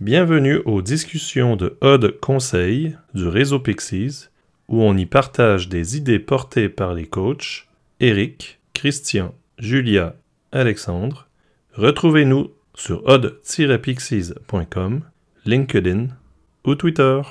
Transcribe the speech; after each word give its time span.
Bienvenue 0.00 0.60
aux 0.66 0.82
discussions 0.82 1.56
de 1.56 1.78
Odd 1.80 2.20
Conseil 2.20 2.98
du 3.14 3.26
réseau 3.28 3.60
Pixies, 3.60 4.28
où 4.68 4.82
on 4.82 4.94
y 4.94 5.06
partage 5.06 5.70
des 5.70 5.96
idées 5.96 6.18
portées 6.18 6.68
par 6.68 6.92
les 6.92 7.06
coachs 7.06 7.66
Eric, 8.00 8.60
Christian, 8.74 9.34
Julia, 9.58 10.14
Alexandre. 10.52 11.28
Retrouvez-nous 11.72 12.50
sur 12.74 13.06
odd-pixies.com, 13.06 15.00
LinkedIn 15.46 16.08
ou 16.66 16.74
Twitter. 16.74 17.22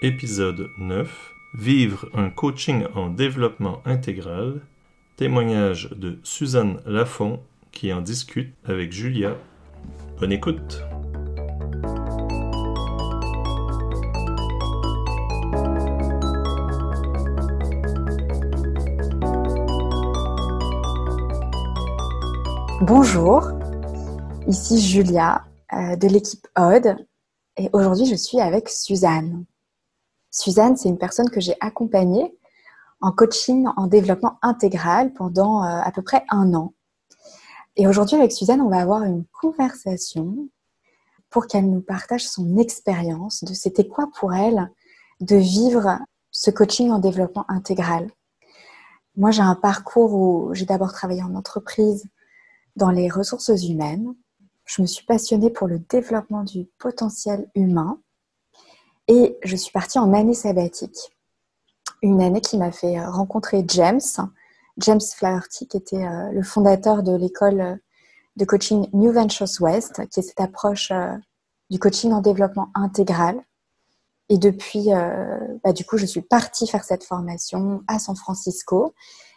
Épisode 0.00 0.68
9 0.78 1.34
Vivre 1.52 2.08
un 2.14 2.30
coaching 2.30 2.86
en 2.94 3.10
développement 3.10 3.82
intégral. 3.84 4.62
Témoignage 5.16 5.90
de 5.90 6.18
Suzanne 6.22 6.80
Lafont 6.86 7.42
qui 7.72 7.92
en 7.92 8.00
discute 8.00 8.54
avec 8.64 8.92
Julia 8.92 9.36
Bonne 10.20 10.32
écoute. 10.32 10.82
Bonjour, 22.82 23.48
ici 24.46 24.78
Julia 24.78 25.46
euh, 25.72 25.96
de 25.96 26.06
l'équipe 26.06 26.46
Odd 26.54 26.96
et 27.56 27.70
aujourd'hui 27.72 28.04
je 28.04 28.14
suis 28.14 28.40
avec 28.40 28.68
Suzanne. 28.68 29.46
Suzanne, 30.30 30.76
c'est 30.76 30.90
une 30.90 30.98
personne 30.98 31.30
que 31.30 31.40
j'ai 31.40 31.54
accompagnée 31.60 32.36
en 33.00 33.10
coaching 33.10 33.66
en 33.78 33.86
développement 33.86 34.38
intégral 34.42 35.14
pendant 35.14 35.64
euh, 35.64 35.80
à 35.82 35.90
peu 35.92 36.02
près 36.02 36.26
un 36.28 36.52
an. 36.52 36.74
Et 37.76 37.86
aujourd'hui, 37.86 38.16
avec 38.16 38.32
Suzanne, 38.32 38.60
on 38.60 38.68
va 38.68 38.80
avoir 38.80 39.04
une 39.04 39.24
conversation 39.26 40.48
pour 41.30 41.46
qu'elle 41.46 41.70
nous 41.70 41.80
partage 41.80 42.26
son 42.26 42.58
expérience 42.58 43.44
de 43.44 43.54
c'était 43.54 43.86
quoi 43.86 44.08
pour 44.18 44.34
elle 44.34 44.70
de 45.20 45.36
vivre 45.36 45.98
ce 46.30 46.50
coaching 46.50 46.90
en 46.90 46.98
développement 46.98 47.44
intégral. 47.48 48.10
Moi, 49.16 49.30
j'ai 49.30 49.42
un 49.42 49.54
parcours 49.54 50.12
où 50.14 50.54
j'ai 50.54 50.64
d'abord 50.64 50.92
travaillé 50.92 51.22
en 51.22 51.34
entreprise 51.34 52.04
dans 52.76 52.90
les 52.90 53.08
ressources 53.08 53.64
humaines. 53.68 54.14
Je 54.64 54.82
me 54.82 54.86
suis 54.86 55.04
passionnée 55.04 55.50
pour 55.50 55.66
le 55.66 55.78
développement 55.78 56.44
du 56.44 56.66
potentiel 56.78 57.48
humain 57.54 58.00
et 59.08 59.36
je 59.42 59.56
suis 59.56 59.72
partie 59.72 59.98
en 59.98 60.12
année 60.14 60.34
sabbatique. 60.34 61.10
Une 62.02 62.22
année 62.22 62.40
qui 62.40 62.56
m'a 62.56 62.72
fait 62.72 63.04
rencontrer 63.04 63.64
James, 63.68 64.00
James 64.80 65.00
Flaherty, 65.00 65.68
qui 65.68 65.76
était 65.76 66.04
euh, 66.04 66.30
le 66.32 66.42
fondateur 66.42 67.02
de 67.02 67.14
l'école 67.14 67.60
euh, 67.60 67.76
de 68.36 68.44
coaching 68.44 68.88
New 68.92 69.12
Ventures 69.12 69.60
West, 69.60 70.02
qui 70.10 70.20
est 70.20 70.22
cette 70.22 70.40
approche 70.40 70.90
euh, 70.90 71.12
du 71.70 71.78
coaching 71.78 72.12
en 72.12 72.20
développement 72.20 72.70
intégral. 72.74 73.40
Et 74.28 74.38
depuis, 74.38 74.90
bah, 75.64 75.72
du 75.72 75.84
coup, 75.84 75.96
je 75.96 76.06
suis 76.06 76.22
partie 76.22 76.68
faire 76.68 76.84
cette 76.84 77.02
formation 77.02 77.82
à 77.88 77.98
San 77.98 78.14
Francisco. 78.14 78.94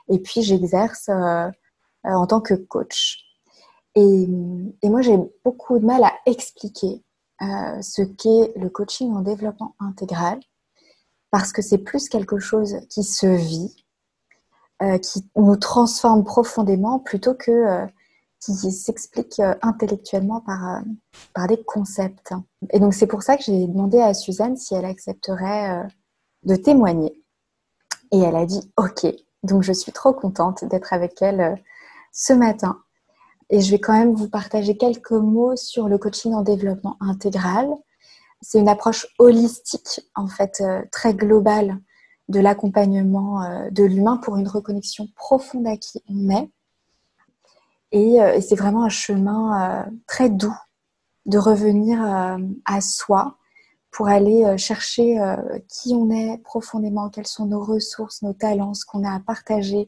Et 0.08 0.20
puis, 0.20 0.44
j'exerce 0.44 1.10
en 1.10 2.28
tant 2.28 2.42
que 2.42 2.54
coach. 2.54 3.24
Et, 3.96 4.28
et 4.84 4.90
moi, 4.90 5.02
j'ai 5.02 5.18
beaucoup 5.44 5.80
de 5.80 5.86
mal 5.86 6.04
à 6.04 6.14
expliquer 6.28 7.04
ce 7.40 8.04
qu'est 8.04 8.54
le 8.56 8.70
coaching 8.70 9.12
en 9.14 9.22
développement 9.22 9.76
intégral, 9.80 10.40
parce 11.32 11.52
que 11.52 11.64
c'est 11.64 11.80
plus 11.80 12.08
quelque 12.08 12.38
chose 12.38 12.78
qui 12.88 13.04
se 13.04 13.26
vit, 13.26 13.83
euh, 14.84 14.98
qui 14.98 15.24
nous 15.38 15.56
transforme 15.56 16.26
profondément 16.26 17.00
plutôt 17.00 17.34
que 17.36 17.52
euh, 17.52 17.86
qui 18.42 18.54
s'explique 18.70 19.40
euh, 19.40 19.56
intellectuellement 19.62 20.42
par, 20.42 20.82
par 21.34 21.48
des 21.48 21.64
concepts. 21.64 22.34
Et 22.72 22.82
donc 22.82 22.94
c'est 22.94 23.08
pour 23.08 23.24
ça 23.24 23.38
que 23.38 23.44
j'ai 23.44 23.66
demandé 23.66 24.02
à 24.02 24.14
Suzanne 24.14 24.58
si 24.58 24.76
elle 24.76 24.84
accepterait 24.84 25.88
de 26.44 26.56
témoigner. 26.58 27.24
Et 28.12 28.20
elle 28.20 28.36
a 28.36 28.46
dit 28.46 28.74
OK. 28.76 29.06
Donc 29.44 29.64
je 29.64 29.72
suis 29.72 29.94
trop 29.94 30.12
contente 30.12 30.66
d'être 30.66 30.92
avec 30.92 31.22
elle 31.22 31.64
ce 32.12 32.34
matin. 32.34 32.78
Et 33.50 33.62
je 33.62 33.72
vais 33.72 33.80
quand 33.80 33.94
même 33.94 34.14
vous 34.14 34.28
partager 34.28 34.76
quelques 34.76 35.12
mots 35.12 35.56
sur 35.56 35.88
le 35.88 35.98
coaching 35.98 36.34
en 36.34 36.42
développement 36.42 36.98
intégral. 37.00 37.70
C'est 38.42 38.60
une 38.60 38.68
approche 38.68 39.08
holistique, 39.18 40.02
en 40.16 40.28
fait, 40.28 40.62
très 40.92 41.14
globale 41.14 41.80
de 42.34 42.40
l'accompagnement 42.40 43.44
euh, 43.44 43.70
de 43.70 43.84
l'humain 43.84 44.18
pour 44.18 44.38
une 44.38 44.48
reconnexion 44.48 45.08
profonde 45.16 45.68
à 45.68 45.78
qui 45.78 46.02
on 46.10 46.30
est. 46.30 46.50
Et, 47.92 48.22
euh, 48.22 48.42
c'est 48.42 48.56
vraiment 48.56 48.84
un 48.84 48.90
chemin 48.90 49.86
euh, 49.86 49.92
très 50.08 50.30
doux 50.30 50.56
de 51.26 51.38
revenir 51.38 52.02
à 52.66 52.82
soi 52.82 53.38
pour 53.92 54.10
aller 54.10 54.58
chercher 54.58 55.18
qui 55.70 55.94
on 55.96 56.10
est 56.10 56.38
profondément, 56.40 57.10
quelles 57.10 57.28
sont 57.28 57.46
nos 57.46 57.64
ressources, 57.64 58.24
nos 58.24 58.34
talents, 58.34 58.74
ce 58.74 58.84
qu'on 58.86 59.06
a 59.06 59.16
à 59.16 59.22
partager 59.22 59.88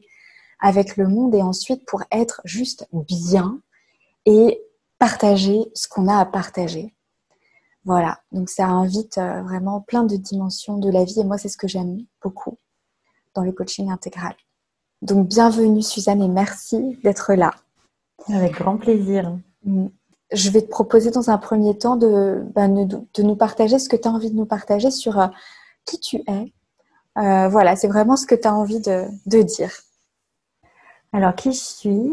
avec 0.60 0.96
le 0.96 1.08
monde 1.08 1.34
et 1.34 1.42
ensuite 1.42 1.84
pour 1.84 2.02
être 2.10 2.40
juste 2.46 2.88
bien 2.92 3.60
et 4.24 4.62
partager 4.98 5.66
ce 5.74 5.88
qu'on 5.88 6.08
a 6.08 6.16
à 6.16 6.24
partager. 6.24 6.95
Voilà, 7.86 8.18
donc 8.32 8.48
ça 8.50 8.66
invite 8.66 9.16
euh, 9.16 9.42
vraiment 9.42 9.80
plein 9.80 10.02
de 10.02 10.16
dimensions 10.16 10.76
de 10.76 10.90
la 10.90 11.04
vie 11.04 11.20
et 11.20 11.24
moi 11.24 11.38
c'est 11.38 11.48
ce 11.48 11.56
que 11.56 11.68
j'aime 11.68 12.04
beaucoup 12.20 12.58
dans 13.32 13.42
le 13.42 13.52
coaching 13.52 13.92
intégral. 13.92 14.34
Donc 15.02 15.28
bienvenue 15.28 15.82
Suzanne 15.82 16.20
et 16.20 16.26
merci 16.26 16.98
d'être 17.04 17.34
là. 17.34 17.52
Avec 18.26 18.54
grand 18.54 18.76
plaisir. 18.76 19.38
Mm. 19.64 19.86
Je 20.32 20.50
vais 20.50 20.62
te 20.62 20.68
proposer 20.68 21.12
dans 21.12 21.30
un 21.30 21.38
premier 21.38 21.78
temps 21.78 21.94
de, 21.94 22.44
ben, 22.56 22.88
de, 22.88 23.22
nous 23.22 23.36
partager 23.36 23.78
ce 23.78 23.88
que 23.88 23.94
tu 23.94 24.08
as 24.08 24.10
envie 24.10 24.32
de 24.32 24.36
nous 24.36 24.46
partager 24.46 24.90
sur 24.90 25.20
euh, 25.20 25.28
qui 25.84 26.00
tu 26.00 26.16
es. 26.26 26.52
Euh, 27.18 27.46
voilà, 27.46 27.76
c'est 27.76 27.86
vraiment 27.86 28.16
ce 28.16 28.26
que 28.26 28.34
tu 28.34 28.48
as 28.48 28.54
envie 28.54 28.80
de, 28.80 29.04
de 29.26 29.42
dire. 29.42 29.70
Alors 31.12 31.36
qui 31.36 31.52
je 31.52 31.60
suis? 31.60 32.12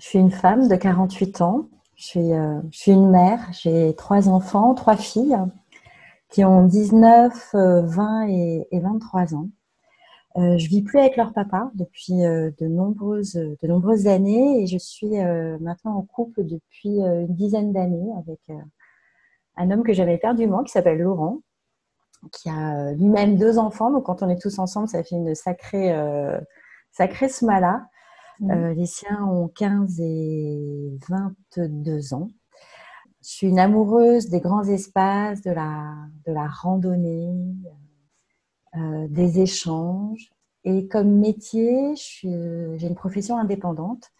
Je 0.00 0.04
suis 0.04 0.18
une 0.18 0.32
femme 0.32 0.66
de 0.66 0.74
48 0.74 1.42
ans 1.42 1.68
je 2.02 2.08
suis, 2.08 2.32
euh, 2.32 2.60
je 2.72 2.78
suis 2.78 2.92
une 2.92 3.10
mère, 3.10 3.38
j'ai 3.52 3.94
trois 3.94 4.28
enfants, 4.28 4.74
trois 4.74 4.96
filles 4.96 5.38
qui 6.30 6.44
ont 6.44 6.66
19, 6.66 7.32
20 7.54 8.24
euh, 8.24 8.26
et, 8.28 8.66
et 8.72 8.80
23 8.80 9.36
ans. 9.36 9.48
Euh, 10.36 10.58
je 10.58 10.68
vis 10.68 10.82
plus 10.82 10.98
avec 10.98 11.16
leur 11.16 11.32
papa 11.32 11.70
depuis 11.74 12.24
euh, 12.24 12.50
de 12.58 12.66
nombreuses 12.66 13.34
de 13.34 13.68
nombreuses 13.68 14.08
années 14.08 14.62
et 14.62 14.66
je 14.66 14.78
suis 14.78 15.10
maintenant 15.60 15.94
en 15.94 16.02
couple 16.02 16.44
depuis 16.44 16.98
une 16.98 17.34
dizaine 17.36 17.72
d'années 17.72 18.10
avec 18.18 18.40
un 19.56 19.70
homme 19.70 19.84
que 19.84 19.92
j'avais 19.92 20.14
éperdument 20.14 20.64
qui 20.64 20.72
s'appelle 20.72 20.98
Laurent, 20.98 21.38
qui 22.32 22.48
a 22.48 22.92
lui-même 22.94 23.36
deux 23.36 23.58
enfants. 23.58 23.92
Donc 23.92 24.06
quand 24.06 24.24
on 24.24 24.28
est 24.28 24.40
tous 24.40 24.58
ensemble, 24.58 24.88
ça 24.88 25.04
fait 25.04 25.14
une 25.14 25.36
sacrée 25.36 25.94
sacrée 26.90 27.28
smala. 27.28 27.86
Euh, 28.40 28.74
les 28.74 28.86
siens 28.86 29.24
ont 29.24 29.48
15 29.48 30.00
et 30.00 30.98
22 31.08 32.14
ans. 32.14 32.30
Je 33.22 33.28
suis 33.28 33.46
une 33.48 33.58
amoureuse 33.58 34.28
des 34.28 34.40
grands 34.40 34.64
espaces, 34.64 35.42
de 35.42 35.52
la, 35.52 35.94
de 36.26 36.32
la 36.32 36.48
randonnée, 36.48 37.32
euh, 38.76 39.06
des 39.08 39.40
échanges. 39.40 40.32
Et 40.64 40.88
comme 40.88 41.18
métier, 41.18 41.94
j'ai 41.96 42.86
une 42.86 42.94
profession 42.94 43.36
indépendante 43.36 44.10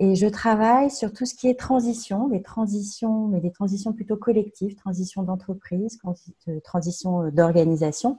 et 0.00 0.16
je 0.16 0.26
travaille 0.26 0.90
sur 0.90 1.12
tout 1.12 1.24
ce 1.24 1.34
qui 1.34 1.48
est 1.48 1.58
transition, 1.58 2.28
les 2.28 2.42
transitions, 2.42 3.28
mais 3.28 3.40
des 3.40 3.52
transitions 3.52 3.92
plutôt 3.92 4.16
collectives, 4.16 4.74
transition 4.74 5.22
d'entreprise, 5.22 5.98
transition 6.64 7.30
d'organisation. 7.30 8.18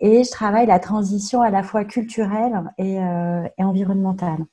Et 0.00 0.24
je 0.24 0.30
travaille 0.30 0.66
la 0.66 0.80
transition 0.80 1.40
à 1.42 1.50
la 1.50 1.62
fois 1.62 1.84
culturelle 1.84 2.64
et, 2.76 3.00
euh, 3.00 3.48
et 3.56 3.64
environnementale. 3.64 4.44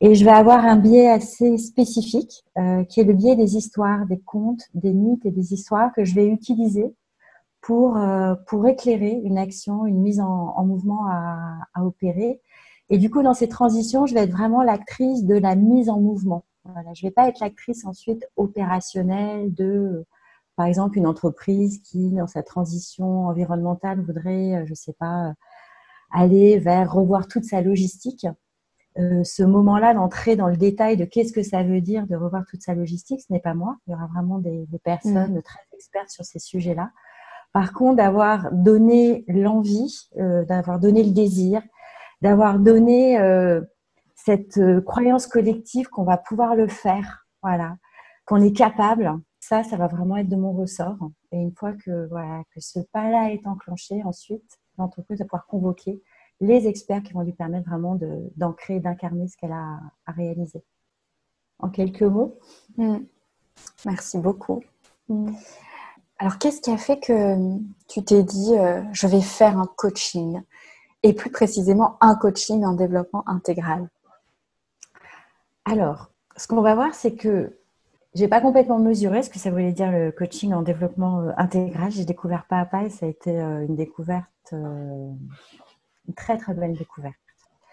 Et 0.00 0.14
je 0.14 0.24
vais 0.24 0.30
avoir 0.30 0.64
un 0.64 0.76
biais 0.76 1.08
assez 1.08 1.56
spécifique, 1.56 2.44
euh, 2.58 2.84
qui 2.84 3.00
est 3.00 3.04
le 3.04 3.14
biais 3.14 3.34
des 3.36 3.56
histoires, 3.56 4.06
des 4.06 4.20
contes, 4.20 4.62
des 4.74 4.92
mythes 4.92 5.24
et 5.24 5.30
des 5.30 5.54
histoires 5.54 5.92
que 5.94 6.04
je 6.04 6.14
vais 6.14 6.26
utiliser 6.28 6.94
pour, 7.62 7.96
euh, 7.96 8.34
pour 8.46 8.66
éclairer 8.66 9.20
une 9.24 9.38
action, 9.38 9.86
une 9.86 10.02
mise 10.02 10.20
en, 10.20 10.54
en 10.56 10.64
mouvement 10.66 11.06
à, 11.08 11.58
à, 11.74 11.84
opérer. 11.84 12.40
Et 12.90 12.98
du 12.98 13.10
coup, 13.10 13.22
dans 13.22 13.34
ces 13.34 13.48
transitions, 13.48 14.06
je 14.06 14.14
vais 14.14 14.20
être 14.20 14.32
vraiment 14.32 14.62
l'actrice 14.62 15.24
de 15.24 15.34
la 15.34 15.56
mise 15.56 15.88
en 15.88 15.98
mouvement. 15.98 16.44
Voilà, 16.64 16.92
je 16.94 17.04
ne 17.04 17.10
vais 17.10 17.14
pas 17.14 17.28
être 17.28 17.40
l'actrice 17.40 17.84
ensuite 17.86 18.26
opérationnelle 18.36 19.54
de, 19.54 20.04
par 20.56 20.66
exemple, 20.66 20.98
une 20.98 21.06
entreprise 21.06 21.80
qui, 21.82 22.10
dans 22.12 22.26
sa 22.26 22.42
transition 22.42 23.26
environnementale, 23.28 24.00
voudrait, 24.00 24.56
euh, 24.56 24.64
je 24.66 24.70
ne 24.70 24.76
sais 24.76 24.94
pas, 24.94 25.32
aller 26.10 26.58
vers 26.58 26.92
revoir 26.92 27.28
toute 27.28 27.44
sa 27.44 27.60
logistique. 27.62 28.26
Euh, 28.98 29.22
ce 29.24 29.42
moment-là 29.42 29.92
d'entrer 29.92 30.36
dans 30.36 30.48
le 30.48 30.56
détail 30.56 30.96
de 30.96 31.04
qu'est-ce 31.04 31.32
que 31.32 31.42
ça 31.42 31.62
veut 31.62 31.82
dire 31.82 32.06
de 32.06 32.16
revoir 32.16 32.44
toute 32.48 32.62
sa 32.62 32.74
logistique, 32.74 33.20
ce 33.20 33.30
n'est 33.30 33.40
pas 33.40 33.52
moi. 33.52 33.76
Il 33.86 33.90
y 33.90 33.94
aura 33.94 34.06
vraiment 34.06 34.38
des, 34.38 34.66
personnes 34.82 35.36
mm. 35.36 35.42
très 35.42 35.60
expertes 35.74 36.10
sur 36.10 36.24
ces 36.24 36.38
sujets-là. 36.38 36.90
Par 37.52 37.72
contre, 37.72 37.96
d'avoir 37.96 38.50
donné 38.52 39.24
l'envie, 39.28 40.08
euh, 40.18 40.44
d'avoir 40.44 40.78
donné 40.78 41.02
le 41.02 41.10
désir, 41.10 41.62
d'avoir 42.22 42.58
donné 42.58 43.20
euh, 43.20 43.60
cette 44.14 44.60
croyance 44.84 45.26
collective 45.26 45.88
qu'on 45.88 46.04
va 46.04 46.16
pouvoir 46.16 46.56
le 46.56 46.66
faire, 46.66 47.26
voilà, 47.42 47.76
qu'on 48.24 48.40
est 48.40 48.56
capable. 48.56 49.12
Ça, 49.40 49.62
ça 49.62 49.76
va 49.76 49.88
vraiment 49.88 50.16
être 50.16 50.28
de 50.28 50.36
mon 50.36 50.52
ressort. 50.52 50.98
Et 51.32 51.36
une 51.36 51.52
fois 51.52 51.74
que, 51.74 52.08
voilà, 52.08 52.42
que 52.54 52.60
ce 52.60 52.80
pas-là 52.92 53.30
est 53.30 53.46
enclenché, 53.46 54.02
ensuite, 54.04 54.58
l'entreprise 54.78 55.18
va 55.18 55.26
pouvoir 55.26 55.46
convoquer 55.46 56.02
les 56.40 56.66
experts 56.66 57.02
qui 57.02 57.12
vont 57.12 57.22
lui 57.22 57.32
permettre 57.32 57.68
vraiment 57.68 57.98
d'ancrer, 58.36 58.80
d'incarner 58.80 59.28
ce 59.28 59.36
qu'elle 59.36 59.52
a 59.52 59.80
à 60.06 60.12
réaliser. 60.12 60.62
En 61.58 61.70
quelques 61.70 62.02
mots. 62.02 62.38
Mm. 62.76 62.98
Merci 63.86 64.18
beaucoup. 64.18 64.62
Mm. 65.08 65.32
Alors, 66.18 66.38
qu'est-ce 66.38 66.60
qui 66.60 66.70
a 66.70 66.76
fait 66.76 66.98
que 66.98 67.36
tu 67.88 68.02
t'es 68.04 68.22
dit, 68.22 68.56
euh, 68.56 68.82
je 68.92 69.06
vais 69.06 69.20
faire 69.20 69.58
un 69.58 69.66
coaching? 69.76 70.42
Et 71.02 71.12
plus 71.12 71.30
précisément 71.30 71.98
un 72.00 72.16
coaching 72.16 72.64
en 72.64 72.72
développement 72.72 73.22
intégral? 73.28 73.88
Alors, 75.64 76.10
ce 76.36 76.48
qu'on 76.48 76.62
va 76.62 76.74
voir, 76.74 76.94
c'est 76.94 77.14
que 77.14 77.58
j'ai 78.14 78.28
pas 78.28 78.40
complètement 78.40 78.78
mesuré 78.78 79.22
ce 79.22 79.30
que 79.30 79.38
ça 79.38 79.50
voulait 79.50 79.72
dire 79.72 79.92
le 79.92 80.10
coaching 80.10 80.54
en 80.54 80.62
développement 80.62 81.20
euh, 81.20 81.32
intégral. 81.36 81.90
J'ai 81.92 82.04
découvert 82.04 82.46
pas 82.46 82.60
à 82.60 82.64
pas 82.64 82.84
et 82.84 82.90
ça 82.90 83.06
a 83.06 83.08
été 83.08 83.38
euh, 83.38 83.66
une 83.66 83.76
découverte, 83.76 84.54
une 86.08 86.14
très 86.14 86.38
très 86.38 86.54
belle 86.54 86.76
découverte. 86.76 87.14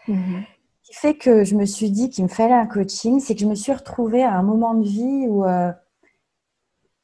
Mm-hmm. 0.08 0.44
Ce 0.84 0.92
qui 0.92 0.96
fait 0.96 1.16
que 1.16 1.44
je 1.44 1.56
me 1.56 1.66
suis 1.66 1.92
dit 1.92 2.10
qu'il 2.10 2.26
me 2.26 2.30
fallait 2.30 2.54
un 2.54 2.66
coaching, 2.66 3.20
c'est 3.20 3.36
que 3.36 3.42
je 3.42 3.48
me 3.48 3.56
suis 3.56 3.72
retrouvée 3.72 4.24
à 4.24 4.34
un 4.34 4.44
moment 4.44 4.74
de 4.74 4.84
vie 4.84 5.28
où 5.30 5.46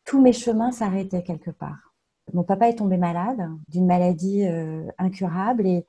tous 0.10 0.20
mes 0.20 0.34
chemins 0.34 0.72
s'arrêtaient 0.72 1.22
quelque 1.22 1.52
part. 1.52 1.94
Mon 2.34 2.44
papa 2.44 2.68
est 2.68 2.76
tombé 2.76 2.98
malade 2.98 3.48
d'une 3.68 3.86
maladie 3.86 4.46
euh, 4.46 4.88
incurable 4.98 5.68
et, 5.68 5.86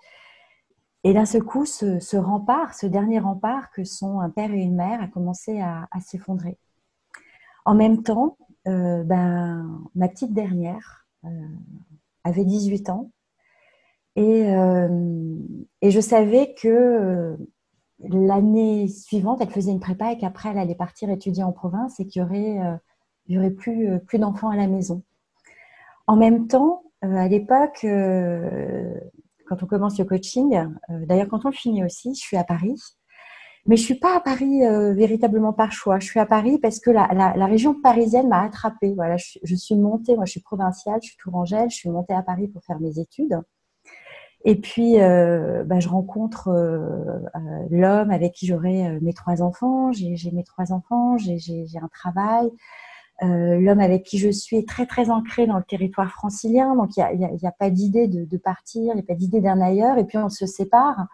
et 1.04 1.14
d'un 1.14 1.24
seul 1.24 1.42
coup, 1.42 1.64
ce, 1.64 2.16
rempart, 2.16 2.74
ce 2.74 2.86
dernier 2.86 3.18
rempart 3.18 3.70
que 3.70 3.84
sont 3.84 4.20
un 4.20 4.28
père 4.28 4.50
et 4.50 4.60
une 4.60 4.74
mère, 4.74 5.00
a 5.02 5.06
commencé 5.06 5.60
à, 5.60 5.88
s'effondrer. 6.00 6.58
En 7.64 7.74
même 7.74 8.02
temps, 8.02 8.36
euh, 8.68 9.02
ben, 9.04 9.80
ma 9.94 10.08
petite 10.08 10.34
dernière 10.34 11.06
euh, 11.24 11.28
avait 12.24 12.44
18 12.44 12.90
ans 12.90 13.10
et, 14.20 14.46
et, 15.82 15.90
je 15.90 16.00
savais 16.00 16.54
que 16.54 17.36
l'année 18.02 18.88
suivante, 18.88 19.40
elle 19.40 19.50
faisait 19.50 19.72
une 19.72 19.80
prépa 19.80 20.12
et 20.12 20.18
qu'après, 20.18 20.50
elle 20.50 20.58
allait 20.58 20.74
partir 20.74 21.10
étudier 21.10 21.42
en 21.42 21.52
province 21.52 22.00
et 22.00 22.06
qu'il 22.06 22.22
y 23.28 23.38
aurait 23.38 23.50
euh, 23.68 23.98
plus 23.98 24.18
d'enfants 24.18 24.50
à 24.50 24.56
la 24.56 24.66
maison. 24.66 25.02
En 26.06 26.16
même 26.16 26.48
temps, 26.48 26.82
euh, 27.04 27.14
à 27.14 27.28
l'époque, 27.28 27.84
euh, 27.84 28.94
quand 29.46 29.62
on 29.62 29.66
commence 29.66 29.98
le 29.98 30.04
coaching, 30.04 30.56
d'ailleurs 30.88 31.28
quand 31.28 31.44
on 31.44 31.48
le 31.48 31.54
finit 31.54 31.84
aussi, 31.84 32.14
je 32.14 32.20
suis 32.20 32.36
à 32.36 32.44
Paris. 32.44 32.80
Mais 33.66 33.76
je 33.76 33.82
suis 33.82 33.96
pas 33.96 34.16
à 34.16 34.20
Paris 34.20 34.60
véritablement 34.94 35.52
par 35.52 35.70
choix. 35.70 35.98
Je 35.98 36.06
suis 36.06 36.18
à 36.18 36.24
Paris 36.24 36.58
parce 36.58 36.80
que 36.80 36.90
la, 36.90 37.06
région 37.44 37.74
parisienne 37.74 38.28
m'a 38.28 38.42
attrapée. 38.42 38.94
Voilà, 38.94 39.16
je, 39.18 39.54
suis 39.54 39.74
montée, 39.74 40.14
moi 40.14 40.24
je 40.24 40.30
suis 40.30 40.40
provinciale, 40.40 41.00
je 41.02 41.08
suis 41.08 41.16
tourangelle, 41.18 41.68
je 41.68 41.76
suis 41.76 41.90
montée 41.90 42.14
à 42.14 42.22
Paris 42.22 42.48
pour 42.48 42.62
faire 42.64 42.80
mes 42.80 42.98
études. 42.98 43.38
Et 44.44 44.56
puis, 44.56 44.96
bah, 44.96 45.80
je 45.80 45.88
rencontre 45.88 46.48
l'homme 47.70 48.10
avec 48.10 48.32
qui 48.32 48.46
j'aurai 48.46 48.98
mes 49.00 49.12
trois 49.12 49.42
enfants. 49.42 49.92
J'ai 49.92 50.30
mes 50.32 50.44
trois 50.44 50.72
enfants, 50.72 51.18
j'ai 51.18 51.66
un 51.80 51.88
travail. 51.88 52.50
Euh, 53.22 53.60
l'homme 53.60 53.80
avec 53.80 54.04
qui 54.04 54.18
je 54.18 54.30
suis 54.30 54.56
est 54.56 54.68
très 54.68 54.86
très 54.86 55.10
ancré 55.10 55.46
dans 55.46 55.58
le 55.58 55.64
territoire 55.64 56.10
francilien, 56.10 56.74
donc 56.74 56.96
il 56.96 57.18
n'y 57.18 57.24
a, 57.26 57.32
y 57.34 57.46
a, 57.46 57.52
pas 57.52 57.68
d'idée 57.68 58.08
de, 58.08 58.24
de, 58.24 58.36
partir, 58.38 58.94
il 58.94 58.94
n'y 58.94 59.00
a 59.00 59.04
pas 59.04 59.14
d'idée 59.14 59.42
d'un 59.42 59.60
ailleurs, 59.60 59.98
et 59.98 60.04
puis 60.04 60.16
on 60.16 60.30
se 60.30 60.46
sépare. 60.46 61.06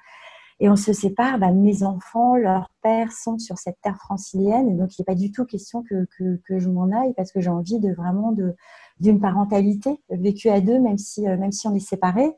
Et 0.60 0.70
on 0.70 0.76
se 0.76 0.92
sépare, 0.92 1.38
bah, 1.38 1.50
mes 1.50 1.82
enfants, 1.82 2.36
leurs 2.36 2.70
pères 2.80 3.12
sont 3.12 3.38
sur 3.38 3.58
cette 3.58 3.80
terre 3.82 3.98
francilienne, 3.98 4.70
et 4.70 4.74
donc 4.74 4.96
il 4.96 5.02
n'est 5.02 5.04
pas 5.04 5.16
du 5.16 5.32
tout 5.32 5.44
question 5.44 5.82
que, 5.82 6.06
que, 6.16 6.40
que 6.46 6.60
je 6.60 6.68
m'en 6.68 6.90
aille, 6.96 7.12
parce 7.14 7.32
que 7.32 7.40
j'ai 7.40 7.50
envie 7.50 7.80
de 7.80 7.92
vraiment 7.92 8.32
de 8.32 8.54
d'une 9.00 9.20
parentalité 9.20 10.00
vécue 10.08 10.48
à 10.48 10.60
deux, 10.60 10.78
même 10.78 10.96
si 10.96 11.28
euh, 11.28 11.36
même 11.36 11.52
si 11.52 11.66
on 11.66 11.74
est 11.74 11.80
séparés. 11.80 12.32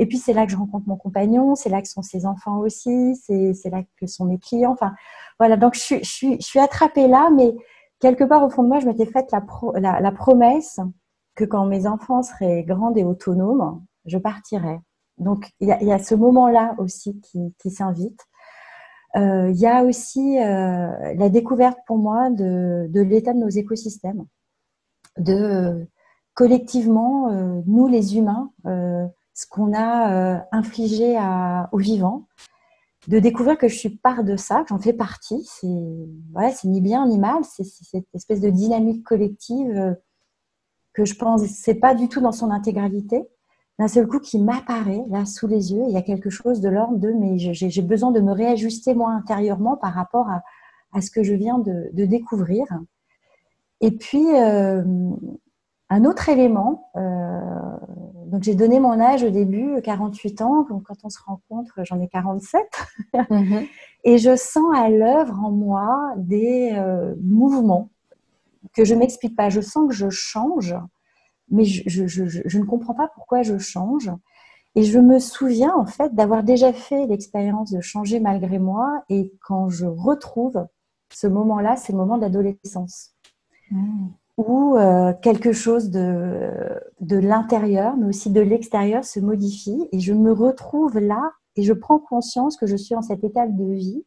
Et 0.00 0.06
puis 0.06 0.16
c'est 0.16 0.32
là 0.32 0.46
que 0.46 0.52
je 0.52 0.56
rencontre 0.56 0.88
mon 0.88 0.96
compagnon, 0.96 1.54
c'est 1.54 1.68
là 1.68 1.82
que 1.82 1.86
sont 1.86 2.00
ses 2.00 2.24
enfants 2.24 2.56
aussi, 2.56 3.14
c'est 3.16 3.70
là 3.70 3.82
que 3.98 4.06
sont 4.06 4.24
mes 4.24 4.38
clients. 4.38 4.72
Enfin 4.72 4.94
voilà, 5.38 5.58
donc 5.58 5.74
je 5.74 5.96
je 5.96 6.10
suis 6.10 6.40
je 6.40 6.46
suis 6.46 6.58
attrapée 6.58 7.06
là, 7.06 7.28
mais 7.36 7.54
quelque 7.98 8.24
part 8.24 8.42
au 8.42 8.48
fond 8.48 8.62
de 8.62 8.68
moi, 8.68 8.80
je 8.80 8.86
m'étais 8.86 9.04
faite 9.04 9.30
la, 9.30 10.12
promesse 10.12 10.80
que 11.34 11.44
quand 11.44 11.66
mes 11.66 11.86
enfants 11.86 12.22
seraient 12.22 12.64
grands 12.64 12.94
et 12.94 13.04
autonomes, 13.04 13.84
je 14.06 14.16
partirais. 14.16 14.80
Donc 15.18 15.50
il 15.60 15.68
y, 15.68 15.92
a, 15.92 15.98
ce 15.98 16.14
moment-là 16.14 16.76
aussi 16.78 17.20
qui, 17.20 17.70
s'invite. 17.70 18.20
Euh, 19.16 19.50
il 19.50 19.60
y 19.60 19.66
a 19.66 19.84
aussi 19.84 20.38
euh, 20.38 21.14
la 21.14 21.28
découverte 21.28 21.78
pour 21.86 21.98
moi 21.98 22.30
de, 22.30 22.88
l'état 22.94 23.34
de 23.34 23.38
nos 23.38 23.50
écosystèmes, 23.50 24.24
de 25.18 25.86
collectivement, 26.32 27.30
euh, 27.32 27.60
nous 27.66 27.86
les 27.86 28.16
humains, 28.16 28.50
ce 29.40 29.46
qu'on 29.46 29.72
a 29.74 30.44
infligé 30.52 31.18
aux 31.72 31.78
vivants, 31.78 32.26
de 33.08 33.18
découvrir 33.18 33.56
que 33.56 33.68
je 33.68 33.76
suis 33.76 33.90
part 33.90 34.24
de 34.24 34.36
ça, 34.36 34.62
que 34.62 34.68
j'en 34.68 34.78
fais 34.78 34.92
partie. 34.92 35.42
C'est 35.44 35.66
voilà, 36.32 36.52
ni 36.64 36.80
bien 36.80 37.06
ni 37.06 37.18
mal. 37.18 37.42
C'est 37.44 37.64
cette 37.64 38.06
espèce 38.14 38.40
de 38.40 38.50
dynamique 38.50 39.02
collective 39.04 39.70
euh, 39.70 39.94
que 40.92 41.04
je 41.04 41.14
pense 41.14 41.44
c'est 41.46 41.76
pas 41.76 41.94
du 41.94 42.08
tout 42.08 42.20
dans 42.20 42.32
son 42.32 42.50
intégralité. 42.50 43.22
D'un 43.78 43.88
seul 43.88 44.06
coup, 44.06 44.20
qui 44.20 44.38
m'apparaît 44.38 45.04
là 45.08 45.24
sous 45.24 45.46
les 45.46 45.72
yeux, 45.72 45.84
il 45.88 45.94
y 45.94 45.96
a 45.96 46.02
quelque 46.02 46.28
chose 46.28 46.60
de 46.60 46.68
l'ordre 46.68 46.98
de 46.98 47.10
mais 47.12 47.38
j'ai 47.38 47.82
besoin 47.82 48.10
de 48.10 48.20
me 48.20 48.32
réajuster 48.32 48.92
moi 48.92 49.10
intérieurement 49.12 49.78
par 49.78 49.94
rapport 49.94 50.28
à, 50.28 50.42
à 50.92 51.00
ce 51.00 51.10
que 51.10 51.22
je 51.22 51.32
viens 51.32 51.58
de, 51.58 51.88
de 51.94 52.04
découvrir. 52.04 52.66
Et 53.80 53.92
puis 53.92 54.36
euh, 54.36 54.84
un 55.90 56.04
autre 56.04 56.28
élément, 56.28 56.88
euh, 56.96 57.40
donc 58.26 58.44
j'ai 58.44 58.54
donné 58.54 58.78
mon 58.78 59.00
âge 59.00 59.24
au 59.24 59.30
début, 59.30 59.82
48 59.82 60.40
ans. 60.40 60.62
Donc 60.70 60.84
quand 60.84 60.94
on 61.02 61.10
se 61.10 61.18
rencontre, 61.20 61.80
j'en 61.82 62.00
ai 62.00 62.08
47. 62.08 62.62
Mhm. 63.28 63.66
Et 64.04 64.16
je 64.18 64.36
sens 64.36 64.72
à 64.74 64.88
l'œuvre 64.88 65.38
en 65.44 65.50
moi 65.50 66.14
des 66.16 66.70
euh, 66.74 67.14
mouvements 67.20 67.90
que 68.72 68.84
je 68.84 68.94
m'explique 68.94 69.36
pas. 69.36 69.50
Je 69.50 69.60
sens 69.60 69.88
que 69.88 69.94
je 69.94 70.08
change, 70.08 70.76
mais 71.50 71.64
je, 71.64 72.06
je, 72.06 72.58
ne 72.58 72.64
comprends 72.64 72.94
pas 72.94 73.08
pourquoi 73.08 73.42
je 73.42 73.58
change. 73.58 74.10
Et 74.76 74.84
je 74.84 75.00
me 75.00 75.18
souviens 75.18 75.74
en 75.74 75.86
fait 75.86 76.14
d'avoir 76.14 76.44
déjà 76.44 76.72
fait 76.72 77.06
l'expérience 77.06 77.72
de 77.72 77.80
changer 77.80 78.20
malgré 78.20 78.60
moi. 78.60 79.02
Et 79.08 79.32
quand 79.44 79.68
je 79.68 79.86
retrouve 79.86 80.66
ce 81.12 81.26
moment-là, 81.26 81.74
c'est 81.74 81.92
le 81.92 81.98
moment 81.98 82.16
d'adolescence. 82.16 83.16
Mmh 83.72 84.06
où 84.48 84.76
euh, 84.76 85.12
quelque 85.22 85.52
chose 85.52 85.90
de, 85.90 86.50
de 87.00 87.16
l'intérieur, 87.16 87.96
mais 87.96 88.06
aussi 88.06 88.30
de 88.30 88.40
l'extérieur 88.40 89.04
se 89.04 89.20
modifie. 89.20 89.88
Et 89.92 90.00
je 90.00 90.12
me 90.12 90.32
retrouve 90.32 90.98
là 90.98 91.32
et 91.56 91.62
je 91.62 91.72
prends 91.72 91.98
conscience 91.98 92.56
que 92.56 92.66
je 92.66 92.76
suis 92.76 92.94
en 92.94 93.02
cette 93.02 93.24
étape 93.24 93.54
de 93.54 93.72
vie, 93.72 94.04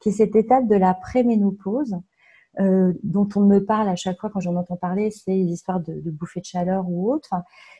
qui 0.00 0.10
est 0.10 0.12
cette 0.12 0.36
étape 0.36 0.66
de 0.66 0.76
la 0.76 0.94
préménopause, 0.94 1.96
euh, 2.60 2.92
dont 3.02 3.28
on 3.36 3.40
me 3.40 3.64
parle 3.64 3.88
à 3.88 3.96
chaque 3.96 4.18
fois 4.18 4.30
quand 4.30 4.40
j'en 4.40 4.56
entends 4.56 4.76
parler, 4.76 5.10
c'est 5.10 5.32
les 5.32 5.52
histoires 5.52 5.80
de, 5.80 6.00
de 6.00 6.10
bouffées 6.10 6.40
de 6.40 6.46
chaleur 6.46 6.88
ou 6.88 7.12
autre, 7.12 7.34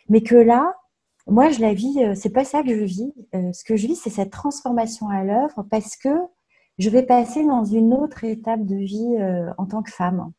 mais 0.08 0.22
que 0.22 0.34
là, 0.34 0.74
moi 1.26 1.48
je 1.50 1.60
la 1.60 1.72
vis, 1.72 2.02
euh, 2.04 2.14
c'est 2.14 2.30
pas 2.30 2.44
ça 2.44 2.62
que 2.62 2.68
je 2.68 2.84
vis. 2.84 3.12
Ce 3.32 3.64
que 3.64 3.76
je 3.76 3.86
vis, 3.86 3.96
c'est 3.96 4.10
cette 4.10 4.30
transformation 4.30 5.08
à 5.08 5.24
l'œuvre 5.24 5.64
parce 5.70 5.96
que 5.96 6.10
je 6.78 6.90
vais 6.90 7.04
passer 7.04 7.44
dans 7.46 7.64
une 7.64 7.94
autre 7.94 8.24
étape 8.24 8.66
de 8.66 8.76
vie 8.76 9.16
en 9.56 9.64
tant 9.64 9.82
que 9.82 9.90
femme 9.90 10.30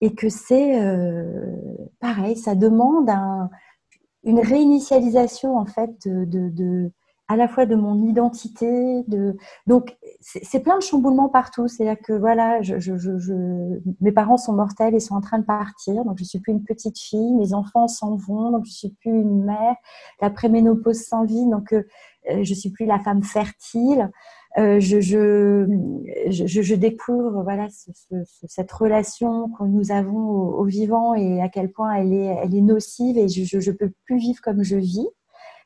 et 0.00 0.14
que 0.14 0.28
c'est 0.28 0.80
euh, 0.80 1.56
pareil, 2.00 2.36
ça 2.36 2.54
demande 2.54 3.10
un, 3.10 3.50
une 4.24 4.40
réinitialisation 4.40 5.56
en 5.56 5.66
fait 5.66 6.06
de, 6.06 6.48
de, 6.50 6.92
à 7.28 7.36
la 7.36 7.46
fois 7.46 7.66
de 7.66 7.74
mon 7.74 8.02
identité, 8.06 9.04
de 9.06 9.36
donc 9.66 9.96
c'est 10.20 10.60
plein 10.60 10.78
de 10.78 10.82
chamboulements 10.82 11.28
partout. 11.28 11.68
C'est-à-dire 11.68 12.02
que 12.02 12.12
voilà, 12.12 12.62
je, 12.62 12.78
je, 12.78 12.96
je, 12.96 13.34
mes 14.00 14.12
parents 14.12 14.38
sont 14.38 14.54
mortels 14.54 14.94
et 14.94 15.00
sont 15.00 15.14
en 15.14 15.20
train 15.20 15.38
de 15.38 15.44
partir, 15.44 16.04
donc 16.04 16.18
je 16.18 16.24
suis 16.24 16.40
plus 16.40 16.52
une 16.52 16.64
petite 16.64 16.98
fille. 16.98 17.34
Mes 17.34 17.52
enfants 17.52 17.86
s'en 17.86 18.16
vont, 18.16 18.50
donc 18.50 18.64
je 18.64 18.72
suis 18.72 18.90
plus 19.00 19.10
une 19.10 19.44
mère. 19.44 19.76
La 20.22 20.30
préménopause 20.30 21.02
s'envie, 21.02 21.46
donc 21.46 21.72
euh, 21.72 21.82
je 22.42 22.54
suis 22.54 22.70
plus 22.70 22.86
la 22.86 22.98
femme 22.98 23.22
fertile. 23.22 24.10
Euh, 24.56 24.80
je, 24.80 26.74
découvre 26.74 27.42
voilà 27.42 27.68
cette 27.70 28.72
relation 28.72 29.50
que 29.50 29.64
nous 29.64 29.92
avons 29.92 30.30
au, 30.30 30.64
vivant 30.64 31.14
et 31.14 31.42
à 31.42 31.48
quel 31.48 31.70
point 31.70 31.92
elle 31.94 32.12
est, 32.12 32.60
nocive 32.60 33.18
et 33.18 33.28
je 33.28 33.70
ne 33.70 33.76
peux 33.76 33.92
plus 34.04 34.18
vivre 34.18 34.40
comme 34.42 34.62
je 34.62 34.76
vis. 34.76 35.06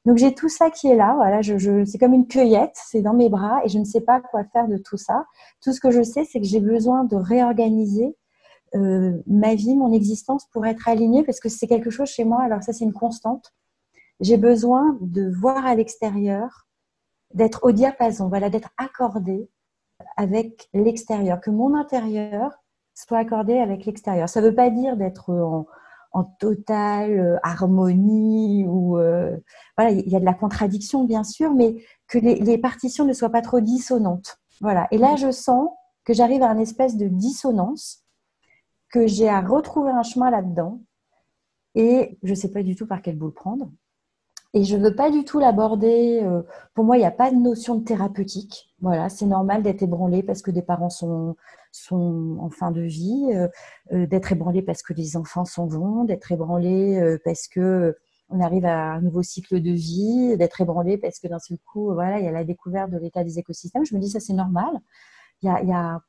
Donc 0.05 0.17
j'ai 0.17 0.35
tout 0.35 0.49
ça 0.49 0.69
qui 0.71 0.89
est 0.89 0.97
là, 0.97 1.15
voilà, 1.15 1.43
c'est 1.43 1.99
comme 1.99 2.13
une 2.13 2.27
cueillette, 2.27 2.75
c'est 2.75 3.03
dans 3.03 3.15
mes 3.15 3.29
bras 3.29 3.61
et 3.65 3.69
je 3.69 3.79
ne 3.79 3.85
sais 3.85 4.01
pas 4.01 4.21
quoi 4.21 4.43
faire 4.53 4.67
de 4.67 4.77
tout 4.77 4.97
ça. 4.97 5.27
Tout 5.63 5.73
ce 5.73 5.81
que 5.81 5.93
je 5.93 6.03
sais, 6.03 6.25
c'est 6.25 6.41
que 6.41 6.47
j'ai 6.47 6.61
besoin 6.61 7.05
de 7.05 7.15
réorganiser 7.15 8.17
euh, 8.75 9.17
ma 9.29 9.55
vie, 9.55 9.77
mon 9.77 9.93
existence 9.93 10.47
pour 10.53 10.67
être 10.67 10.89
alignée 10.89 11.23
parce 11.23 11.39
que 11.39 11.49
c'est 11.49 11.69
quelque 11.69 11.91
chose 11.91 12.09
chez 12.09 12.25
moi. 12.25 12.43
Alors 12.43 12.65
ça, 12.65 12.73
c'est 12.73 12.85
une 12.85 12.93
constante. 12.93 13.53
J'ai 14.21 14.39
besoin 14.39 14.99
de 15.01 15.31
voir 15.31 15.65
à 15.67 15.77
l'extérieur 15.77 16.67
d'être 17.35 17.61
au 17.65 17.73
diapason, 17.73 18.29
voilà, 18.29 18.51
d'être 18.51 18.71
accordé 18.77 19.49
avec 20.17 20.69
l'extérieur, 20.75 21.41
que 21.41 21.51
mon 21.51 21.75
intérieur 21.75 22.53
soit 22.95 23.19
accordé 23.19 23.59
avec 23.59 23.85
l'extérieur. 23.87 24.29
Ça 24.29 24.41
ne 24.41 24.49
veut 24.49 24.55
pas 24.55 24.71
dire 24.71 24.97
d'être 24.97 25.31
en, 26.13 26.25
totale 26.39 27.19
euh, 27.19 27.39
harmonie 27.43 28.67
ou 28.69 28.99
euh, 28.99 29.35
voilà, 29.79 29.93
il 29.93 30.09
y 30.11 30.15
a 30.15 30.21
de 30.21 30.27
la 30.27 30.35
contradiction 30.35 31.05
bien 31.05 31.25
sûr, 31.25 31.55
mais 31.55 31.83
que 32.07 32.19
les, 32.19 32.59
partitions 32.59 33.07
ne 33.07 33.15
soient 33.15 33.31
pas 33.31 33.41
trop 33.41 33.61
dissonantes. 33.61 34.39
Voilà. 34.61 34.89
Et 34.91 34.99
là, 34.99 35.17
je 35.17 35.31
sens 35.31 35.71
que 36.05 36.13
j'arrive 36.13 36.43
à 36.43 36.53
une 36.53 36.61
espèce 36.61 36.99
de 36.99 37.09
dissonance, 37.09 38.05
que 38.91 39.07
j'ai 39.07 39.29
à 39.29 39.41
retrouver 39.41 39.91
un 39.91 40.03
chemin 40.03 40.31
là-dedans, 40.31 40.83
et 41.75 42.19
je 42.23 42.31
ne 42.31 42.35
sais 42.35 42.51
pas 42.51 42.63
du 42.63 42.77
tout 42.77 42.87
par 42.87 43.01
quel 43.01 43.17
bout 43.17 43.27
le 43.27 43.33
prendre. 43.33 43.71
Et 44.55 44.65
je 44.65 44.77
ne 44.77 44.83
veux 44.83 44.95
pas 44.95 45.11
du 45.11 45.25
tout 45.25 45.39
l'aborder. 45.39 46.21
Euh, 46.23 46.43
pour 46.75 46.85
moi, 46.85 46.97
il 46.97 47.01
n'y 47.01 47.07
a 47.07 47.11
pas 47.11 47.31
de 47.31 47.37
notion 47.37 47.77
de 47.77 47.85
thérapeutique. 47.85 48.75
Voilà, 48.81 49.09
c'est 49.09 49.27
normal 49.27 49.63
d'être 49.63 49.83
ébranlé 49.83 50.23
parce 50.23 50.43
que 50.43 50.51
des 50.51 50.63
parents 50.63 50.91
sont, 50.91 51.37
sont 51.71 52.37
en 52.39 52.51
fin 52.51 52.71
de 52.71 52.83
vie, 52.83 53.31
euh, 53.33 53.49
euh, 53.93 54.07
d'être 54.07 54.33
ébranlé 54.33 54.61
parce 54.61 54.83
que 54.83 54.93
les 54.93 55.17
enfants 55.17 55.47
s'en 55.47 55.67
vont, 55.67 56.05
d'être 56.05 56.33
ébranlé 56.33 57.19
parce 57.25 57.49
que 57.49 57.97
on 58.29 58.41
arrive 58.41 58.65
à 58.65 58.93
un 58.95 59.01
nouveau 59.03 59.23
cycle 59.23 59.61
de 59.61 59.71
vie, 59.73 60.37
d'être 60.39 60.61
ébranlé 60.61 60.99
parce 60.99 61.19
que 61.19 61.29
d'un 61.29 61.39
seul 61.39 61.59
coup, 61.59 61.93
voilà, 61.93 62.19
il 62.19 62.25
y 62.25 62.29
a 62.29 62.33
la 62.33 62.45
découverte 62.45 62.91
de 62.91 62.99
l'état 62.99 63.25
des 63.25 63.39
écosystèmes. 63.39 63.85
Je 63.85 63.95
me 63.95 64.01
dis 64.01 64.11
ça, 64.11 64.21
c'est 64.21 64.33
normal. 64.33 64.81
Il 65.43 65.47
y 65.47 65.51
a, 65.51 65.63
il 65.63 65.69
y 65.69 65.73
a... 65.73 66.01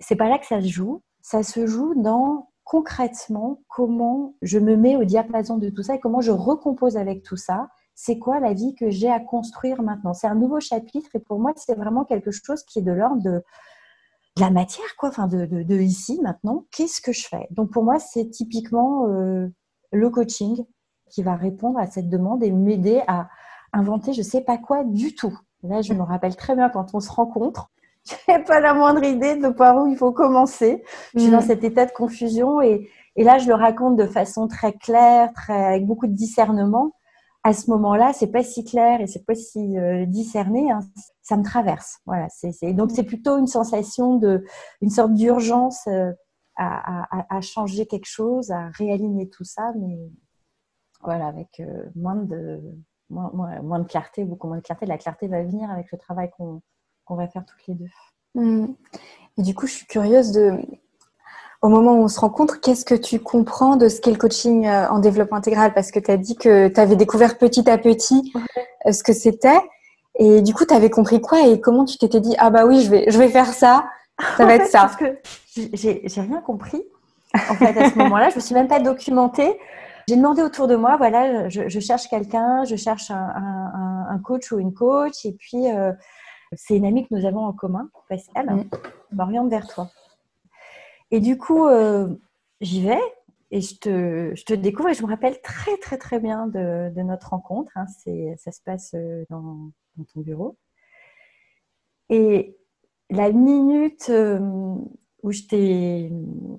c'est 0.00 0.16
pas 0.16 0.28
là 0.28 0.38
que 0.38 0.46
ça 0.46 0.60
se 0.60 0.68
joue. 0.68 1.02
Ça 1.22 1.42
se 1.44 1.66
joue 1.66 1.94
dans 2.02 2.51
concrètement 2.64 3.62
comment 3.68 4.34
je 4.42 4.58
me 4.58 4.76
mets 4.76 4.96
au 4.96 5.04
diapason 5.04 5.58
de 5.58 5.68
tout 5.68 5.82
ça 5.82 5.96
et 5.96 6.00
comment 6.00 6.20
je 6.20 6.30
recompose 6.30 6.96
avec 6.96 7.22
tout 7.22 7.36
ça. 7.36 7.68
C'est 7.94 8.18
quoi 8.18 8.40
la 8.40 8.54
vie 8.54 8.74
que 8.74 8.90
j'ai 8.90 9.10
à 9.10 9.20
construire 9.20 9.82
maintenant? 9.82 10.14
C'est 10.14 10.26
un 10.26 10.34
nouveau 10.34 10.60
chapitre 10.60 11.10
et 11.14 11.18
pour 11.18 11.38
moi, 11.38 11.52
c'est 11.56 11.74
vraiment 11.74 12.04
quelque 12.04 12.30
chose 12.30 12.62
qui 12.62 12.78
est 12.78 12.82
de 12.82 12.92
l'ordre 12.92 13.22
de, 13.22 13.42
la 14.38 14.50
matière, 14.50 14.96
quoi, 14.96 15.10
enfin 15.10 15.26
de, 15.26 15.80
ici 15.80 16.18
maintenant. 16.22 16.64
Qu'est-ce 16.70 17.00
que 17.02 17.12
je 17.12 17.26
fais? 17.28 17.46
Donc 17.50 17.70
pour 17.70 17.84
moi, 17.84 17.98
c'est 17.98 18.30
typiquement 18.30 19.06
euh, 19.06 19.48
le 19.92 20.10
coaching 20.10 20.64
qui 21.10 21.22
va 21.22 21.36
répondre 21.36 21.78
à 21.78 21.86
cette 21.86 22.08
demande 22.08 22.42
et 22.42 22.50
m'aider 22.50 23.02
à 23.06 23.28
inventer 23.74 24.12
je 24.12 24.20
ne 24.20 24.26
sais 24.26 24.40
pas 24.40 24.58
quoi 24.58 24.84
du 24.84 25.14
tout. 25.14 25.38
Là, 25.62 25.82
je 25.82 25.92
me 25.92 26.02
rappelle 26.02 26.34
très 26.36 26.56
bien 26.56 26.68
quand 26.70 26.94
on 26.94 27.00
se 27.00 27.10
rencontre, 27.10 27.70
je 28.08 28.14
n'ai 28.32 28.42
pas 28.44 28.60
la 28.60 28.74
moindre 28.74 29.04
idée 29.04 29.36
de 29.36 29.48
par 29.48 29.76
où 29.76 29.86
il 29.86 29.96
faut 29.96 30.12
commencer. 30.12 30.82
Je 31.14 31.20
suis 31.20 31.30
dans 31.30 31.38
mm. 31.38 31.46
cet 31.46 31.64
état 31.64 31.86
de 31.86 31.92
confusion 31.92 32.60
et, 32.60 32.88
et, 33.16 33.24
là, 33.24 33.38
je 33.38 33.46
le 33.46 33.54
raconte 33.54 33.96
de 33.96 34.06
façon 34.06 34.48
très 34.48 34.72
claire, 34.72 35.32
très, 35.34 35.64
avec 35.64 35.86
beaucoup 35.86 36.06
de 36.06 36.14
discernement. 36.14 36.92
À 37.44 37.52
ce 37.52 37.70
moment-là, 37.70 38.12
c'est 38.12 38.30
pas 38.30 38.42
si 38.42 38.64
clair 38.64 39.00
et 39.00 39.06
c'est 39.06 39.26
pas 39.26 39.34
si 39.34 39.78
euh, 39.78 40.06
discerné. 40.06 40.70
Hein. 40.70 40.80
Ça 41.22 41.36
me 41.36 41.42
traverse. 41.42 41.98
Voilà. 42.06 42.28
C'est, 42.28 42.52
c'est... 42.52 42.72
Donc, 42.72 42.90
c'est 42.92 43.02
plutôt 43.02 43.38
une 43.38 43.48
sensation 43.48 44.16
de, 44.16 44.44
une 44.80 44.90
sorte 44.90 45.12
d'urgence 45.12 45.86
euh, 45.88 46.12
à, 46.56 47.04
à, 47.10 47.36
à, 47.36 47.40
changer 47.40 47.86
quelque 47.86 48.06
chose, 48.06 48.50
à 48.50 48.68
réaligner 48.70 49.28
tout 49.28 49.44
ça, 49.44 49.72
mais 49.78 49.98
voilà, 51.02 51.26
avec 51.26 51.60
euh, 51.60 51.84
moins 51.96 52.16
de 52.16 52.60
moins, 53.10 53.30
moins, 53.34 53.62
moins, 53.62 53.78
de 53.80 53.86
clarté, 53.86 54.24
beaucoup 54.24 54.46
moins 54.46 54.58
de 54.58 54.62
clarté. 54.62 54.86
La 54.86 54.98
clarté 54.98 55.28
va 55.28 55.42
venir 55.42 55.70
avec 55.70 55.90
le 55.92 55.98
travail 55.98 56.30
qu'on 56.36 56.62
qu'on 57.04 57.16
va 57.16 57.28
faire 57.28 57.44
toutes 57.44 57.66
les 57.66 57.74
deux. 57.74 57.90
Hmm. 58.34 58.74
Et 59.38 59.42
du 59.42 59.54
coup, 59.54 59.66
je 59.66 59.72
suis 59.72 59.86
curieuse 59.86 60.32
de, 60.32 60.58
au 61.62 61.68
moment 61.68 61.94
où 61.94 62.02
on 62.02 62.08
se 62.08 62.18
rencontre, 62.18 62.60
qu'est-ce 62.60 62.84
que 62.84 62.94
tu 62.94 63.20
comprends 63.20 63.76
de 63.76 63.88
ce 63.88 64.00
qu'est 64.00 64.10
le 64.10 64.18
coaching 64.18 64.66
euh, 64.66 64.88
en 64.88 64.98
développement 64.98 65.38
intégral? 65.38 65.72
Parce 65.72 65.92
que 65.92 66.00
tu 66.00 66.10
as 66.10 66.16
dit 66.16 66.36
que 66.36 66.68
tu 66.68 66.80
avais 66.80 66.96
découvert 66.96 67.38
petit 67.38 67.70
à 67.70 67.78
petit 67.78 68.32
euh, 68.86 68.92
ce 68.92 69.02
que 69.02 69.12
c'était. 69.12 69.60
Et 70.18 70.42
du 70.42 70.52
coup, 70.54 70.66
tu 70.66 70.74
avais 70.74 70.90
compris 70.90 71.20
quoi 71.20 71.46
et 71.46 71.60
comment 71.60 71.84
tu 71.84 71.96
t'étais 71.98 72.20
dit, 72.20 72.34
ah 72.38 72.50
bah 72.50 72.66
oui, 72.66 72.82
je 72.82 72.90
vais, 72.90 73.10
je 73.10 73.16
vais 73.16 73.28
faire 73.28 73.46
ça, 73.46 73.86
ça 74.36 74.44
va 74.44 74.56
être 74.56 74.66
ça 74.70 74.80
Parce 74.80 74.96
que 74.96 75.16
j'ai 75.54 76.20
rien 76.20 76.40
compris. 76.40 76.82
En 77.48 77.54
fait, 77.54 77.78
à 77.78 77.90
ce 77.90 77.96
moment-là, 77.96 78.28
je 78.28 78.36
me 78.36 78.40
suis 78.40 78.54
même 78.54 78.68
pas 78.68 78.80
documentée. 78.80 79.58
J'ai 80.08 80.16
demandé 80.16 80.42
autour 80.42 80.66
de 80.66 80.74
moi, 80.74 80.96
voilà, 80.96 81.48
je, 81.48 81.68
je 81.68 81.80
cherche 81.80 82.08
quelqu'un, 82.08 82.64
je 82.64 82.76
cherche 82.76 83.10
un, 83.10 83.14
un, 83.14 84.06
un, 84.10 84.18
coach 84.18 84.50
ou 84.50 84.58
une 84.58 84.74
coach, 84.74 85.24
et 85.24 85.32
puis 85.32 85.70
euh, 85.70 85.92
c'est 86.54 86.76
une 86.76 86.84
amie 86.84 87.06
que 87.06 87.14
nous 87.14 87.26
avons 87.26 87.44
en 87.44 87.52
commun, 87.52 87.90
Pascal, 88.08 88.46
mm. 88.46 88.70
m'oriente 89.12 89.50
vers 89.50 89.66
toi. 89.66 89.90
Et 91.10 91.20
du 91.20 91.36
coup, 91.36 91.66
euh, 91.66 92.08
j'y 92.60 92.82
vais 92.82 93.00
et 93.50 93.60
je 93.60 93.76
te, 93.78 94.32
je 94.34 94.44
te, 94.44 94.54
découvre 94.54 94.88
et 94.88 94.94
je 94.94 95.02
me 95.02 95.08
rappelle 95.08 95.40
très 95.42 95.76
très 95.76 95.98
très 95.98 96.18
bien 96.18 96.46
de, 96.46 96.90
notre 97.02 97.30
rencontre. 97.30 97.70
Hein. 97.76 97.86
ça 98.38 98.50
se 98.50 98.60
passe 98.64 98.94
euh, 98.94 99.24
dans, 99.28 99.70
ton 100.12 100.20
bureau. 100.20 100.56
Et 102.08 102.56
la 103.10 103.30
minute 103.30 104.08
euh, 104.08 104.38
où, 105.22 105.32
je 105.32 105.42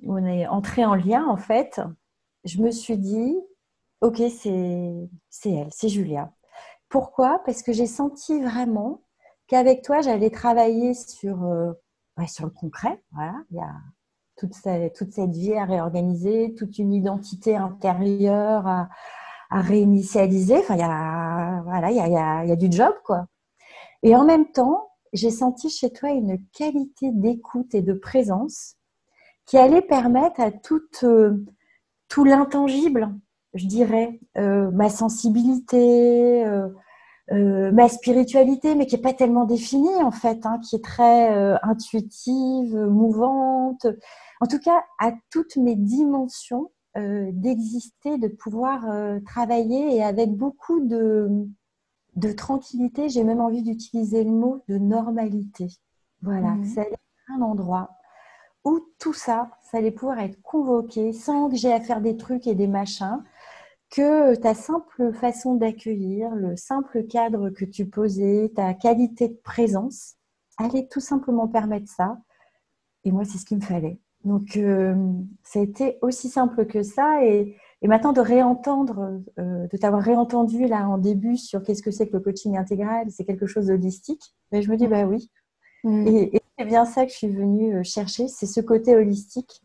où 0.05 0.17
on 0.17 0.25
est 0.25 0.45
entré 0.47 0.85
en 0.85 0.93
lien, 0.93 1.25
en 1.27 1.37
fait, 1.37 1.81
je 2.43 2.61
me 2.61 2.69
suis 2.69 2.97
dit, 2.97 3.35
ok, 4.01 4.21
c'est 4.29 5.09
elle, 5.45 5.69
c'est 5.71 5.89
Julia. 5.89 6.31
Pourquoi? 6.89 7.41
Parce 7.43 7.63
que 7.63 7.73
j'ai 7.73 7.87
senti 7.87 8.39
vraiment 8.39 9.01
qu'avec 9.47 9.81
toi, 9.81 10.01
j'allais 10.01 10.29
travailler 10.29 10.93
sur, 10.93 11.43
euh, 11.43 11.71
sur 12.27 12.45
le 12.45 12.51
concret. 12.51 13.01
Voilà, 13.11 13.35
il 13.51 13.57
y 13.57 13.61
a 13.61 13.71
toute, 14.35 14.53
toute 14.95 15.11
cette 15.11 15.35
vie 15.35 15.53
à 15.53 15.65
réorganiser, 15.65 16.55
toute 16.57 16.77
une 16.77 16.93
identité 16.93 17.55
intérieure 17.55 18.67
à, 18.67 18.89
à 19.49 19.61
réinitialiser. 19.61 20.57
Enfin, 20.57 20.75
il 20.75 20.79
y 20.79 20.83
a, 20.83 21.61
voilà, 21.63 21.91
il 21.91 21.97
y 21.97 21.99
a, 21.99 22.43
il 22.43 22.49
y 22.49 22.51
a 22.51 22.55
du 22.55 22.71
job, 22.71 22.93
quoi. 23.05 23.25
Et 24.01 24.15
en 24.15 24.25
même 24.25 24.51
temps, 24.51 24.89
j'ai 25.13 25.29
senti 25.29 25.69
chez 25.69 25.91
toi 25.91 26.09
une 26.09 26.39
qualité 26.51 27.11
d'écoute 27.11 27.73
et 27.75 27.81
de 27.81 27.93
présence 27.93 28.75
qui 29.45 29.57
allait 29.57 29.81
permettre 29.81 30.39
à 30.41 30.51
toute, 30.51 31.03
euh, 31.03 31.45
tout 32.07 32.23
l'intangible, 32.23 33.13
je 33.53 33.67
dirais, 33.67 34.19
euh, 34.37 34.71
ma 34.71 34.89
sensibilité, 34.89 36.43
euh, 37.31 37.71
ma 37.71 37.87
spiritualité, 37.87 38.75
mais 38.75 38.85
qui 38.85 38.95
est 38.95 39.01
pas 39.01 39.13
tellement 39.13 39.45
définie 39.45 40.03
en 40.03 40.11
fait, 40.11 40.45
hein, 40.45 40.59
qui 40.59 40.75
est 40.75 40.83
très 40.83 41.33
euh, 41.33 41.57
intuitive, 41.63 42.75
mouvante. 42.75 43.87
En 44.41 44.47
tout 44.47 44.59
cas, 44.59 44.83
à 44.99 45.13
toutes 45.31 45.55
mes 45.55 45.75
dimensions 45.75 46.71
euh, 46.97 47.29
d'exister, 47.31 48.17
de 48.17 48.27
pouvoir 48.27 48.85
travailler 49.25 49.95
et 49.95 50.03
avec 50.03 50.31
beaucoup 50.35 50.81
de, 50.81 51.47
de 52.17 52.31
tranquillité. 52.33 53.07
J'ai 53.07 53.23
même 53.23 53.41
envie 53.41 53.63
d'utiliser 53.63 54.23
le 54.25 54.31
mot 54.31 54.61
de 54.67 54.77
normalité. 54.77 55.67
Voilà, 56.21 56.51
mmh. 56.51 56.65
allait 56.77 56.91
être 56.91 57.37
un 57.37 57.41
endroit 57.41 57.91
où 58.65 58.79
tout 58.99 59.13
ça, 59.13 59.49
ça 59.61 59.77
allait 59.77 59.91
pouvoir 59.91 60.19
être 60.19 60.41
convoqué 60.41 61.11
sans 61.13 61.49
que 61.49 61.55
j'ai 61.55 61.71
à 61.71 61.81
faire 61.81 62.01
des 62.01 62.15
trucs 62.15 62.47
et 62.47 62.55
des 62.55 62.67
machins 62.67 63.23
que 63.93 64.33
ta 64.35 64.55
simple 64.55 65.13
façon 65.13 65.53
d'accueillir, 65.53 66.33
le 66.33 66.55
simple 66.55 67.03
cadre 67.03 67.51
que 67.51 67.63
tu 67.63 67.85
posais, 67.85 68.51
ta 68.55 68.73
qualité 68.73 69.27
de 69.27 69.37
présence, 69.43 70.15
allait 70.57 70.87
tout 70.87 70.99
simplement 70.99 71.47
permettre 71.47 71.87
ça. 71.87 72.17
Et 73.03 73.11
moi, 73.11 73.23
c'est 73.23 73.37
ce 73.37 73.45
qu'il 73.45 73.57
me 73.57 73.61
fallait. 73.61 73.99
Donc, 74.23 74.57
euh, 74.57 74.95
ça 75.43 75.59
a 75.59 75.61
été 75.61 75.99
aussi 76.01 76.29
simple 76.29 76.65
que 76.65 76.81
ça. 76.81 77.23
Et, 77.23 77.55
maintenant, 77.83 78.13
de 78.13 78.21
réentendre, 78.21 79.21
euh, 79.37 79.67
de 79.67 79.77
t'avoir 79.77 80.01
réentendu 80.01 80.65
là 80.67 80.89
en 80.89 80.97
début 80.97 81.37
sur 81.37 81.61
qu'est-ce 81.61 81.83
que 81.83 81.91
c'est 81.91 82.07
que 82.07 82.13
le 82.13 82.23
coaching 82.23 82.57
intégral, 82.57 83.11
c'est 83.11 83.25
quelque 83.25 83.45
chose 83.45 83.67
d'holistique, 83.67 84.33
ben, 84.51 84.63
je 84.63 84.71
me 84.71 84.75
dis, 84.77 84.87
bah 84.87 85.05
oui. 85.05 85.29
Mm. 85.83 86.07
Et, 86.07 86.41
c'est 86.57 86.65
bien 86.65 86.85
ça 86.85 87.05
que 87.05 87.11
je 87.11 87.17
suis 87.17 87.29
venue 87.29 87.75
euh, 87.75 87.83
chercher, 87.83 88.27
c'est 88.27 88.45
ce 88.47 88.61
côté 88.61 88.95
holistique, 88.95 89.61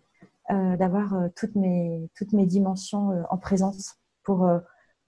d'avoir 0.50 1.14
toutes, 1.36 1.56
mes, 1.56 2.08
toutes 2.16 2.32
mes 2.32 2.46
dimensions 2.46 3.22
en 3.28 3.36
présence 3.36 3.98
pour, 4.28 4.44
euh, 4.44 4.58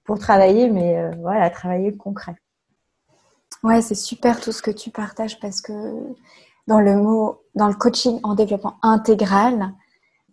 pour 0.04 0.18
travailler, 0.18 0.70
mais 0.70 0.96
euh, 0.96 1.10
voilà, 1.20 1.50
travailler 1.50 1.90
le 1.90 1.96
concret. 1.98 2.36
Ouais, 3.62 3.82
c'est 3.82 3.94
super 3.94 4.40
tout 4.40 4.50
ce 4.50 4.62
que 4.62 4.70
tu 4.70 4.90
partages 4.90 5.38
parce 5.40 5.60
que 5.60 5.72
dans 6.66 6.80
le 6.80 6.96
mot, 6.96 7.42
dans 7.54 7.68
le 7.68 7.74
coaching 7.74 8.18
en 8.22 8.34
développement 8.34 8.76
intégral, 8.80 9.74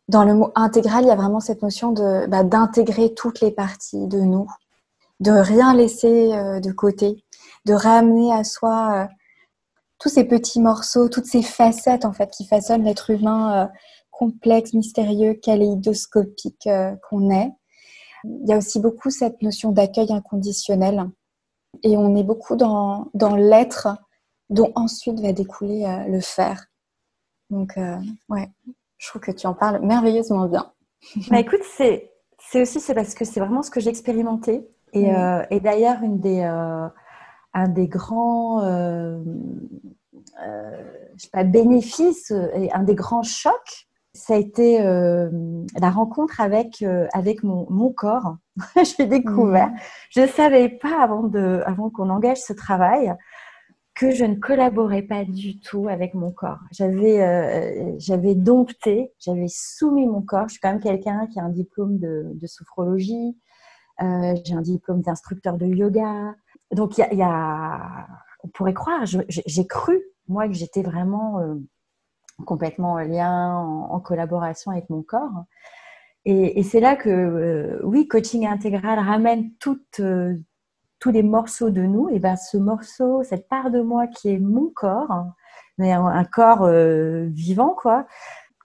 dans 0.07 0.23
le 0.23 0.33
mot 0.33 0.53
intégral, 0.55 1.03
il 1.03 1.07
y 1.07 1.11
a 1.11 1.17
vraiment 1.17 1.41
cette 1.41 1.61
notion 1.61 1.91
de 1.91 2.27
bah, 2.27 2.45
d'intégrer 2.45 3.13
toutes 3.13 3.41
les 3.41 3.51
parties 3.51 4.07
de 4.07 4.21
nous, 4.21 4.47
de 5.19 5.31
rien 5.31 5.73
laisser 5.73 6.33
euh, 6.33 6.61
de 6.61 6.71
côté, 6.71 7.25
de 7.65 7.73
ramener 7.73 8.33
à 8.33 8.45
soi 8.45 9.09
tous 9.99 10.07
ces 10.07 10.23
petits 10.23 10.61
morceaux, 10.61 11.09
toutes 11.09 11.25
ces 11.25 11.41
facettes 11.41 12.05
en 12.05 12.13
fait 12.13 12.31
qui 12.31 12.45
façonnent 12.45 12.85
l'être 12.85 13.09
humain 13.09 13.69
complexe, 14.11 14.73
mystérieux, 14.73 15.33
kaléidoscopique 15.33 16.69
qu'on 17.09 17.29
est 17.31 17.51
il 18.23 18.47
y 18.47 18.53
a 18.53 18.57
aussi 18.57 18.79
beaucoup 18.79 19.09
cette 19.09 19.41
notion 19.41 19.71
d'accueil 19.71 20.11
inconditionnel. 20.11 21.09
Et 21.83 21.97
on 21.97 22.15
est 22.15 22.23
beaucoup 22.23 22.55
dans, 22.55 23.09
dans 23.13 23.35
l'être 23.35 23.87
dont 24.49 24.71
ensuite 24.75 25.19
va 25.19 25.33
découler 25.33 25.85
euh, 25.85 26.05
le 26.07 26.21
faire. 26.21 26.65
Donc, 27.49 27.77
euh, 27.77 27.97
ouais, 28.29 28.49
je 28.97 29.07
trouve 29.09 29.21
que 29.21 29.31
tu 29.31 29.47
en 29.47 29.53
parles 29.53 29.85
merveilleusement 29.85 30.47
bien. 30.47 30.71
Bah, 31.29 31.39
écoute, 31.39 31.61
c'est, 31.77 32.11
c'est 32.39 32.61
aussi 32.61 32.79
c'est 32.79 32.95
parce 32.95 33.13
que 33.13 33.25
c'est 33.25 33.39
vraiment 33.39 33.61
ce 33.61 33.71
que 33.71 33.79
j'ai 33.79 33.89
expérimenté. 33.89 34.67
Et, 34.93 35.13
euh, 35.13 35.43
et 35.51 35.59
d'ailleurs, 35.59 36.01
une 36.01 36.19
des, 36.19 36.41
un 36.41 37.67
des 37.67 37.87
grands 37.87 38.61
je 40.39 41.23
sais 41.23 41.29
pas, 41.31 41.43
bénéfices 41.43 42.31
et 42.31 42.71
un 42.71 42.83
des 42.83 42.95
grands 42.95 43.23
chocs, 43.23 43.86
ça 44.17 44.33
a 44.33 44.37
été 44.37 44.81
euh, 44.81 45.29
la 45.79 45.89
rencontre 45.89 46.41
avec, 46.41 46.81
euh, 46.81 47.07
avec 47.13 47.43
mon, 47.43 47.67
mon 47.69 47.91
corps. 47.91 48.37
je 48.75 48.97
l'ai 48.99 49.05
découvert. 49.05 49.69
Mmh. 49.69 49.77
Je 50.11 50.21
ne 50.21 50.27
savais 50.27 50.69
pas 50.69 51.01
avant, 51.01 51.23
de, 51.23 51.61
avant 51.65 51.89
qu'on 51.89 52.09
engage 52.09 52.37
ce 52.37 52.53
travail 52.53 53.13
que 53.95 54.11
je 54.11 54.25
ne 54.25 54.35
collaborais 54.35 55.01
pas 55.01 55.25
du 55.25 55.59
tout 55.59 55.87
avec 55.87 56.13
mon 56.13 56.31
corps. 56.31 56.59
J'avais, 56.71 57.21
euh, 57.21 57.95
j'avais 57.97 58.35
dompté, 58.35 59.11
j'avais 59.19 59.47
soumis 59.47 60.05
mon 60.05 60.21
corps. 60.21 60.47
Je 60.47 60.53
suis 60.53 60.59
quand 60.59 60.71
même 60.71 60.81
quelqu'un 60.81 61.27
qui 61.27 61.39
a 61.39 61.43
un 61.43 61.49
diplôme 61.49 61.97
de, 61.97 62.31
de 62.33 62.47
sophrologie, 62.47 63.37
j'ai 63.99 64.53
un 64.53 64.61
diplôme 64.61 65.01
d'instructeur 65.01 65.57
de 65.57 65.65
yoga. 65.65 66.35
Donc, 66.71 66.99
y, 66.99 67.01
y 67.15 67.23
a, 67.23 68.07
on 68.43 68.49
pourrait 68.49 68.75
croire, 68.75 69.01
j'ai 69.05 69.65
cru, 69.65 69.99
moi, 70.27 70.47
que 70.47 70.53
j'étais 70.53 70.83
vraiment 70.83 71.41
complètement 72.45 72.93
en 72.93 72.99
lien, 72.99 73.55
en, 73.55 73.99
collaboration 73.99 74.71
avec 74.71 74.89
mon 74.89 75.01
corps. 75.01 75.45
Et, 76.25 76.61
c'est 76.63 76.81
là 76.81 76.97
que, 76.97 77.09
euh, 77.09 77.79
oui, 77.83 78.07
coaching 78.07 78.45
intégral 78.45 78.99
ramène 78.99 79.49
euh, 79.99 80.35
tous 80.99 81.11
les 81.11 81.23
morceaux 81.23 81.69
de 81.69 81.81
nous. 81.81 82.09
Et 82.09 82.19
ben, 82.19 82.35
ce 82.35 82.57
morceau, 82.57 83.23
cette 83.23 83.47
part 83.47 83.71
de 83.71 83.79
moi 83.79 84.07
qui 84.07 84.29
est 84.29 84.39
mon 84.39 84.69
corps, 84.69 85.25
mais 85.77 85.93
un, 85.93 86.25
corps 86.25 86.63
euh, 86.63 87.27
vivant, 87.31 87.75
quoi. 87.79 88.05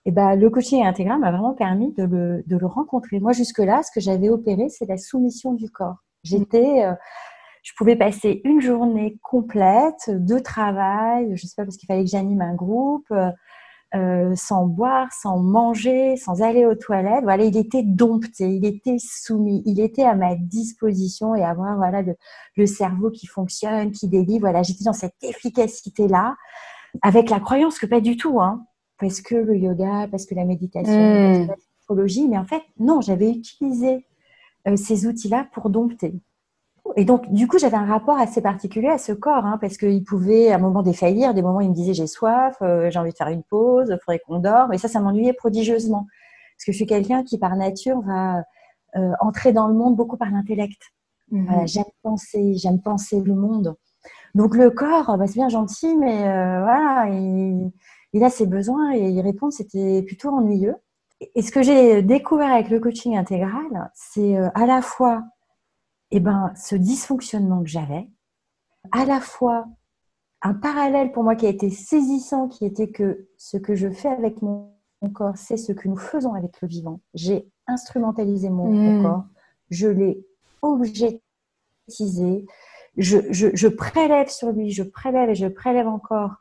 Et 0.05 0.11
ben, 0.11 0.35
le 0.35 0.49
coaching 0.49 0.83
intégral 0.83 1.19
m'a 1.19 1.31
vraiment 1.31 1.53
permis 1.53 1.93
de 1.93 2.03
le, 2.03 2.43
de 2.45 2.57
le 2.57 2.65
rencontrer. 2.65 3.21
Moi, 3.21 3.31
jusque-là, 3.31 3.81
ce 3.83 3.91
que 3.91 4.01
j'avais 4.01 4.27
opéré, 4.27 4.67
c'est 4.67 4.85
la 4.85 4.97
soumission 4.97 5.53
du 5.53 5.69
corps. 5.69 6.03
J'étais, 6.23 6.85
je 7.63 7.71
pouvais 7.77 7.95
passer 7.95 8.41
une 8.43 8.59
journée 8.59 9.17
complète 9.23 10.09
de 10.09 10.37
travail, 10.39 11.31
je 11.35 11.47
sais 11.47 11.53
pas 11.55 11.63
parce 11.63 11.77
qu'il 11.77 11.87
fallait 11.87 12.03
que 12.03 12.09
j'anime 12.09 12.41
un 12.41 12.55
groupe, 12.55 13.13
euh, 13.95 14.33
sans 14.35 14.65
boire, 14.65 15.11
sans 15.13 15.37
manger, 15.37 16.17
sans 16.17 16.41
aller 16.41 16.65
aux 16.65 16.75
toilettes. 16.75 17.23
Voilà, 17.23 17.43
il 17.43 17.55
était 17.57 17.83
dompté, 17.83 18.45
il 18.45 18.65
était 18.65 18.97
soumis, 18.99 19.61
il 19.65 19.79
était 19.79 20.03
à 20.03 20.15
ma 20.15 20.35
disposition 20.35 21.35
et 21.35 21.43
avoir 21.43 21.77
voilà 21.77 22.01
le, 22.01 22.15
le 22.57 22.65
cerveau 22.65 23.11
qui 23.11 23.27
fonctionne, 23.27 23.91
qui 23.91 24.07
délivre. 24.07 24.41
Voilà, 24.41 24.63
j'étais 24.63 24.83
dans 24.83 24.93
cette 24.93 25.15
efficacité 25.21 26.07
là, 26.07 26.35
avec 27.01 27.29
la 27.29 27.39
croyance 27.39 27.77
que 27.77 27.85
pas 27.85 28.01
du 28.01 28.17
tout, 28.17 28.41
hein, 28.41 28.65
parce 28.99 29.21
que 29.21 29.35
le 29.35 29.57
yoga, 29.57 30.07
parce 30.09 30.25
que 30.25 30.33
la 30.33 30.45
méditation, 30.45 30.91
mmh. 30.91 31.47
la 31.47 31.55
psychologie, 31.55 32.27
mais 32.27 32.37
en 32.37 32.45
fait 32.45 32.63
non, 32.79 32.99
j'avais 33.01 33.29
utilisé 33.29 34.07
euh, 34.67 34.75
ces 34.75 35.05
outils-là 35.05 35.47
pour 35.53 35.69
dompter. 35.69 36.15
Et 36.95 37.05
donc, 37.05 37.31
du 37.31 37.47
coup, 37.47 37.57
j'avais 37.57 37.77
un 37.77 37.85
rapport 37.85 38.17
assez 38.17 38.41
particulier 38.41 38.87
à 38.87 38.97
ce 38.97 39.13
corps, 39.13 39.45
hein, 39.45 39.57
parce 39.59 39.77
qu'il 39.77 40.03
pouvait, 40.03 40.51
à 40.51 40.55
un 40.55 40.59
moment, 40.59 40.83
défaillir. 40.83 41.33
Des 41.33 41.41
moments, 41.41 41.61
il 41.61 41.69
me 41.69 41.73
disait 41.73 41.93
j'ai 41.93 42.07
soif, 42.07 42.55
euh, 42.61 42.89
j'ai 42.91 42.99
envie 42.99 43.11
de 43.11 43.17
faire 43.17 43.29
une 43.29 43.43
pause, 43.43 43.87
il 43.89 43.97
faudrait 43.99 44.19
qu'on 44.19 44.39
dorme. 44.39 44.73
Et 44.73 44.77
ça, 44.77 44.87
ça 44.87 44.99
m'ennuyait 44.99 45.33
prodigieusement. 45.33 46.07
Parce 46.57 46.65
que 46.65 46.71
je 46.71 46.77
suis 46.77 46.85
quelqu'un 46.85 47.23
qui, 47.23 47.39
par 47.39 47.55
nature, 47.55 48.01
va 48.01 48.43
euh, 48.95 49.11
entrer 49.21 49.53
dans 49.53 49.67
le 49.67 49.73
monde 49.73 49.95
beaucoup 49.95 50.17
par 50.17 50.29
l'intellect. 50.29 50.79
Mhm. 51.31 51.67
j'aime 51.67 51.85
penser, 52.03 52.53
j'aime 52.55 52.79
penser 52.79 53.19
le 53.19 53.33
monde. 53.33 53.75
Donc, 54.35 54.55
le 54.55 54.69
corps, 54.69 55.17
bah, 55.17 55.25
c'est 55.25 55.35
bien 55.35 55.49
gentil, 55.49 55.95
mais 55.97 56.27
euh, 56.27 56.61
voilà, 56.61 57.07
il, 57.09 57.71
il, 58.13 58.23
a 58.23 58.29
ses 58.29 58.45
besoins 58.45 58.93
et 58.93 59.09
y 59.09 59.21
répondre, 59.21 59.51
c'était 59.51 60.03
plutôt 60.03 60.29
ennuyeux. 60.29 60.75
Et 61.35 61.41
ce 61.41 61.51
que 61.51 61.63
j'ai 61.63 62.03
découvert 62.03 62.51
avec 62.51 62.69
le 62.69 62.79
coaching 62.79 63.15
intégral, 63.15 63.91
c'est 63.95 64.35
à 64.53 64.65
la 64.65 64.81
fois 64.81 65.23
eh 66.15 66.19
ben, 66.19 66.53
ce 66.55 66.75
dysfonctionnement 66.75 67.63
que 67.63 67.69
j'avais, 67.69 68.07
à 68.91 69.03
la 69.03 69.19
fois 69.19 69.65
un 70.43 70.53
parallèle 70.53 71.11
pour 71.11 71.23
moi 71.23 71.35
qui 71.35 71.47
a 71.47 71.49
été 71.49 71.71
saisissant, 71.71 72.47
qui 72.47 72.65
était 72.65 72.91
que 72.91 73.27
ce 73.37 73.57
que 73.57 73.73
je 73.73 73.89
fais 73.89 74.09
avec 74.09 74.41
mon, 74.43 74.69
corps, 75.13 75.35
c'est 75.35 75.57
ce 75.57 75.73
que 75.73 75.87
nous 75.87 75.97
faisons 75.97 76.33
avec 76.35 76.61
le 76.61 76.67
vivant. 76.67 77.01
J'ai 77.13 77.49
instrumentalisé 77.67 78.49
mon, 78.49 78.69
mmh. 78.69 79.03
corps, 79.03 79.25
je 79.71 79.87
l'ai 79.87 80.25
objetisé, 80.61 82.45
je, 82.95 83.17
je, 83.31 83.67
prélève 83.67 84.29
sur 84.29 84.51
lui, 84.51 84.69
je 84.69 84.83
prélève 84.83 85.31
et 85.31 85.35
je 85.35 85.47
prélève 85.47 85.87
encore, 85.87 86.35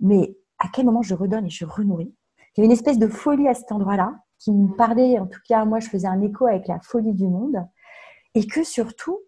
mais 0.00 0.36
à 0.58 0.68
quel 0.72 0.86
moment 0.86 1.02
je 1.02 1.14
redonne 1.14 1.46
et 1.46 1.50
je 1.50 1.66
renourris? 1.66 2.14
Il 2.56 2.60
y 2.60 2.60
avait 2.62 2.66
une 2.66 2.72
espèce 2.72 2.98
de 2.98 3.08
folie 3.08 3.46
à 3.46 3.54
cet 3.54 3.70
endroit-là 3.72 4.14
qui 4.38 4.52
me 4.52 4.74
parlait, 4.74 5.18
en 5.18 5.26
tout 5.26 5.40
cas, 5.46 5.64
moi, 5.64 5.80
je 5.80 5.88
faisais 5.88 6.08
un 6.08 6.22
écho 6.22 6.46
avec 6.46 6.66
la 6.66 6.80
folie 6.80 7.12
du 7.12 7.26
monde 7.28 7.62
et 8.34 8.46
que 8.46 8.64
surtout, 8.64 9.20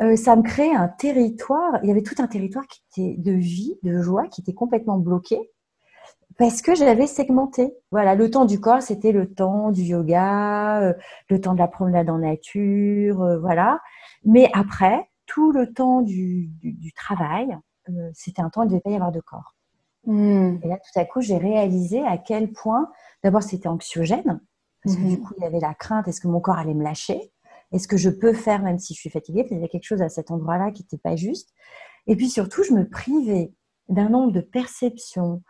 euh, 0.00 0.16
ça 0.16 0.36
me 0.36 0.42
créait 0.42 0.74
un 0.74 0.88
territoire, 0.88 1.78
il 1.82 1.88
y 1.88 1.90
avait 1.90 2.02
tout 2.02 2.14
un 2.18 2.26
territoire 2.26 2.66
qui 2.66 2.82
était 3.00 3.20
de 3.20 3.32
vie, 3.32 3.78
de 3.82 4.00
joie, 4.00 4.26
qui 4.28 4.40
était 4.40 4.54
complètement 4.54 4.98
bloqué 4.98 5.50
parce 6.38 6.62
que 6.62 6.74
j'avais 6.74 7.06
segmenté. 7.06 7.74
Voilà, 7.90 8.14
le 8.14 8.30
temps 8.30 8.46
du 8.46 8.58
corps, 8.58 8.82
c'était 8.82 9.12
le 9.12 9.32
temps 9.32 9.70
du 9.70 9.82
yoga, 9.82 10.80
euh, 10.80 10.94
le 11.28 11.40
temps 11.40 11.52
de 11.52 11.58
la 11.58 11.68
promenade 11.68 12.08
en 12.08 12.18
nature, 12.18 13.22
euh, 13.22 13.38
voilà. 13.38 13.80
Mais 14.24 14.50
après, 14.54 15.08
tout 15.26 15.52
le 15.52 15.72
temps 15.72 16.00
du, 16.00 16.48
du, 16.62 16.92
travail, 16.92 17.56
c'était 18.14 18.42
un 18.42 18.50
temps 18.50 18.62
où 18.62 18.64
il 18.64 18.66
ne 18.66 18.70
devait 18.72 18.80
pas 18.80 18.90
y 18.90 18.94
avoir 18.94 19.12
de 19.12 19.20
corps. 19.20 19.54
Hmm. 20.04 20.56
Et 20.62 20.68
là, 20.68 20.78
tout 20.78 20.98
à 20.98 21.04
coup, 21.04 21.20
j'ai 21.20 21.36
réalisé 21.36 22.04
à 22.04 22.18
quel 22.18 22.52
point, 22.52 22.90
d'abord, 23.22 23.42
c'était 23.42 23.68
anxiogène, 23.68 24.40
parce 24.84 24.96
que 24.96 25.02
du 25.02 25.16
hmm. 25.16 25.22
coup, 25.22 25.34
il 25.36 25.42
y 25.42 25.46
avait 25.46 25.60
la 25.60 25.74
crainte, 25.74 26.08
est-ce 26.08 26.20
que 26.20 26.28
mon 26.28 26.40
corps 26.40 26.58
allait 26.58 26.74
me 26.74 26.82
lâcher? 26.82 27.31
Est-ce 27.72 27.88
que 27.88 27.96
je 27.96 28.10
peux 28.10 28.32
faire 28.32 28.62
même 28.62 28.78
si 28.78 28.94
je 28.94 29.00
suis 29.00 29.10
fatiguée? 29.10 29.46
Il 29.50 29.56
y 29.56 29.58
avait 29.58 29.68
quelque 29.68 29.86
chose 29.86 30.02
à 30.02 30.08
cet 30.08 30.30
endroit-là 30.30 30.70
qui 30.70 30.82
n'était 30.82 30.98
pas 30.98 31.16
juste. 31.16 31.50
Et 32.06 32.16
puis 32.16 32.28
surtout, 32.28 32.62
je 32.62 32.72
me 32.72 32.88
privais 32.88 33.52
d'un 33.88 34.08
nombre 34.08 34.32
de 34.32 34.40
perceptions, 34.40 35.42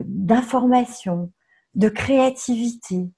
d'informations, 0.00 1.32
de 1.74 1.88
créativité, 1.88 3.10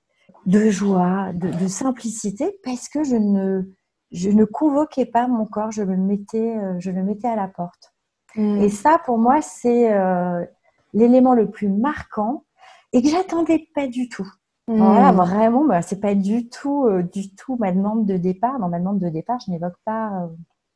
de 0.47 0.71
joie, 0.71 1.33
de, 1.35 1.69
simplicité, 1.69 2.59
parce 2.65 2.89
que 2.89 3.05
je 3.05 3.17
ne, 3.17 3.63
je 4.11 4.31
ne 4.31 4.45
convoquais 4.45 5.07
pas 5.07 5.29
mon 5.29 5.47
corps, 5.47 5.71
je 5.71 5.83
le 5.83 5.97
mettais, 5.97 6.57
euh, 6.57 6.75
je 6.79 6.91
le 6.91 7.03
mettais 7.03 7.29
à 7.29 7.37
la 7.37 7.49
porte. 7.49 7.95
Mmh. 8.37 8.63
Et 8.63 8.69
ça, 8.69 9.01
pour 9.05 9.19
moi, 9.19 9.41
c'est 9.43 9.93
euh, 9.93 10.45
l'élément 10.93 11.35
le 11.35 11.51
plus 11.51 11.69
marquant 11.69 12.45
et 12.93 13.03
que 13.03 13.09
j'attendais 13.09 13.69
pas 13.75 13.87
du 13.87 14.09
tout. 14.09 14.29
Voilà, 14.69 15.13
hmm. 15.13 15.17
vraiment, 15.17 15.65
bah, 15.65 15.83
c'est 15.83 16.01
pas 16.01 16.15
du 16.15 16.49
tout, 16.49 16.87
euh, 16.87 17.03
du 17.03 17.35
tout 17.35 17.57
ma 17.57 17.73
demande 17.73 18.07
de 18.07 18.17
départ. 18.17 18.59
Dans 18.61 18.69
ma 18.69 18.79
demande 18.79 19.01
de 19.01 19.09
départ, 19.09 19.39
je 19.45 19.51
n'évoque 19.51 19.77
pas, 19.85 20.23
euh, 20.23 20.29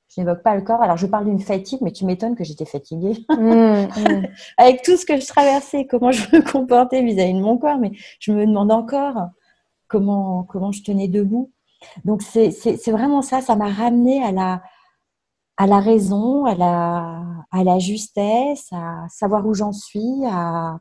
je 0.09 0.21
n'évoque 0.21 0.43
pas 0.43 0.57
le 0.57 0.63
corps. 0.63 0.83
Alors, 0.83 0.97
je 0.97 1.07
parle 1.07 1.27
d'une 1.27 1.41
fatigue, 1.41 1.81
mais 1.83 1.93
tu 1.93 2.05
m'étonnes 2.05 2.35
que 2.35 2.43
j'étais 2.43 2.65
fatiguée. 2.65 3.25
Hmm, 3.29 3.85
hmm. 3.85 4.27
Avec 4.59 4.83
tout 4.83 4.97
ce 4.97 5.07
que 5.07 5.21
je 5.21 5.27
traversais, 5.27 5.87
comment 5.87 6.11
je 6.11 6.37
me 6.37 6.43
comportais 6.43 7.03
vis-à-vis 7.03 7.35
de 7.35 7.41
mon 7.41 7.59
corps, 7.59 7.79
mais 7.79 7.93
je 8.19 8.33
me 8.33 8.45
demande 8.45 8.73
encore 8.73 9.29
comment, 9.87 10.43
comment 10.43 10.73
je 10.73 10.83
tenais 10.83 11.09
debout. 11.09 11.53
Donc, 12.05 12.23
c'est, 12.23 12.51
c'est, 12.51 12.91
vraiment 12.91 13.23
ça. 13.23 13.41
Ça 13.41 13.55
m'a 13.55 13.69
ramené 13.69 14.21
à 14.25 14.33
la, 14.33 14.63
à 15.57 15.69
la 15.69 15.79
raison, 15.79 16.45
à 16.45 16.57
la, 16.57 17.23
à 17.53 17.63
la 17.63 17.79
justesse, 17.79 18.69
à 18.73 19.07
savoir 19.11 19.47
où 19.47 19.55
j'en 19.55 19.73
suis, 19.73 20.25
à, 20.27 20.79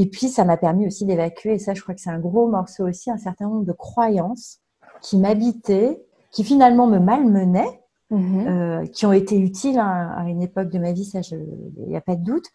et 0.00 0.06
puis, 0.06 0.28
ça 0.28 0.46
m'a 0.46 0.56
permis 0.56 0.86
aussi 0.86 1.04
d'évacuer, 1.04 1.52
et 1.52 1.58
ça, 1.58 1.74
je 1.74 1.82
crois 1.82 1.94
que 1.94 2.00
c'est 2.00 2.08
un 2.08 2.18
gros 2.18 2.48
morceau 2.48 2.88
aussi, 2.88 3.10
un 3.10 3.18
certain 3.18 3.44
nombre 3.44 3.66
de 3.66 3.72
croyances 3.72 4.60
qui 5.02 5.18
m'habitaient, 5.18 6.00
qui 6.32 6.42
finalement 6.42 6.86
me 6.86 6.98
malmenaient, 6.98 7.82
mhm. 8.08 8.46
euh, 8.48 8.86
qui 8.86 9.04
ont 9.04 9.12
été 9.12 9.38
utiles 9.38 9.78
à, 9.78 10.24
une 10.26 10.40
époque 10.40 10.70
de 10.70 10.78
ma 10.78 10.92
vie, 10.92 11.04
ça, 11.04 11.20
il 11.20 11.86
n'y 11.86 11.98
a 11.98 12.00
pas 12.00 12.16
de 12.16 12.24
doute, 12.24 12.46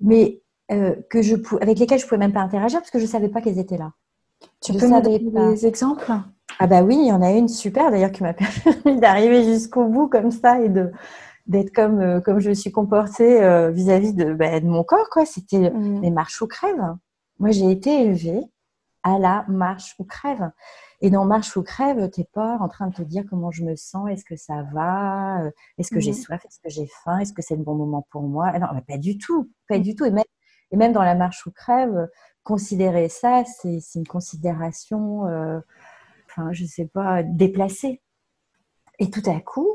mais 0.00 0.42
euh, 0.70 0.94
que 1.10 1.22
je, 1.22 1.34
avec 1.60 1.80
lesquelles 1.80 1.98
je 1.98 2.04
ne 2.04 2.08
pouvais 2.08 2.20
même 2.20 2.32
pas 2.32 2.40
interagir 2.40 2.78
parce 2.78 2.92
que 2.92 3.00
je 3.00 3.04
ne 3.04 3.10
savais 3.10 3.28
pas 3.28 3.40
qu'elles 3.40 3.58
étaient 3.58 3.78
là. 3.78 3.90
Tu 4.60 4.72
peux 4.72 4.86
me 4.86 5.02
donner 5.02 5.18
des 5.18 5.66
exemples? 5.66 6.08
Ah 6.60 6.66
bah 6.68 6.84
oui, 6.84 6.98
il 7.00 7.08
y 7.08 7.12
en 7.12 7.20
a 7.20 7.32
une 7.32 7.48
super 7.48 7.90
d'ailleurs 7.90 8.12
qui 8.12 8.22
m'a 8.22 8.32
permis 8.84 9.00
d'arriver 9.00 9.42
jusqu'au 9.42 9.86
bout 9.86 10.06
comme 10.06 10.30
ça 10.30 10.60
et 10.60 10.68
de, 10.68 10.92
d'être 11.46 11.72
comme 11.74 12.00
euh, 12.00 12.20
comme 12.20 12.38
je 12.38 12.50
me 12.50 12.54
suis 12.54 12.70
comportée 12.70 13.42
euh, 13.42 13.70
vis-à-vis 13.70 14.14
de, 14.14 14.32
bah, 14.34 14.60
de 14.60 14.66
mon 14.66 14.84
corps 14.84 15.08
quoi. 15.10 15.24
C'était 15.26 15.70
mmh. 15.70 16.00
les 16.02 16.10
marches 16.10 16.40
ou 16.42 16.46
crève 16.46 16.96
moi 17.38 17.50
j'ai 17.50 17.70
été 17.70 18.02
élevée 18.02 18.40
à 19.02 19.18
la 19.18 19.44
marche 19.48 19.96
ou 19.98 20.04
crève. 20.04 20.52
Et 21.00 21.10
dans 21.10 21.24
marche 21.24 21.56
ou 21.56 21.62
crève 21.62 22.08
t'es 22.10 22.24
pas 22.32 22.56
en 22.60 22.68
train 22.68 22.86
de 22.86 22.94
te 22.94 23.02
dire 23.02 23.24
comment 23.28 23.50
je 23.50 23.64
me 23.64 23.74
sens 23.74 24.08
est-ce 24.08 24.24
que 24.24 24.36
ça 24.36 24.62
va 24.72 25.42
euh, 25.42 25.50
est-ce 25.78 25.90
que 25.90 25.98
j'ai 25.98 26.12
mmh. 26.12 26.14
soif 26.14 26.44
est-ce 26.44 26.60
que 26.60 26.68
j'ai 26.68 26.86
faim 27.04 27.18
est-ce 27.18 27.32
que 27.32 27.42
c'est 27.42 27.56
le 27.56 27.64
bon 27.64 27.74
moment 27.74 28.06
pour 28.10 28.22
moi? 28.22 28.56
Non 28.58 28.68
pas 28.86 28.98
du 28.98 29.18
tout 29.18 29.50
pas 29.68 29.78
du 29.78 29.96
tout. 29.96 30.04
Et 30.04 30.12
même 30.12 30.24
et 30.70 30.76
même 30.76 30.92
dans 30.92 31.02
la 31.02 31.16
marche 31.16 31.44
ou 31.46 31.50
crève 31.50 32.08
considérer 32.44 33.08
ça 33.08 33.42
c'est 33.44 33.80
une 33.96 34.06
considération 34.06 35.22
enfin 36.28 36.52
je 36.52 36.64
sais 36.64 36.86
pas 36.86 37.24
déplacée. 37.24 38.00
Et 39.00 39.10
tout 39.10 39.22
à 39.26 39.40
coup 39.40 39.68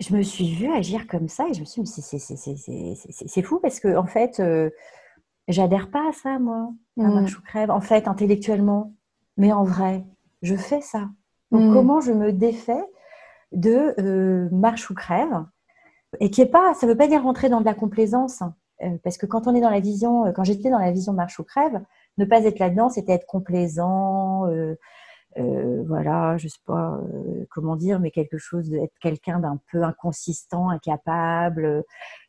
je 0.00 0.14
me 0.14 0.22
suis 0.22 0.54
vue 0.54 0.72
agir 0.72 1.06
comme 1.06 1.28
ça 1.28 1.46
et 1.48 1.54
je 1.54 1.60
me 1.60 1.64
suis 1.64 1.82
dit, 1.82 2.96
c'est 3.26 3.42
fou 3.42 3.60
parce 3.60 3.80
que, 3.80 3.96
en 3.96 4.06
fait, 4.06 4.40
euh, 4.40 4.70
j'adhère 5.46 5.90
pas 5.90 6.08
à 6.08 6.12
ça, 6.12 6.38
moi, 6.38 6.70
à 6.98 7.02
mmh. 7.02 7.14
marche 7.14 7.38
ou 7.38 7.42
crève. 7.42 7.70
En 7.70 7.80
fait, 7.80 8.08
intellectuellement, 8.08 8.94
mais 9.36 9.52
en 9.52 9.64
vrai, 9.64 10.04
je 10.42 10.56
fais 10.56 10.80
ça. 10.80 11.08
Donc, 11.50 11.70
mmh. 11.70 11.74
comment 11.74 12.00
je 12.00 12.12
me 12.12 12.32
défais 12.32 12.82
de 13.52 13.94
euh, 13.98 14.48
marche 14.50 14.90
ou 14.90 14.94
crève 14.94 15.44
Et 16.20 16.30
qui 16.30 16.40
est 16.40 16.46
pas, 16.46 16.74
ça 16.74 16.86
veut 16.86 16.96
pas 16.96 17.08
dire 17.08 17.22
rentrer 17.22 17.48
dans 17.48 17.60
de 17.60 17.66
la 17.66 17.74
complaisance. 17.74 18.40
Hein. 18.40 18.54
Euh, 18.82 18.96
parce 19.04 19.18
que 19.18 19.26
quand 19.26 19.46
on 19.46 19.54
est 19.54 19.60
dans 19.60 19.70
la 19.70 19.80
vision, 19.80 20.32
quand 20.34 20.44
j'étais 20.44 20.70
dans 20.70 20.78
la 20.78 20.92
vision 20.92 21.12
marche 21.12 21.38
ou 21.38 21.44
crève, 21.44 21.82
ne 22.16 22.24
pas 22.24 22.44
être 22.44 22.58
là-dedans, 22.58 22.88
c'était 22.88 23.12
être 23.12 23.26
complaisant, 23.26 24.46
euh, 24.46 24.76
euh, 25.38 25.84
voilà, 25.86 26.36
je 26.38 26.48
sais 26.48 26.58
pas 26.66 26.98
euh, 26.98 27.46
comment 27.50 27.76
dire, 27.76 28.00
mais 28.00 28.10
quelque 28.10 28.38
chose 28.38 28.68
d'être 28.68 28.94
quelqu'un 29.00 29.38
d'un 29.38 29.60
peu 29.70 29.82
inconsistant, 29.82 30.70
incapable, 30.70 31.84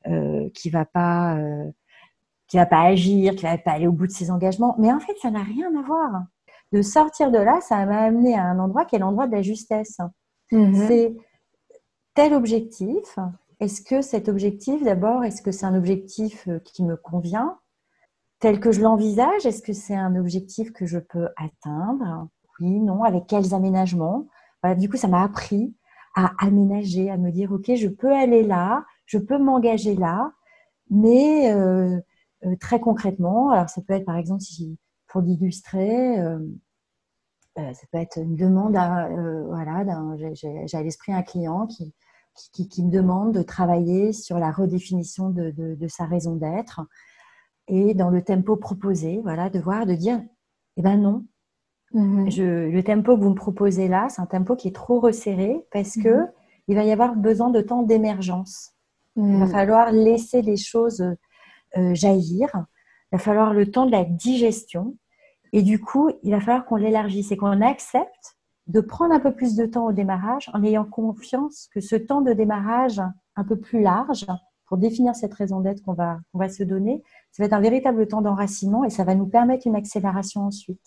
euh, 0.07 0.49
qui 0.53 0.69
va 0.69 0.85
pas, 0.85 1.37
qui 2.47 2.57
va 2.57 2.65
pas 2.65 2.81
agir, 2.81 3.35
qui 3.35 3.43
va 3.43 3.57
pas 3.57 3.71
aller 3.71 3.87
au 3.87 3.91
bout 3.91 4.07
de 4.07 4.11
ses 4.11 4.29
engagements. 4.29 4.75
Mais 4.77 4.91
en 4.91 4.99
fait, 4.99 5.15
ça 5.21 5.31
n'a 5.31 5.43
rien 5.43 5.75
à 5.77 5.81
voir. 5.81 6.23
De 6.71 6.81
sortir 6.81 7.31
de 7.31 7.37
là, 7.37 7.59
ça 7.61 7.85
m'a 7.85 8.03
amené 8.03 8.35
à 8.35 8.43
un 8.43 8.59
endroit 8.59 8.85
qui 8.85 8.95
est 8.95 8.99
l'endroit 8.99 9.27
de 9.27 9.33
la 9.35 9.41
justesse. 9.41 9.97
Mhm. 10.51 10.87
C'est 10.87 11.15
tel 12.13 12.33
objectif. 12.33 13.17
Est-ce 13.59 13.81
que 13.81 14.01
cet 14.01 14.29
objectif, 14.29 14.83
d'abord, 14.83 15.23
est-ce 15.23 15.41
que 15.41 15.51
c'est 15.51 15.65
un 15.65 15.75
objectif 15.75 16.47
qui 16.63 16.83
me 16.83 16.95
convient? 16.95 17.57
Tel 18.39 18.59
que 18.59 18.71
je 18.71 18.81
l'envisage 18.81 19.45
Est-ce 19.45 19.61
que 19.61 19.73
c'est 19.73 19.95
un 19.95 20.15
objectif 20.15 20.71
que 20.73 20.85
je 20.85 20.97
peux 20.97 21.29
atteindre? 21.37 22.27
Non. 22.69 23.03
Avec 23.03 23.27
quels 23.27 23.53
aménagements 23.53 24.27
voilà, 24.63 24.75
Du 24.75 24.89
coup, 24.89 24.97
ça 24.97 25.07
m'a 25.07 25.23
appris 25.23 25.75
à 26.15 26.31
aménager, 26.45 27.09
à 27.09 27.17
me 27.17 27.31
dire, 27.31 27.51
OK, 27.51 27.73
je 27.75 27.87
peux 27.87 28.11
aller 28.13 28.43
là, 28.43 28.85
je 29.05 29.17
peux 29.17 29.37
m'engager 29.37 29.95
là, 29.95 30.33
mais 30.89 31.53
euh, 31.53 31.99
euh, 32.45 32.55
très 32.59 32.79
concrètement, 32.81 33.51
alors 33.51 33.69
ça 33.69 33.81
peut 33.81 33.93
être 33.93 34.05
par 34.05 34.17
exemple, 34.17 34.41
si, 34.41 34.77
pour 35.07 35.21
l'illustrer, 35.21 36.19
euh, 36.19 36.39
ça 37.55 37.85
peut 37.91 37.97
être 37.97 38.17
une 38.17 38.35
demande 38.35 38.75
à, 38.77 39.09
voilà, 39.47 39.83
j'ai- 40.33 40.65
à 40.73 40.83
l'esprit 40.83 41.13
un 41.13 41.21
client 41.21 41.67
qui, 41.67 41.93
qui, 42.53 42.83
me 42.83 42.89
demande 42.91 43.33
de 43.33 43.41
travailler 43.41 44.13
sur 44.13 44.39
la 44.39 44.51
redéfinition 44.51 45.29
de, 45.29 45.51
de- 45.51 45.75
de 45.75 45.87
sa 45.87 46.05
raison 46.05 46.35
d'être 46.35 46.81
et 47.67 47.93
dans 47.93 48.09
le 48.09 48.21
tempo 48.23 48.55
proposé, 48.55 49.19
voilà, 49.21 49.49
de 49.49 49.59
voir, 49.59 49.85
de 49.85 49.93
dire, 49.95 50.21
eh 50.77 50.81
ben 50.81 50.97
non, 50.97 51.25
Mhm. 51.93 52.29
je, 52.31 52.43
le 52.69 52.83
tempo 52.83 53.17
que 53.17 53.21
vous 53.23 53.29
me 53.31 53.35
proposez 53.35 53.87
là, 53.87 54.07
c'est 54.09 54.21
un 54.21 54.25
tempo 54.25 54.55
qui 54.55 54.69
est 54.69 54.75
trop 54.75 54.99
resserré 54.99 55.65
parce 55.71 55.95
que 55.95 56.09
Mhm. 56.21 56.31
il 56.67 56.75
va 56.75 56.83
y 56.83 56.91
avoir 56.91 57.15
besoin 57.15 57.49
de 57.49 57.61
temps 57.61 57.83
d'émergence. 57.83 58.71
Il 59.17 59.23
va 59.39 59.45
Mhm. 59.45 59.51
falloir 59.51 59.91
laisser 59.91 60.41
les 60.41 60.57
choses 60.57 61.01
euh, 61.77 61.93
jaillir. 61.95 62.49
Il 63.11 63.17
va 63.17 63.17
falloir 63.17 63.53
le 63.53 63.69
temps 63.71 63.85
de 63.85 63.91
la 63.91 64.03
digestion. 64.05 64.95
Et 65.53 65.61
du 65.63 65.79
coup, 65.81 66.09
il 66.23 66.31
va 66.31 66.39
falloir 66.39 66.65
qu'on 66.65 66.75
l'élargisse 66.77 67.31
et 67.31 67.37
qu'on 67.37 67.61
accepte 67.61 68.37
de 68.67 68.79
prendre 68.81 69.13
un 69.13 69.19
peu 69.19 69.33
plus 69.33 69.55
de 69.55 69.65
temps 69.65 69.85
au 69.85 69.91
démarrage 69.91 70.49
en 70.53 70.63
ayant 70.63 70.85
confiance 70.85 71.69
que 71.73 71.81
ce 71.81 71.95
temps 71.97 72.21
de 72.21 72.31
démarrage 72.33 73.01
un 73.35 73.43
peu 73.43 73.57
plus 73.57 73.81
large 73.81 74.25
pour 74.65 74.77
définir 74.77 75.13
cette 75.15 75.33
raison 75.33 75.59
d'être 75.59 75.81
qu'on 75.81 75.93
va, 75.93 76.19
qu'on 76.31 76.39
va 76.39 76.47
se 76.47 76.63
donner, 76.63 77.03
ça 77.31 77.43
va 77.43 77.47
être 77.47 77.53
un 77.53 77.59
véritable 77.61 78.07
temps 78.07 78.21
d'enracinement 78.21 78.85
et 78.85 78.89
ça 78.89 79.03
va 79.03 79.13
nous 79.15 79.27
permettre 79.27 79.67
une 79.67 79.75
accélération 79.75 80.45
ensuite. 80.45 80.85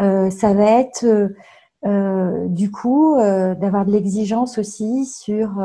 Euh, 0.00 0.30
ça 0.30 0.54
va 0.54 0.64
être 0.80 1.04
euh, 1.04 1.28
euh, 1.86 2.46
du 2.48 2.70
coup 2.70 3.16
d'avoir 3.18 3.84
de 3.86 3.92
l'exigence 3.92 4.58
aussi 4.58 5.06
sur 5.06 5.62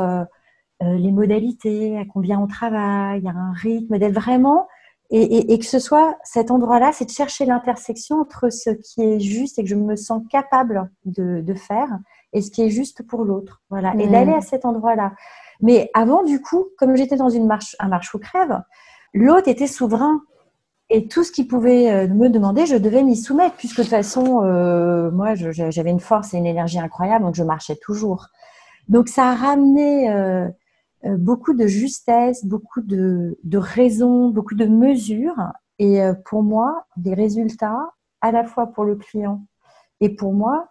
les 0.80 1.12
modalités, 1.12 1.96
à 1.98 2.04
combien 2.04 2.38
on 2.38 2.46
travaille, 2.46 3.26
à 3.26 3.30
un 3.30 3.52
rythme, 3.52 3.98
d'être 3.98 4.12
vraiment 4.14 4.66
et, 5.10 5.22
et- 5.22 5.52
et 5.52 5.58
que 5.58 5.64
ce 5.66 5.78
soit 5.78 6.16
cet 6.24 6.50
endroit-là, 6.50 6.90
c'est 6.92 7.04
de 7.04 7.10
chercher 7.10 7.44
l'intersection 7.46 8.20
entre 8.20 8.50
ce 8.50 8.70
qui 8.70 9.02
est 9.02 9.20
juste 9.20 9.58
et 9.58 9.62
que 9.62 9.68
je 9.68 9.74
me 9.76 9.96
sens 9.96 10.22
capable 10.30 10.90
de, 11.04 11.40
de 11.40 11.54
faire 11.54 11.88
et 12.32 12.40
ce 12.42 12.50
qui 12.50 12.62
est 12.62 12.70
juste 12.70 13.06
pour 13.06 13.24
l'autre. 13.24 13.62
Voilà, 13.70 13.94
et 13.94 14.06
d'aller 14.08 14.32
à 14.32 14.40
cet 14.40 14.64
endroit-là. 14.64 15.12
Mais 15.60 15.90
avant, 15.94 16.22
du 16.24 16.40
coup, 16.40 16.64
comme 16.78 16.96
j'étais 16.96 17.16
dans 17.16 17.28
une 17.30 17.46
marche, 17.46 17.76
un 17.78 17.88
marche 17.88 18.12
ou 18.14 18.18
crève, 18.18 18.60
l'autre 19.12 19.48
était 19.48 19.66
souverain. 19.68 20.20
Et 20.94 21.08
tout 21.08 21.24
ce 21.24 21.32
qu'il 21.32 21.48
pouvait 21.48 21.90
euh, 21.90 22.06
me 22.06 22.28
demander, 22.28 22.66
je 22.66 22.76
devais 22.76 23.02
m'y 23.02 23.16
soumettre, 23.16 23.56
puisque 23.56 23.78
de 23.78 23.82
toute 23.82 23.90
façon, 23.90 24.44
euh, 24.44 25.10
moi, 25.10 25.34
j'avais 25.34 25.90
une 25.90 25.98
force 25.98 26.34
et 26.34 26.38
une 26.38 26.46
énergie 26.46 26.78
incroyable, 26.78 27.24
donc 27.24 27.34
je 27.34 27.42
marchais 27.42 27.74
toujours. 27.74 28.28
Donc 28.88 29.08
ça 29.08 29.30
a 29.30 29.34
ramené 29.34 30.08
euh, 30.12 30.48
beaucoup 31.18 31.52
de 31.52 31.66
justesse, 31.66 32.44
beaucoup 32.44 32.80
de, 32.80 33.36
de 33.42 33.58
raison, 33.58 34.28
beaucoup 34.28 34.54
de 34.54 34.66
mesures. 34.66 35.34
Et 35.80 36.00
euh, 36.00 36.14
pour 36.26 36.44
moi, 36.44 36.86
des 36.96 37.14
résultats, 37.14 37.90
à 38.20 38.30
la 38.30 38.44
fois 38.44 38.68
pour 38.68 38.84
le 38.84 38.94
client 38.94 39.42
et 40.00 40.10
pour 40.10 40.32
moi, 40.32 40.68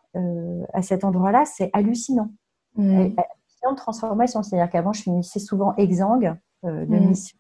à 0.74 0.82
cet 0.84 1.04
endroit-là, 1.04 1.44
c'est 1.46 1.70
hallucinant. 1.74 2.30
Mhm. 2.78 3.14
Hallucinant 3.18 3.72
de 3.72 3.76
transformation. 3.76 4.42
C'est-à-dire 4.42 4.70
qu'avant, 4.72 4.94
je 4.94 5.02
finissais 5.02 5.40
souvent 5.40 5.76
exsangue 5.76 6.36
de 6.64 6.86
Mm. 6.86 7.08
mission. 7.10 7.38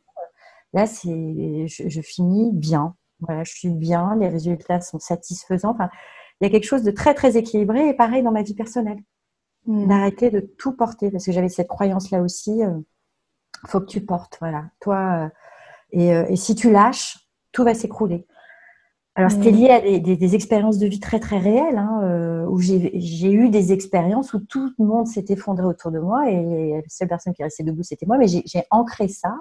Là, 0.73 0.85
c'est, 0.87 1.67
je, 1.67 1.87
je 1.87 2.01
finis 2.01 2.51
bien. 2.53 2.95
Voilà, 3.19 3.43
je 3.43 3.53
suis 3.53 3.69
bien, 3.69 4.15
les 4.19 4.27
résultats 4.27 4.81
sont 4.81 4.99
satisfaisants. 4.99 5.71
Enfin, 5.71 5.89
il 6.41 6.45
y 6.45 6.47
a 6.47 6.49
quelque 6.51 6.65
chose 6.65 6.83
de 6.83 6.91
très, 6.91 7.13
très 7.13 7.37
équilibré 7.37 7.87
et 7.89 7.93
pareil 7.93 8.23
dans 8.23 8.31
ma 8.31 8.43
vie 8.43 8.55
personnelle 8.55 8.99
Mhm. 9.65 9.87
d'arrêter 9.87 10.29
de 10.29 10.41
tout 10.41 10.73
porter 10.73 11.09
parce 11.09 11.25
que 11.25 11.31
j'avais 11.31 11.47
cette 11.47 11.69
croyance 11.69 12.11
là 12.11 12.21
aussi 12.21 12.63
euh, 12.65 12.71
faut 13.67 13.79
que 13.79 13.85
tu 13.85 14.01
portes 14.01 14.37
voilà 14.41 14.65
toi 14.81 15.25
euh, 15.25 15.29
et, 15.91 16.13
euh, 16.13 16.25
et 16.29 16.35
si 16.35 16.55
tu 16.55 16.71
lâches 16.71 17.19
tout 17.53 17.63
va 17.63 17.73
s'écrouler 17.73 18.25
alors 19.15 19.31
c'était 19.31 19.51
Mhm. 19.51 19.57
lié 19.59 19.69
à 19.69 19.81
des, 19.81 19.99
des- 20.01 20.17
des 20.17 20.35
expériences 20.35 20.79
de 20.79 20.87
vie 20.87 20.99
très 20.99 21.19
très 21.19 21.37
réelles 21.39 21.77
hein, 21.77 22.01
euh, 22.03 22.45
où 22.47 22.59
j'ai 22.59 22.91
j'ai 22.99 23.31
eu 23.31 23.49
des 23.49 23.73
expériences 23.73 24.33
où 24.33 24.39
tout 24.39 24.71
le 24.79 24.85
monde 24.85 25.07
s'est 25.07 25.25
effondré 25.29 25.65
autour 25.65 25.91
de 25.91 25.99
moi 25.99 26.29
et 26.29 26.73
la 26.73 26.81
seule 26.89 27.07
personne 27.07 27.33
qui 27.33 27.41
est 27.41 27.45
restée 27.45 27.63
debout 27.63 27.83
c'était 27.83 28.05
moi 28.05 28.17
mais 28.17 28.27
j'ai 28.27 28.43
j'ai 28.45 28.63
ancré 28.71 29.07
ça 29.07 29.33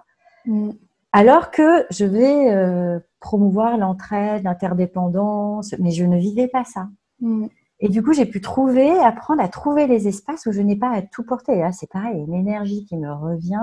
Mhm. 0.46 0.74
Alors 1.12 1.50
que 1.50 1.84
je 1.90 2.04
vais 2.04 2.50
euh, 2.50 2.98
promouvoir 3.20 3.76
l'entraide 3.78 4.44
l'interdépendance 4.44 5.74
mais 5.78 5.90
je 5.92 6.04
ne 6.04 6.16
vivais 6.18 6.48
pas 6.48 6.64
ça 6.64 6.88
Mhm. 7.20 7.48
et 7.80 7.88
du 7.88 8.02
coup, 8.02 8.12
j'ai 8.12 8.26
pu 8.26 8.40
trouver, 8.40 8.90
apprendre 8.98 9.42
à 9.42 9.48
trouver 9.48 9.86
les 9.86 10.08
espaces 10.08 10.46
où 10.46 10.52
je 10.52 10.60
n'ai 10.60 10.76
pas 10.76 10.90
à 10.90 11.02
tout 11.02 11.24
porter. 11.24 11.56
Là, 11.56 11.70
c'est 11.72 11.88
pareil, 11.90 12.18
une 12.26 12.34
énergie 12.34 12.84
qui 12.86 12.96
me 12.96 13.12
revient, 13.12 13.60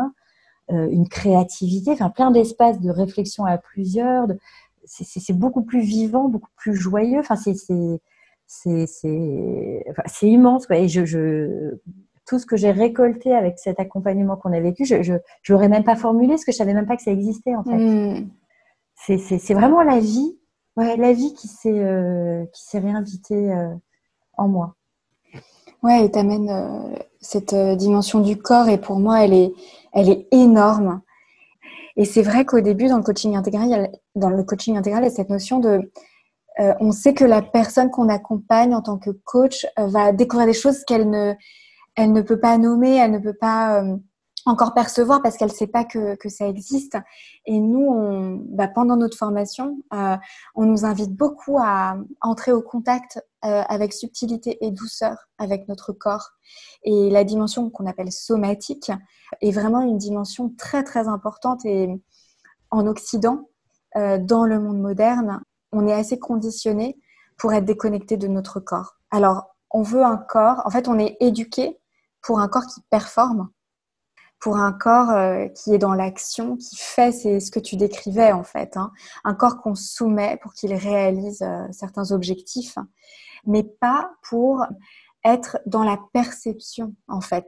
euh, 0.71 0.87
une 0.91 1.07
créativité, 1.09 1.91
enfin 1.91 2.09
plein 2.09 2.31
d'espaces 2.31 2.79
de 2.81 2.89
réflexion 2.91 3.45
à 3.45 3.57
plusieurs. 3.57 4.27
de- 4.27 4.37
c'est- 4.85 5.33
beaucoup 5.33 5.63
plus 5.63 5.81
vivant, 5.81 6.29
beaucoup 6.29 6.49
plus 6.57 6.75
joyeux. 6.75 7.19
Enfin, 7.19 7.35
c'est 7.37 7.53
c'est 7.55 8.01
c'est 8.47 8.87
c'est 8.87 9.83
enfin, 9.91 10.03
c'est 10.07 10.27
immense. 10.29 10.67
Quoi. 10.67 10.77
Et 10.77 10.87
je, 10.89 11.05
je 11.05 11.75
tout 12.29 12.37
ce 12.37 12.45
que 12.45 12.55
j'ai 12.55 12.69
récolté 12.69 13.33
avec 13.33 13.57
cet 13.57 13.79
accompagnement 13.79 14.37
qu'on 14.37 14.53
a 14.53 14.59
vécu, 14.59 14.85
je 14.85 15.15
l'aurais 15.49 15.67
même 15.67 15.83
pas 15.83 15.95
formulé 15.95 16.29
parce 16.29 16.45
que 16.45 16.51
je 16.51 16.57
savais 16.57 16.75
même 16.75 16.85
pas 16.85 16.95
que 16.95 17.01
ça 17.01 17.11
existait 17.11 17.55
en 17.55 17.63
fait. 17.63 17.75
Mhm. 17.75 18.29
C'est 18.95 19.53
vraiment 19.55 19.81
la 19.81 19.99
vie, 19.99 20.37
ouais, 20.77 20.95
la 20.95 21.11
vie 21.11 21.33
qui 21.33 21.47
s'est 21.47 21.71
euh, 21.73 22.45
qui 22.53 22.63
s'est 22.65 22.79
réinvitée 22.79 23.51
euh, 23.51 23.73
en 24.37 24.47
moi. 24.47 24.75
Ouais, 25.81 26.05
et 26.05 26.11
t'amènes 26.11 26.49
euh, 26.49 26.95
cette 27.19 27.53
euh, 27.53 27.75
dimension 27.75 28.19
du 28.19 28.37
corps 28.37 28.67
et 28.67 28.77
pour 28.77 28.99
moi, 28.99 29.23
elle 29.23 29.33
est, 29.33 29.53
elle 29.93 30.09
est 30.09 30.27
énorme. 30.31 31.01
Et 31.95 32.05
c'est 32.05 32.21
vrai 32.21 32.45
qu'au 32.45 32.59
début, 32.59 32.87
dans 32.87 32.97
le 32.97 33.03
coaching 33.03 33.35
intégral, 33.35 33.67
il 33.67 33.71
y 33.71 33.75
a, 33.75 33.89
dans 34.15 34.29
le 34.29 34.43
coaching 34.43 34.77
intégral, 34.77 35.03
il 35.03 35.07
y 35.07 35.09
a 35.09 35.15
cette 35.15 35.29
notion 35.29 35.59
de, 35.59 35.89
euh, 36.59 36.73
on 36.81 36.91
sait 36.91 37.13
que 37.13 37.23
la 37.23 37.41
personne 37.41 37.89
qu'on 37.89 38.09
accompagne 38.09 38.75
en 38.75 38.81
tant 38.81 38.97
que 38.97 39.11
coach 39.23 39.65
va 39.77 40.11
découvrir 40.11 40.47
des 40.47 40.53
choses 40.53 40.83
qu'elle 40.85 41.09
ne, 41.09 41.33
elle 41.99 42.13
ne 42.13 42.21
peut 42.21 42.39
pas 42.39 42.57
nommer, 42.57 42.95
elle 42.95 43.11
ne 43.11 43.19
peut 43.19 43.33
pas 43.33 43.81
euh, 43.81 43.97
encore 44.45 44.73
percevoir 44.73 45.21
parce 45.21 45.35
qu'elle 45.35 45.49
ne 45.49 45.53
sait 45.53 45.67
pas 45.67 45.83
que, 45.83 46.15
ça 46.29 46.47
existe. 46.47 46.97
Et 47.45 47.59
nous, 47.59 48.41
bah, 48.51 48.69
pendant 48.69 48.95
notre 48.95 49.17
formation, 49.17 49.83
euh, 49.93 50.15
on 50.55 50.65
nous 50.65 50.85
invite 50.85 51.13
beaucoup 51.13 51.57
à 51.59 51.97
entrer 52.21 52.53
au 52.53 52.61
contact 52.61 53.21
euh, 53.43 53.63
avec 53.67 53.91
subtilité 53.91 54.65
et 54.65 54.71
douceur 54.71 55.17
avec 55.37 55.67
notre 55.67 55.91
corps. 55.91 56.29
Et 56.83 57.09
la 57.09 57.25
dimension 57.25 57.69
qu'on 57.69 57.85
appelle 57.85 58.13
somatique 58.13 58.93
est 59.41 59.51
vraiment 59.51 59.81
une 59.81 59.97
dimension 59.97 60.53
très 60.57 60.85
très 60.85 61.09
importante. 61.09 61.65
Et 61.65 61.89
en 62.71 62.87
Occident, 62.87 63.49
dans 63.95 64.45
le 64.45 64.59
monde 64.59 64.79
moderne, 64.79 65.41
on 65.73 65.85
est 65.85 65.93
assez 65.93 66.17
conditionné 66.17 66.97
pour 67.37 67.51
être 67.51 67.65
déconnecté 67.65 68.15
de 68.15 68.27
notre 68.27 68.61
corps. 68.61 68.95
Alors, 69.11 69.55
on 69.71 69.81
veut 69.81 70.03
un 70.03 70.17
corps, 70.17 70.61
en 70.65 70.69
fait, 70.69 70.87
on 70.87 70.97
est 70.97 71.17
éduqué 71.19 71.78
pour 72.21 72.39
un 72.39 72.47
corps 72.47 72.65
qui 72.67 72.81
performe, 72.89 73.49
pour 74.39 74.57
un 74.57 74.71
corps 74.71 75.11
euh, 75.11 75.47
qui 75.49 75.73
est 75.73 75.77
dans 75.77 75.93
l'action, 75.93 76.55
qui 76.55 76.77
fait, 76.77 77.11
c'est 77.11 77.39
ce 77.39 77.51
que 77.51 77.59
tu 77.59 77.75
décrivais 77.75 78.31
en 78.31 78.43
fait, 78.43 78.77
hein. 78.77 78.91
un 79.23 79.33
corps 79.33 79.61
qu'on 79.61 79.75
soumet 79.75 80.37
pour 80.41 80.53
qu'il 80.53 80.73
réalise 80.73 81.41
euh, 81.41 81.65
certains 81.71 82.11
objectifs, 82.11 82.77
mais 83.45 83.63
pas 83.63 84.11
pour 84.23 84.65
être 85.25 85.57
dans 85.65 85.83
la 85.83 85.99
perception 86.13 86.95
en 87.09 87.19
fait 87.19 87.45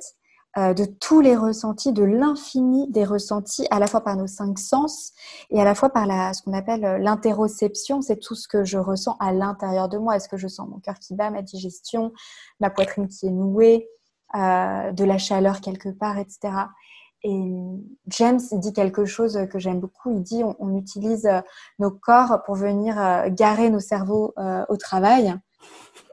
euh, 0.57 0.73
de 0.73 0.83
tous 0.83 1.21
les 1.21 1.37
ressentis, 1.37 1.93
de 1.93 2.03
l'infini 2.03 2.91
des 2.91 3.05
ressentis, 3.05 3.65
à 3.71 3.79
la 3.79 3.87
fois 3.87 4.01
par 4.01 4.17
nos 4.17 4.27
cinq 4.27 4.59
sens 4.59 5.13
et 5.49 5.61
à 5.61 5.63
la 5.63 5.75
fois 5.75 5.91
par 5.91 6.05
ce 6.35 6.41
qu'on 6.41 6.51
appelle 6.51 6.81
l'interoception, 7.01 8.01
c'est 8.01 8.17
tout 8.17 8.35
ce 8.35 8.49
que 8.49 8.65
je 8.65 8.77
ressens 8.77 9.15
à 9.21 9.31
l'intérieur 9.31 9.87
de 9.87 9.97
moi. 9.97 10.17
Est-ce 10.17 10.27
que 10.27 10.35
je 10.35 10.49
sens 10.49 10.67
mon 10.67 10.79
cœur 10.79 10.99
qui 10.99 11.15
bat, 11.15 11.29
ma 11.29 11.41
digestion, 11.41 12.11
ma 12.59 12.69
poitrine 12.69 13.07
qui 13.07 13.27
est 13.27 13.31
nouée, 13.31 13.87
euh, 14.35 14.91
de 14.91 15.03
la 15.03 15.17
chaleur 15.17 15.61
quelque 15.61 15.89
part, 15.89 16.17
etc. 16.17 16.53
Et 17.23 17.53
James 18.07 18.39
dit 18.53 18.73
quelque 18.73 19.05
chose 19.05 19.39
que 19.51 19.59
j'aime 19.59 19.79
beaucoup. 19.79 20.11
Il 20.11 20.23
dit 20.23 20.43
on, 20.43 20.75
utilise 20.75 21.29
nos 21.77 21.91
corps 21.91 22.41
pour 22.45 22.55
venir 22.55 22.95
garer 23.29 23.69
nos 23.69 23.79
cerveaux 23.79 24.33
au 24.69 24.77
travail. 24.77 25.35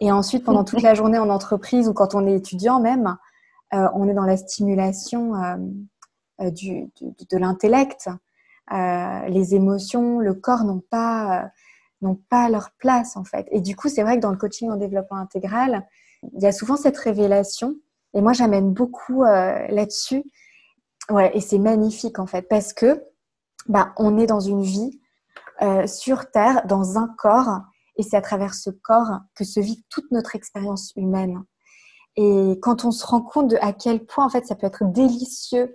Et 0.03 0.13
ensuite, 0.13 0.45
pendant 0.45 0.65
toute 0.65 0.83
la 0.83 0.93
journée 0.93 1.17
en 1.17 1.31
entreprise 1.31 1.89
ou 1.89 1.95
quand 1.95 2.15
on 2.15 2.27
est 2.27 2.35
étudiant 2.35 2.79
même, 2.79 3.17
on 3.73 4.07
est 4.07 4.13
dans 4.13 4.27
la 4.27 4.37
stimulation 4.37 5.33
du, 6.39 6.91
de 7.01 7.39
l'intellect. 7.39 8.11
les 8.71 9.55
émotions, 9.55 10.19
le 10.19 10.35
corps 10.35 10.65
n'ont 10.65 10.83
pas 10.91 11.51
n'ont 12.03 12.19
pas 12.29 12.49
leur 12.49 12.71
place 12.79 13.17
en 13.17 13.25
fait. 13.25 13.47
Et 13.51 13.61
du 13.61 13.77
coup, 13.77 13.89
c'est 13.89 14.03
vrai 14.03 14.17
que 14.17 14.23
dans 14.23 14.31
le 14.31 14.37
coaching 14.37 14.71
en 14.71 14.77
développement 14.77 15.19
intégral, 15.19 15.87
il 16.35 16.43
y 16.43 16.47
a 16.47 16.53
souvent 16.53 16.77
cette 16.77 16.97
révélation. 16.97 17.77
Et 18.15 18.21
moi, 18.21 18.33
j'amène 18.33 18.73
beaucoup 18.73 19.25
euh, 19.25 19.67
là-dessus. 19.69 20.25
Ouais, 21.11 21.31
et 21.35 21.41
c'est 21.41 21.59
magnifique 21.59 22.19
en 22.19 22.27
fait 22.27 22.43
parce 22.43 22.73
que 22.73 23.03
bah, 23.67 23.93
on 23.97 24.19
est 24.19 24.27
dans 24.27 24.41
une 24.41 24.63
vie 24.63 25.01
euh, 25.63 25.87
sur 25.87 26.31
Terre, 26.31 26.67
dans 26.67 26.99
un 26.99 27.09
corps, 27.17 27.61
et 27.97 28.03
c'est 28.03 28.17
à 28.17 28.21
travers 28.21 28.55
ce 28.55 28.71
corps 28.71 29.21
que 29.35 29.45
se 29.45 29.59
vit 29.59 29.85
toute 29.89 30.11
notre 30.11 30.37
expérience 30.37 30.93
humaine. 30.97 31.43
Et 32.17 32.59
quand 32.63 32.85
on 32.85 32.91
se 32.91 33.07
rend 33.07 33.23
compte 33.23 33.55
à 33.61 33.73
quel 33.73 34.05
point 34.05 34.27
en 34.27 34.29
fait 34.29 34.47
ça 34.47 34.55
peut 34.55 34.67
être 34.67 34.85
délicieux 34.85 35.75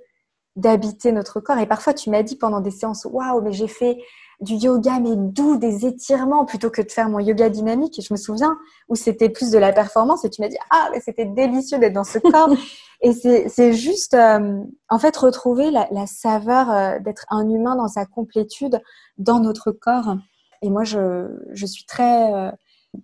d'habiter 0.56 1.12
notre 1.12 1.40
corps. 1.40 1.58
Et 1.58 1.66
parfois, 1.66 1.94
tu 1.94 2.10
m'as 2.10 2.24
dit 2.24 2.36
pendant 2.36 2.62
des 2.62 2.72
séances, 2.72 3.06
waouh, 3.06 3.42
mais 3.42 3.52
j'ai 3.52 3.68
fait 3.68 3.98
du 4.44 4.56
yoga, 4.56 5.00
mais 5.00 5.16
doux, 5.16 5.58
des 5.58 5.86
étirements, 5.86 6.46
plutôt 6.46 6.70
que 6.70 6.82
de 6.82 6.92
faire 6.92 7.10
mon 7.10 7.20
yoga 7.20 7.50
dynamique. 7.50 7.98
Et 7.98 8.02
je 8.02 8.14
me 8.14 8.18
souviens 8.18 8.58
où 8.90 8.96
c'était 8.96 9.30
plus 9.30 9.52
de 9.52 9.58
la 9.58 9.72
performance. 9.72 10.26
Et 10.26 10.30
tu 10.30 10.42
m'as 10.42 10.50
dit, 10.50 10.58
ah, 10.70 10.90
mais 10.92 11.00
c'était 11.00 11.26
délicieux 11.26 11.80
d'être 11.80 11.94
dans 11.94 12.04
ce 12.04 12.20
corps. 12.20 12.50
et 13.02 13.14
c'est 13.14 13.74
juste, 13.74 14.14
euh, 14.14 14.62
en 14.90 15.00
fait, 15.00 15.16
retrouver 15.18 15.72
la, 15.72 16.06
saveur 16.06 16.72
euh, 16.72 17.00
d'être 17.00 17.26
un 17.30 17.50
humain 17.50 17.76
dans 17.76 17.88
sa 17.88 18.06
complétude 18.06 18.80
dans 19.18 19.40
notre 19.40 19.72
corps. 19.72 20.18
Et 20.62 20.70
moi, 20.70 20.84
je, 20.84 21.28
je 21.54 21.66
suis 21.66 21.86
très, 21.86 22.34
euh, 22.34 22.52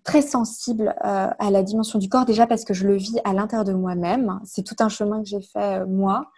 très 0.04 0.22
sensible 0.22 0.94
à 1.00 1.52
la 1.52 1.64
dimension 1.64 1.98
du 1.98 2.10
corps, 2.10 2.26
déjà 2.26 2.46
parce 2.46 2.64
que 2.64 2.74
je 2.74 2.88
le 2.88 2.96
vis 2.96 3.20
à 3.24 3.34
l'intérieur 3.34 3.66
de 3.66 3.74
moi-même. 3.74 4.40
C'est 4.46 4.64
tout 4.64 4.76
un 4.80 4.90
chemin 4.90 5.24
que 5.24 5.28
j'ai 5.28 5.42
fait 5.42 5.86
moi 5.86 6.30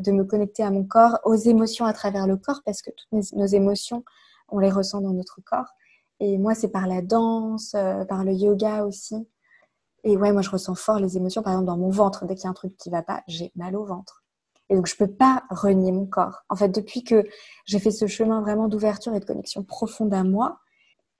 de 0.00 0.12
me 0.12 0.24
connecter 0.24 0.62
à 0.62 0.70
mon 0.70 0.84
corps, 0.84 1.18
aux 1.24 1.36
émotions 1.36 1.86
à 1.86 1.92
travers 1.92 2.26
le 2.26 2.36
corps, 2.36 2.60
parce 2.64 2.82
que 2.82 2.90
toutes 2.90 3.32
nos 3.32 3.46
émotions 3.46 4.04
on 4.48 4.58
les 4.58 4.70
ressent 4.70 5.00
dans 5.00 5.12
notre 5.12 5.40
corps. 5.44 5.68
Et 6.20 6.38
moi, 6.38 6.54
c'est 6.54 6.68
par 6.68 6.86
la 6.86 7.02
danse, 7.02 7.74
euh, 7.74 8.04
par 8.04 8.24
le 8.24 8.32
yoga 8.32 8.84
aussi. 8.84 9.28
Et 10.04 10.16
ouais, 10.16 10.32
moi, 10.32 10.42
je 10.42 10.50
ressens 10.50 10.74
fort 10.74 10.98
les 10.98 11.16
émotions. 11.16 11.42
Par 11.42 11.52
exemple, 11.52 11.66
dans 11.66 11.76
mon 11.76 11.90
ventre, 11.90 12.26
dès 12.26 12.34
qu'il 12.34 12.44
y 12.44 12.46
a 12.46 12.50
un 12.50 12.54
truc 12.54 12.76
qui 12.76 12.90
va 12.90 13.02
pas, 13.02 13.22
j'ai 13.26 13.52
mal 13.56 13.76
au 13.76 13.84
ventre. 13.84 14.24
Et 14.68 14.76
donc, 14.76 14.86
je 14.86 14.96
peux 14.96 15.10
pas 15.10 15.44
renier 15.50 15.92
mon 15.92 16.06
corps. 16.06 16.42
En 16.48 16.56
fait, 16.56 16.68
depuis 16.68 17.04
que 17.04 17.24
j'ai 17.66 17.78
fait 17.78 17.90
ce 17.90 18.06
chemin 18.06 18.40
vraiment 18.40 18.68
d'ouverture 18.68 19.14
et 19.14 19.20
de 19.20 19.24
connexion 19.24 19.62
profonde 19.62 20.14
à 20.14 20.24
moi, 20.24 20.58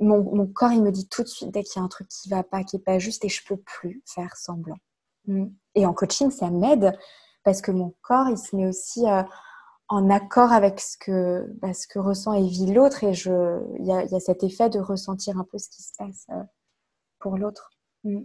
mon, 0.00 0.46
corps, 0.46 0.72
il 0.72 0.82
me 0.82 0.90
dit 0.90 1.08
tout 1.08 1.22
de 1.22 1.28
suite 1.28 1.50
dès 1.52 1.62
qu'il 1.62 1.80
y 1.80 1.82
a 1.82 1.84
un 1.84 1.88
truc 1.88 2.08
qui 2.08 2.28
va 2.28 2.42
pas, 2.42 2.64
qui 2.64 2.76
est 2.76 2.84
pas 2.84 2.98
juste, 2.98 3.24
et 3.24 3.28
je 3.28 3.44
peux 3.46 3.56
plus 3.56 4.02
faire 4.04 4.36
semblant. 4.36 4.76
Mm. 5.26 5.46
Et 5.74 5.86
en 5.86 5.94
coaching, 5.94 6.30
ça 6.30 6.50
m'aide 6.50 6.96
parce 7.44 7.62
que 7.62 7.70
mon 7.70 7.94
corps, 8.02 8.28
il 8.28 8.36
se 8.36 8.54
met 8.56 8.66
aussi 8.66 9.08
euh, 9.08 9.22
en 9.88 10.10
accord 10.10 10.52
avec 10.52 10.80
ce 10.80 10.96
que, 10.98 11.46
bah, 11.60 11.72
ce 11.72 11.86
que 11.86 11.98
ressent 11.98 12.32
et 12.32 12.46
vit 12.46 12.72
l'autre. 12.72 13.04
Et 13.04 13.12
il 13.12 13.86
y 13.86 13.92
a, 13.92 14.20
cet 14.20 14.42
effet 14.42 14.68
de 14.68 14.80
ressentir 14.80 15.38
un 15.38 15.44
peu 15.44 15.58
ce 15.58 15.68
qui 15.68 15.82
se 15.82 15.92
passe 15.96 16.26
euh, 16.30 16.42
pour 17.18 17.36
l'autre. 17.36 17.70
Mm. 18.04 18.22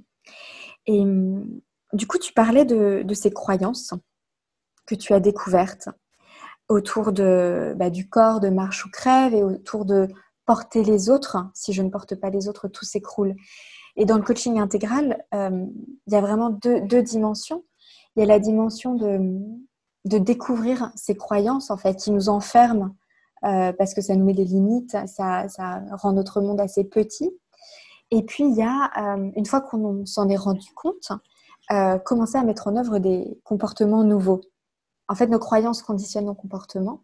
Et 0.88 1.06
mm, 1.06 1.62
du 1.93 2.08
coup, 2.08 2.17
tu 2.17 2.34
parlais 2.34 2.65
de, 2.65 3.13
ces 3.13 3.32
croyances 3.32 3.93
que 4.86 4.95
tu 4.95 5.13
as 5.13 5.19
découvertes 5.19 5.89
autour 6.67 7.12
de, 7.12 7.74
bah, 7.78 7.89
du 7.89 8.10
corps 8.10 8.39
de 8.39 8.50
marche 8.50 8.86
ou 8.86 8.89
crève 8.89 9.34
et 9.34 9.43
autour 9.43 9.86
de 9.86 10.08
porter 10.45 10.84
les 10.84 11.10
autres. 11.10 11.38
Si 11.54 11.74
je 11.74 11.82
ne 11.82 11.89
porte 11.89 12.15
pas 12.15 12.30
les 12.30 12.47
autres, 12.47 12.67
tout 12.67 12.86
s'écroule. 12.86 13.36
Et 13.97 14.06
dans 14.06 14.17
le 14.17 14.24
coaching 14.24 14.60
intégral, 14.60 15.24
euh, 15.34 15.65
il 16.08 16.13
y 16.13 16.15
a 16.15 16.21
vraiment 16.21 16.50
deux, 16.50 17.04
dimensions. 17.04 17.65
Il 18.15 18.21
y 18.21 18.24
a 18.24 18.26
la 18.26 18.39
dimension 18.39 18.95
de, 18.95 19.19
de 20.06 20.18
découvrir 20.18 20.92
ces 20.96 21.16
croyances 21.16 21.70
en 21.70 21.78
fait 21.78 21.96
qui 21.96 22.12
nous 22.12 22.30
enferment 22.30 22.96
euh, 23.44 23.74
parce 23.74 23.94
que 23.94 24.02
ça 24.02 24.16
nous 24.16 24.26
met 24.26 24.34
des 24.34 24.46
limites, 24.46 24.96
ça, 25.08 25.48
rend 25.92 26.14
notre 26.14 26.42
monde 26.42 26.62
assez 26.62 26.84
petit. 26.84 27.32
Et 28.12 28.24
puis 28.24 28.44
il 28.44 28.56
y 28.56 28.64
a, 28.64 28.92
euh, 28.98 29.32
une 29.36 29.46
fois 29.46 29.62
qu'on 29.62 30.06
s'en 30.06 30.30
est 30.30 30.36
rendu 30.36 30.72
compte, 30.76 31.12
euh, 31.72 31.98
commencer 31.98 32.38
à 32.38 32.44
mettre 32.44 32.68
en 32.68 32.76
œuvre 32.76 33.00
des 33.00 33.40
comportements 33.44 34.04
nouveaux. 34.04 34.42
En 35.08 35.16
fait, 35.16 35.28
nos 35.28 35.40
croyances 35.40 35.82
conditionnent 35.82 36.26
nos 36.26 36.36
comportements. 36.36 37.04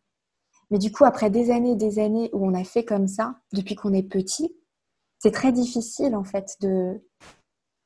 Mais 0.69 0.77
du 0.79 0.91
coup, 0.91 1.05
après 1.05 1.29
des 1.29 1.49
années 1.51 1.71
et 1.71 1.75
des 1.75 1.99
années 1.99 2.29
où 2.33 2.45
on 2.45 2.53
a 2.53 2.63
fait 2.63 2.83
comme 2.83 3.07
ça, 3.07 3.36
depuis 3.53 3.75
qu'on 3.75 3.93
est 3.93 4.03
petit, 4.03 4.53
c'est 5.19 5.31
très 5.31 5.51
difficile 5.51 6.15
en 6.15 6.23
fait 6.23 6.57
de, 6.62 7.01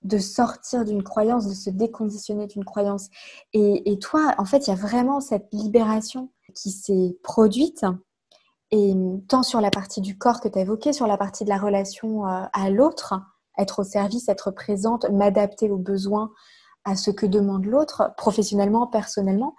de 0.04 0.18
sortir 0.18 0.84
d'une 0.84 1.04
croyance, 1.04 1.48
de 1.48 1.54
se 1.54 1.70
déconditionner 1.70 2.48
d'une 2.48 2.66
croyance. 2.66 3.10
Et, 3.54 3.98
toi, 4.00 4.34
en 4.38 4.46
fait, 4.46 4.68
il 4.68 4.70
y 4.70 4.74
a 4.74 4.76
vraiment 4.76 5.20
cette 5.20 5.48
libération 5.52 6.32
qui 6.56 6.72
s'est 6.72 7.18
produite, 7.24 7.86
et 8.72 8.94
tant 9.28 9.44
sur 9.44 9.62
la 9.62 9.70
partie 9.70 10.02
du 10.02 10.18
corps 10.18 10.40
que 10.40 10.48
tu 10.48 10.58
as 10.58 10.62
évoqué, 10.62 10.94
sur 10.94 11.08
la 11.08 11.18
partie 11.18 11.44
de 11.44 11.50
la 11.50 11.58
relation 11.58 12.26
euh, 12.26 12.44
à 12.54 12.70
l'autre, 12.70 13.14
être 13.58 13.80
au 13.80 13.84
service, 13.84 14.30
être 14.30 14.50
présente, 14.52 15.10
m'adapter 15.10 15.70
aux 15.70 15.78
besoins, 15.78 16.32
à 16.86 16.96
ce 16.96 17.12
que 17.12 17.26
demande 17.26 17.66
l'autre, 17.66 18.14
professionnellement, 18.18 18.88
personnellement. 18.88 19.56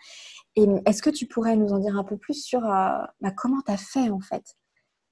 Et 0.57 0.67
est-ce 0.87 1.03
que 1.03 1.11
tu 1.11 1.27
pourrais 1.27 1.57
nous 1.57 1.73
en 1.73 1.79
dire 1.79 1.97
un 1.97 2.05
peu 2.05 2.17
plus 2.17 2.43
sur 2.43 2.65
euh, 2.65 2.99
bah, 3.21 3.31
comment 3.37 3.61
tu 3.65 3.73
as 3.73 3.77
fait 3.77 4.11
en 4.11 4.21
fait? 4.21 4.57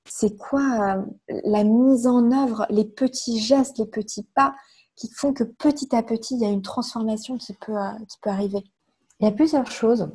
C'est 0.08 0.36
quoi 0.36 0.96
euh, 0.96 1.02
la 1.44 1.62
mise 1.62 2.06
en 2.06 2.32
œuvre, 2.32 2.66
les 2.70 2.84
petits 2.84 3.38
gestes, 3.38 3.78
les 3.78 3.86
petits 3.86 4.26
pas 4.34 4.54
qui 4.96 5.08
font 5.14 5.32
que 5.32 5.44
petit 5.44 5.94
à 5.94 6.02
petit, 6.02 6.34
il 6.34 6.40
y 6.40 6.44
a 6.44 6.50
une 6.50 6.62
transformation 6.62 7.38
qui 7.38 7.54
peut, 7.54 7.76
euh, 7.76 7.92
qui 8.08 8.18
peut 8.20 8.30
arriver 8.30 8.62
Il 9.18 9.24
y 9.24 9.28
a 9.28 9.32
plusieurs 9.32 9.70
choses. 9.70 10.10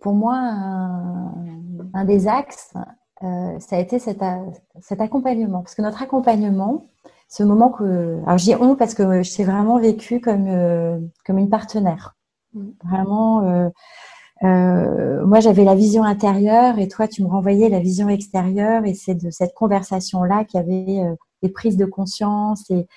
Pour 0.00 0.14
moi, 0.14 0.34
un, 0.34 2.04
des 2.04 2.26
axes, 2.26 2.74
euh, 3.22 3.58
ça 3.60 3.76
a 3.76 3.78
été 3.78 3.98
cet, 3.98 4.20
cet, 4.80 5.00
accompagnement. 5.00 5.60
Parce 5.60 5.76
que 5.76 5.82
notre 5.82 6.02
accompagnement, 6.02 6.86
ce 7.28 7.44
moment 7.44 7.70
que... 7.70 8.20
Alors, 8.26 8.38
j'ai 8.38 8.56
honte 8.56 8.78
parce 8.78 8.94
que 8.94 9.22
je 9.22 9.36
t'ai 9.36 9.44
vraiment 9.44 9.78
vécu 9.78 10.20
comme, 10.20 10.48
euh, 10.48 10.98
comme 11.24 11.38
une 11.38 11.50
partenaire. 11.50 12.16
Mm. 12.54 12.70
Vraiment... 12.84 13.70
moi, 14.42 15.38
j'avais 15.38 15.62
la 15.62 15.76
vision 15.76 16.02
intérieure 16.02 16.80
et 16.80 16.88
toi, 16.88 17.06
tu 17.06 17.22
me 17.22 17.28
renvoyais 17.28 17.68
la 17.68 17.78
vision 17.78 18.08
extérieure. 18.08 18.84
Et 18.84 18.94
c'est 18.94 19.14
de 19.14 19.30
cette 19.30 19.54
conversation-là 19.54 20.44
qu'il 20.44 20.58
y 20.58 20.62
avait 20.64 21.16
des 21.42 21.48
prises 21.48 21.76
de 21.76 21.86
conscience 21.86 22.68
et, 22.70 22.88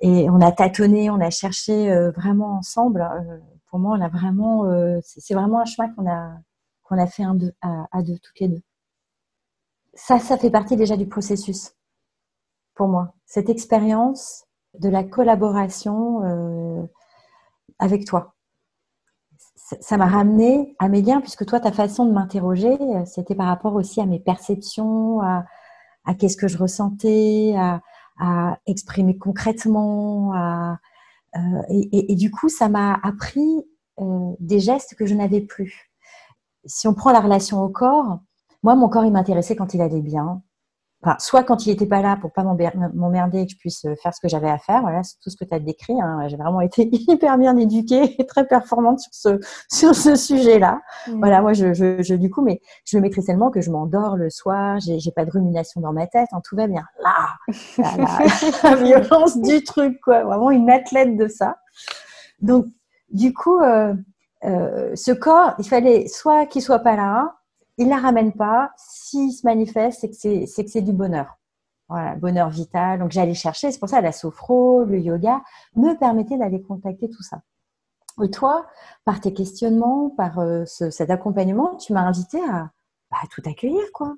et 0.00 0.30
on 0.30 0.40
a 0.40 0.52
tâtonné, 0.52 1.10
on 1.10 1.20
a 1.20 1.30
cherché 1.30 1.90
euh, 1.90 2.10
vraiment 2.12 2.56
ensemble. 2.56 3.02
Euh, 3.02 3.38
pour 3.66 3.78
moi, 3.78 3.96
on 3.98 4.00
a 4.00 4.08
vraiment, 4.08 4.64
euh, 4.64 4.98
c'est 5.02 5.34
vraiment 5.34 5.60
un 5.60 5.64
chemin 5.64 5.92
qu'on 5.94 6.08
a 6.08 6.38
qu'on 6.84 6.96
a 6.96 7.06
fait 7.06 7.24
à, 7.60 8.02
deux, 8.02 8.18
toutes 8.18 8.40
les 8.40 8.48
deux. 8.48 8.62
Ça, 9.92 10.18
ça 10.18 10.38
fait 10.38 10.48
partie 10.48 10.74
déjà 10.74 10.96
du 10.96 11.06
processus 11.06 11.74
pour 12.74 12.88
moi. 12.88 13.12
Cette 13.26 13.50
expérience 13.50 14.46
de 14.78 14.88
la 14.88 15.04
collaboration 15.04 16.88
avec 17.78 18.06
toi. 18.06 18.36
Ça 19.54 19.98
m'a 19.98 20.06
ramené 20.06 20.76
à 20.78 20.88
mes 20.88 21.02
liens, 21.02 21.20
puisque 21.20 21.44
toi, 21.44 21.60
ta 21.60 21.72
façon 21.72 22.06
de 22.06 22.12
m'interroger, 22.12 22.78
c'était 23.04 23.34
par 23.34 23.48
rapport 23.48 23.74
aussi 23.74 24.00
à 24.00 24.06
mes 24.06 24.18
perceptions, 24.18 25.20
à, 25.20 25.44
à 26.06 26.14
qu'est-ce 26.14 26.38
que 26.38 26.48
je 26.48 26.56
ressentais, 26.56 27.54
à, 27.54 27.82
à 28.18 28.58
exprimer 28.66 29.16
concrètement. 29.16 30.32
À, 30.34 30.78
euh, 31.36 31.62
et, 31.68 32.14
du 32.14 32.30
coup, 32.30 32.48
ça 32.48 32.68
m'a 32.68 32.94
appris 33.02 33.64
euh, 34.00 34.32
des 34.40 34.60
gestes 34.60 34.94
que 34.94 35.06
je 35.06 35.14
n'avais 35.14 35.40
plus. 35.40 35.90
Si 36.64 36.88
on 36.88 36.94
prend 36.94 37.12
la 37.12 37.20
relation 37.20 37.62
au 37.62 37.68
corps, 37.68 38.20
moi, 38.62 38.74
mon 38.74 38.88
corps, 38.88 39.04
il 39.04 39.12
m'intéressait 39.12 39.56
quand 39.56 39.74
il 39.74 39.80
allait 39.80 40.02
bien 40.02 40.42
soit 41.18 41.44
quand 41.44 41.64
il 41.64 41.70
n'était 41.70 41.86
pas 41.86 42.02
là 42.02 42.16
pour 42.20 42.32
pas 42.32 42.42
m'emmerder 42.42 43.40
et 43.40 43.46
que 43.46 43.52
je 43.52 43.56
puisse 43.56 43.84
euh, 43.84 43.94
faire 44.02 44.12
ce 44.14 44.20
que 44.20 44.28
j'avais 44.28 44.50
à 44.50 44.58
faire, 44.58 44.82
voilà, 44.82 45.02
c'est 45.02 45.14
tout 45.22 45.30
ce 45.30 45.36
que 45.36 45.44
tu 45.44 45.54
as 45.54 45.60
décrit. 45.60 46.00
Hein. 46.00 46.26
J'ai 46.28 46.36
vraiment 46.36 46.60
été 46.60 46.88
hyper 46.92 47.38
bien 47.38 47.56
éduquée 47.56 48.20
et 48.20 48.26
très 48.26 48.46
performante 48.46 49.00
sur 49.00 49.12
ce, 49.12 49.40
sur 49.72 49.94
ce 49.94 50.16
sujet-là. 50.16 50.80
Mmh. 51.06 51.18
Voilà, 51.18 51.40
moi, 51.40 51.52
je, 51.52 51.72
je, 51.72 52.14
du 52.14 52.30
coup, 52.30 52.42
mais 52.42 52.60
je 52.84 52.96
le 52.96 53.02
maîtrise 53.02 53.26
tellement 53.26 53.50
que 53.50 53.60
je 53.60 53.70
m'endors 53.70 54.16
le 54.16 54.30
soir, 54.30 54.80
j'ai, 54.80 54.98
j'ai 54.98 55.12
pas 55.12 55.24
de 55.24 55.30
rumination 55.30 55.80
dans 55.80 55.92
ma 55.92 56.06
tête, 56.06 56.28
hein, 56.32 56.40
tout 56.44 56.56
va 56.56 56.66
bien. 56.66 56.84
Là, 57.02 57.28
la, 58.62 58.74
violence 58.76 59.40
du 59.40 59.62
truc, 59.62 60.00
quoi. 60.00 60.24
Vraiment 60.24 60.50
une 60.50 60.70
athlète 60.70 61.16
de 61.16 61.28
ça. 61.28 61.56
Donc, 62.40 62.66
du 63.10 63.32
coup, 63.32 63.58
euh, 63.60 63.94
euh, 64.44 64.94
ce 64.94 65.12
corps, 65.12 65.54
il 65.58 65.68
fallait 65.68 66.06
soit 66.08 66.46
qu'il 66.46 66.62
soit 66.62 66.80
pas 66.80 66.96
là, 66.96 67.37
il 67.78 67.88
la 67.88 67.96
ramène 67.96 68.32
pas. 68.32 68.70
S'il 68.76 69.32
se 69.32 69.46
manifeste, 69.46 70.00
c'est 70.00 70.10
que 70.10 70.16
c'est, 70.16 70.46
c'est 70.46 70.64
que 70.64 70.70
c'est 70.70 70.82
du 70.82 70.92
bonheur. 70.92 71.38
Voilà, 71.88 72.16
bonheur 72.16 72.50
vital. 72.50 72.98
Donc 72.98 73.12
j'allais 73.12 73.34
chercher. 73.34 73.70
C'est 73.70 73.78
pour 73.78 73.88
ça 73.88 74.00
la 74.00 74.12
sophro, 74.12 74.84
le 74.84 74.98
yoga 74.98 75.40
me 75.74 75.94
permettait 75.94 76.36
d'aller 76.36 76.60
contacter 76.60 77.08
tout 77.08 77.22
ça. 77.22 77.40
Et 78.22 78.30
toi, 78.30 78.66
par 79.04 79.20
tes 79.20 79.32
questionnements, 79.32 80.10
par 80.10 80.38
euh, 80.40 80.64
cet 80.66 81.10
accompagnement, 81.10 81.76
tu 81.76 81.92
m'as 81.92 82.02
invité 82.02 82.40
à, 82.50 82.70
bah, 83.10 83.18
tout 83.30 83.42
accueillir, 83.46 83.84
quoi. 83.92 84.16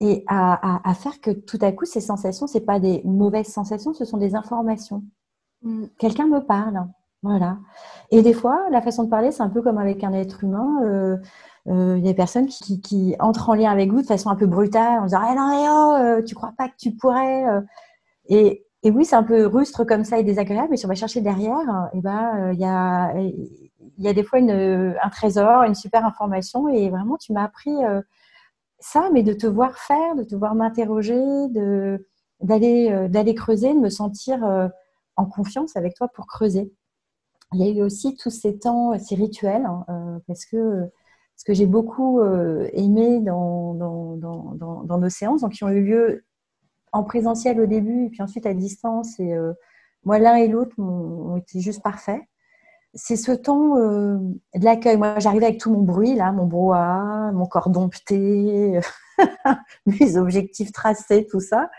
Et 0.00 0.24
à, 0.28 0.92
faire 0.94 1.22
que 1.22 1.30
tout 1.30 1.58
à 1.62 1.72
coup, 1.72 1.86
ces 1.86 2.02
sensations, 2.02 2.46
ce 2.46 2.58
pas 2.58 2.78
des 2.78 3.00
mauvaises 3.04 3.50
sensations, 3.50 3.94
ce 3.94 4.04
sont 4.04 4.18
des 4.18 4.34
informations. 4.34 5.02
Mm. 5.62 5.86
Quelqu'un 5.98 6.26
me 6.26 6.40
parle. 6.40 6.86
Voilà. 7.22 7.56
Et 8.10 8.20
des 8.20 8.34
fois, 8.34 8.68
la 8.70 8.82
façon 8.82 9.04
de 9.04 9.08
parler, 9.08 9.32
c'est 9.32 9.42
un 9.42 9.48
peu 9.48 9.62
comme 9.62 9.78
avec 9.78 10.04
un 10.04 10.12
être 10.12 10.44
humain. 10.44 10.82
Euh, 10.84 11.16
euh, 11.68 11.98
il 11.98 12.02
des 12.02 12.14
personnes 12.14 12.46
qui, 12.46 13.16
entrent 13.18 13.50
en 13.50 13.54
lien 13.54 13.70
avec 13.70 13.90
vous 13.90 14.02
de 14.02 14.06
façon 14.06 14.30
un 14.30 14.36
peu 14.36 14.46
brutale 14.46 15.00
en 15.00 15.04
disant 15.04 15.20
ah 15.22 15.34
non, 15.34 15.50
mais 15.50 16.18
oh, 16.18 16.22
tu 16.26 16.34
crois 16.34 16.52
pas 16.56 16.68
que 16.68 16.76
tu 16.78 16.92
pourrais 16.92 17.44
et, 18.28 18.66
et 18.82 18.90
oui, 18.90 19.04
c'est 19.04 19.16
un 19.16 19.22
peu 19.22 19.46
rustre 19.46 19.84
comme 19.84 20.04
ça 20.04 20.18
et 20.18 20.22
désagréable, 20.22 20.68
mais 20.70 20.76
si 20.76 20.86
on 20.86 20.88
va 20.88 20.94
chercher 20.94 21.20
derrière, 21.20 21.90
eh 21.92 22.00
ben, 22.00 22.50
euh, 22.50 22.52
il 22.52 22.60
y, 22.60 22.64
a, 22.64 23.12
y 23.98 24.08
a 24.08 24.12
des 24.12 24.22
fois 24.22 24.38
un 24.38 25.10
trésor, 25.10 25.64
une 25.64 25.74
super 25.74 26.04
information, 26.04 26.68
et 26.68 26.88
vraiment, 26.88 27.16
tu 27.16 27.32
m'as 27.32 27.42
appris 27.42 27.84
euh, 27.84 28.00
ça, 28.78 29.10
mais 29.12 29.24
de 29.24 29.32
te 29.32 29.46
voir 29.46 29.76
faire, 29.76 30.14
de 30.14 30.22
te 30.22 30.36
voir 30.36 30.54
m'interroger, 30.54 31.48
de, 31.48 32.06
d'aller, 32.40 32.92
euh, 32.92 33.08
d'aller 33.08 33.34
creuser, 33.34 33.74
de 33.74 33.80
me 33.80 33.90
sentir 33.90 34.38
en 35.16 35.26
confiance 35.26 35.76
avec 35.76 35.94
toi 35.94 36.06
pour 36.06 36.28
creuser. 36.28 36.72
Il 37.54 37.60
y 37.60 37.68
a 37.68 37.72
eu 37.72 37.82
aussi 37.82 38.16
tous 38.16 38.30
ces 38.30 38.58
temps, 38.58 38.96
ces 38.98 39.16
rituels, 39.16 39.66
hein, 39.66 40.20
parce 40.28 40.44
que 40.46 40.88
ce 41.36 41.44
que 41.44 41.52
j'ai 41.52 41.66
beaucoup 41.66 42.20
aimé 42.72 43.20
dans, 43.20 43.74
nos 43.74 45.08
séances, 45.08 45.42
donc 45.42 45.52
qui 45.52 45.64
ont 45.64 45.68
eu 45.68 45.82
lieu 45.82 46.24
en 46.96 47.04
présentiel 47.04 47.60
au 47.60 47.66
début 47.66 48.06
et 48.06 48.08
puis 48.08 48.22
ensuite 48.22 48.46
à 48.46 48.54
distance. 48.54 49.18
Et 49.20 49.34
euh, 49.34 49.52
moi, 50.04 50.18
l'un 50.18 50.36
et 50.36 50.48
l'autre 50.48 50.74
ont 50.78 51.36
été 51.36 51.60
juste 51.60 51.82
parfaits. 51.82 52.20
C'est 52.94 53.16
ce 53.16 53.32
temps 53.32 53.76
euh, 53.76 54.16
de 54.54 54.64
l'accueil. 54.64 54.96
Moi, 54.96 55.18
j'arrivais 55.18 55.46
avec 55.46 55.60
tout 55.60 55.70
mon 55.70 55.82
bruit, 55.82 56.14
là, 56.14 56.32
mon 56.32 56.46
brouhaha, 56.46 57.30
mon 57.32 57.46
corps 57.46 57.68
dompté, 57.68 58.80
mes 59.86 60.16
objectifs 60.16 60.72
tracés, 60.72 61.26
tout 61.26 61.40
ça. 61.40 61.70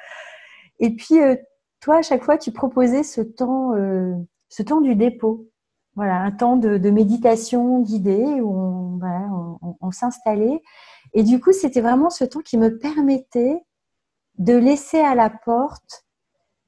Et 0.80 0.96
puis, 0.96 1.20
euh, 1.20 1.36
toi, 1.80 1.98
à 1.98 2.02
chaque 2.04 2.24
fois, 2.24 2.38
tu 2.38 2.52
proposais 2.52 3.04
ce 3.04 3.22
temps, 3.22 3.74
ce 4.50 4.64
temps 4.64 4.82
du 4.82 4.96
dépôt. 4.96 5.48
Voilà, 5.98 6.22
un 6.22 6.30
temps 6.30 6.58
de, 6.58 6.90
méditation 6.92 7.82
guidée 7.82 8.40
où 8.40 9.02
on, 9.82 9.92
s'installait. 9.92 10.62
Et 11.14 11.24
du 11.24 11.40
coup, 11.40 11.54
c'était 11.54 11.82
vraiment 11.82 12.12
ce 12.12 12.24
temps 12.24 12.42
qui 12.42 12.56
me 12.56 12.78
permettait 12.78 13.60
de 14.38 14.54
laisser 14.54 15.00
à 15.00 15.16
la 15.16 15.32
porte 15.32 16.06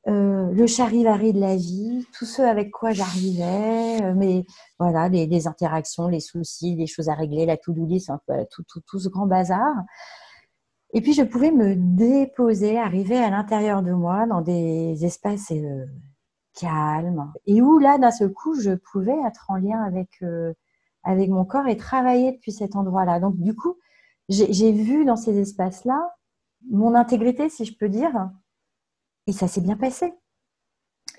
euh, 0.07 0.51
le 0.51 0.65
charivari 0.65 1.31
de 1.33 1.39
la 1.39 1.55
vie, 1.55 2.07
tout 2.17 2.25
ce 2.25 2.41
avec 2.41 2.71
quoi 2.71 2.91
j'arrivais, 2.91 4.01
euh, 4.01 4.13
mais 4.15 4.45
voilà, 4.79 5.09
les, 5.09 5.47
interactions, 5.47 6.07
les 6.07 6.21
soucis, 6.21 6.73
les 6.73 6.87
choses 6.87 7.09
à 7.09 7.13
régler, 7.13 7.45
la 7.45 7.57
to-do 7.57 7.85
list, 7.85 8.11
tout, 8.49 8.99
ce 8.99 9.09
grand 9.09 9.27
bazar. 9.27 9.75
Et 10.93 11.01
puis 11.01 11.13
je 11.13 11.21
pouvais 11.21 11.51
me 11.51 11.75
déposer, 11.75 12.79
arriver 12.79 13.19
à 13.19 13.29
l'intérieur 13.29 13.83
de 13.83 13.91
moi 13.91 14.25
dans 14.25 14.41
des 14.41 15.05
espaces 15.05 15.51
euh, 15.51 15.85
calmes, 16.59 17.31
et 17.45 17.61
où 17.61 17.79
là, 17.79 17.97
d'un 17.97 18.11
seul 18.11 18.33
coup, 18.33 18.59
je 18.59 18.71
pouvais 18.71 19.17
être 19.25 19.45
en 19.49 19.55
lien 19.55 19.81
avec, 19.81 20.23
avec 21.03 21.29
mon 21.29 21.45
corps 21.45 21.67
et 21.67 21.77
travailler 21.77 22.33
depuis 22.33 22.51
cet 22.51 22.75
endroit-là. 22.75 23.19
Donc 23.19 23.37
du 23.37 23.55
coup, 23.55 23.77
j'ai 24.29 24.71
vu 24.71 25.05
dans 25.05 25.15
ces 25.15 25.39
espaces-là 25.39 26.15
mon 26.69 26.95
intégrité, 26.95 27.49
si 27.49 27.65
je 27.65 27.75
peux 27.77 27.89
dire. 27.89 28.29
Et 29.27 29.31
ça 29.31 29.47
s'est 29.47 29.61
bien 29.61 29.77
passé. 29.77 30.13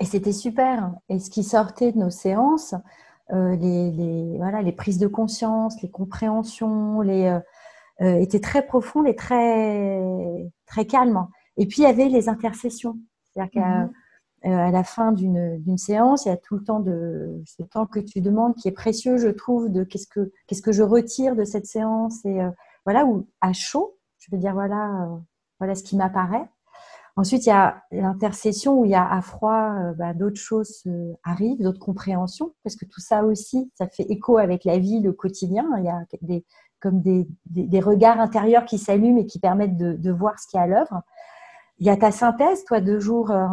Et 0.00 0.04
c'était 0.04 0.32
super. 0.32 0.92
Et 1.08 1.18
ce 1.18 1.30
qui 1.30 1.44
sortait 1.44 1.92
de 1.92 1.98
nos 1.98 2.10
séances, 2.10 2.74
euh, 3.32 3.54
les, 3.56 4.36
voilà, 4.38 4.62
les 4.62 4.72
prises 4.72 4.98
de 4.98 5.06
conscience, 5.06 5.80
les 5.82 5.90
compréhensions, 5.90 7.00
les, 7.00 7.26
euh, 7.26 7.40
euh, 8.00 8.20
étaient 8.20 8.40
très 8.40 8.66
profondes 8.66 9.06
et 9.06 9.14
très, 9.14 10.00
très 10.66 10.86
calmes. 10.86 11.28
Et 11.56 11.66
puis, 11.66 11.82
il 11.82 11.84
y 11.84 11.86
avait 11.86 12.08
les 12.08 12.28
intercessions. 12.28 12.98
C'est-à-dire 13.32 13.88
mhm. 14.44 14.72
la 14.72 14.84
fin 14.84 15.12
d'une 15.12 15.78
séance, 15.78 16.24
il 16.24 16.28
y 16.28 16.32
a 16.32 16.36
tout 16.36 16.56
le 16.56 16.64
temps 16.64 16.80
de 16.80 17.42
ce 17.46 17.62
temps 17.62 17.86
que 17.86 18.00
tu 18.00 18.20
demandes 18.20 18.54
qui 18.54 18.68
est 18.68 18.72
précieux, 18.72 19.18
je 19.18 19.28
trouve, 19.28 19.70
de 19.70 19.84
qu'est-ce 19.84 20.06
que, 20.06 20.32
qu'est-ce 20.46 20.62
que 20.62 20.72
je 20.72 20.82
retire 20.82 21.36
de 21.36 21.44
cette 21.44 21.66
séance. 21.66 22.24
Et 22.24 22.38
voilà, 22.84 23.04
ou 23.06 23.26
à 23.40 23.52
chaud, 23.52 23.96
je 24.18 24.28
veux 24.32 24.38
dire, 24.38 24.54
voilà, 24.54 25.08
voilà 25.58 25.74
ce 25.74 25.82
qui 25.82 25.96
m'apparaît. 25.96 26.48
Ensuite, 27.16 27.44
il 27.44 27.50
y 27.50 27.52
a 27.52 27.82
l'intercession 27.90 28.80
où 28.80 28.84
il 28.84 28.92
y 28.92 28.94
a 28.94 29.06
à 29.06 29.20
froid, 29.20 29.74
euh, 29.78 29.92
bah, 29.92 30.14
d'autres 30.14 30.40
choses 30.40 30.82
euh, 30.86 31.12
arrivent, 31.22 31.60
d'autres 31.60 31.80
compréhensions, 31.80 32.54
parce 32.62 32.76
que 32.76 32.84
tout 32.84 33.00
ça 33.00 33.24
aussi, 33.24 33.70
ça 33.74 33.88
fait 33.88 34.04
écho 34.04 34.38
avec 34.38 34.64
la 34.64 34.78
vie, 34.78 35.00
le 35.00 35.12
quotidien. 35.12 35.66
Il 35.78 35.84
y 35.84 35.88
a 35.88 36.02
des, 36.22 36.44
comme 36.80 37.02
des, 37.02 37.80
regards 37.80 38.20
intérieurs 38.20 38.64
qui 38.64 38.78
s'allument 38.78 39.18
et 39.18 39.26
qui 39.26 39.38
permettent 39.38 39.76
de, 39.76 40.10
voir 40.10 40.38
ce 40.38 40.46
qui 40.46 40.56
est 40.56 40.60
à 40.60 40.66
l'œuvre. 40.66 41.02
Il 41.80 41.86
y 41.86 41.90
a 41.90 41.96
ta 41.96 42.10
synthèse, 42.10 42.64
toi, 42.66 42.82
deux 42.82 43.00
jours, 43.00 43.30
euh, 43.30 43.46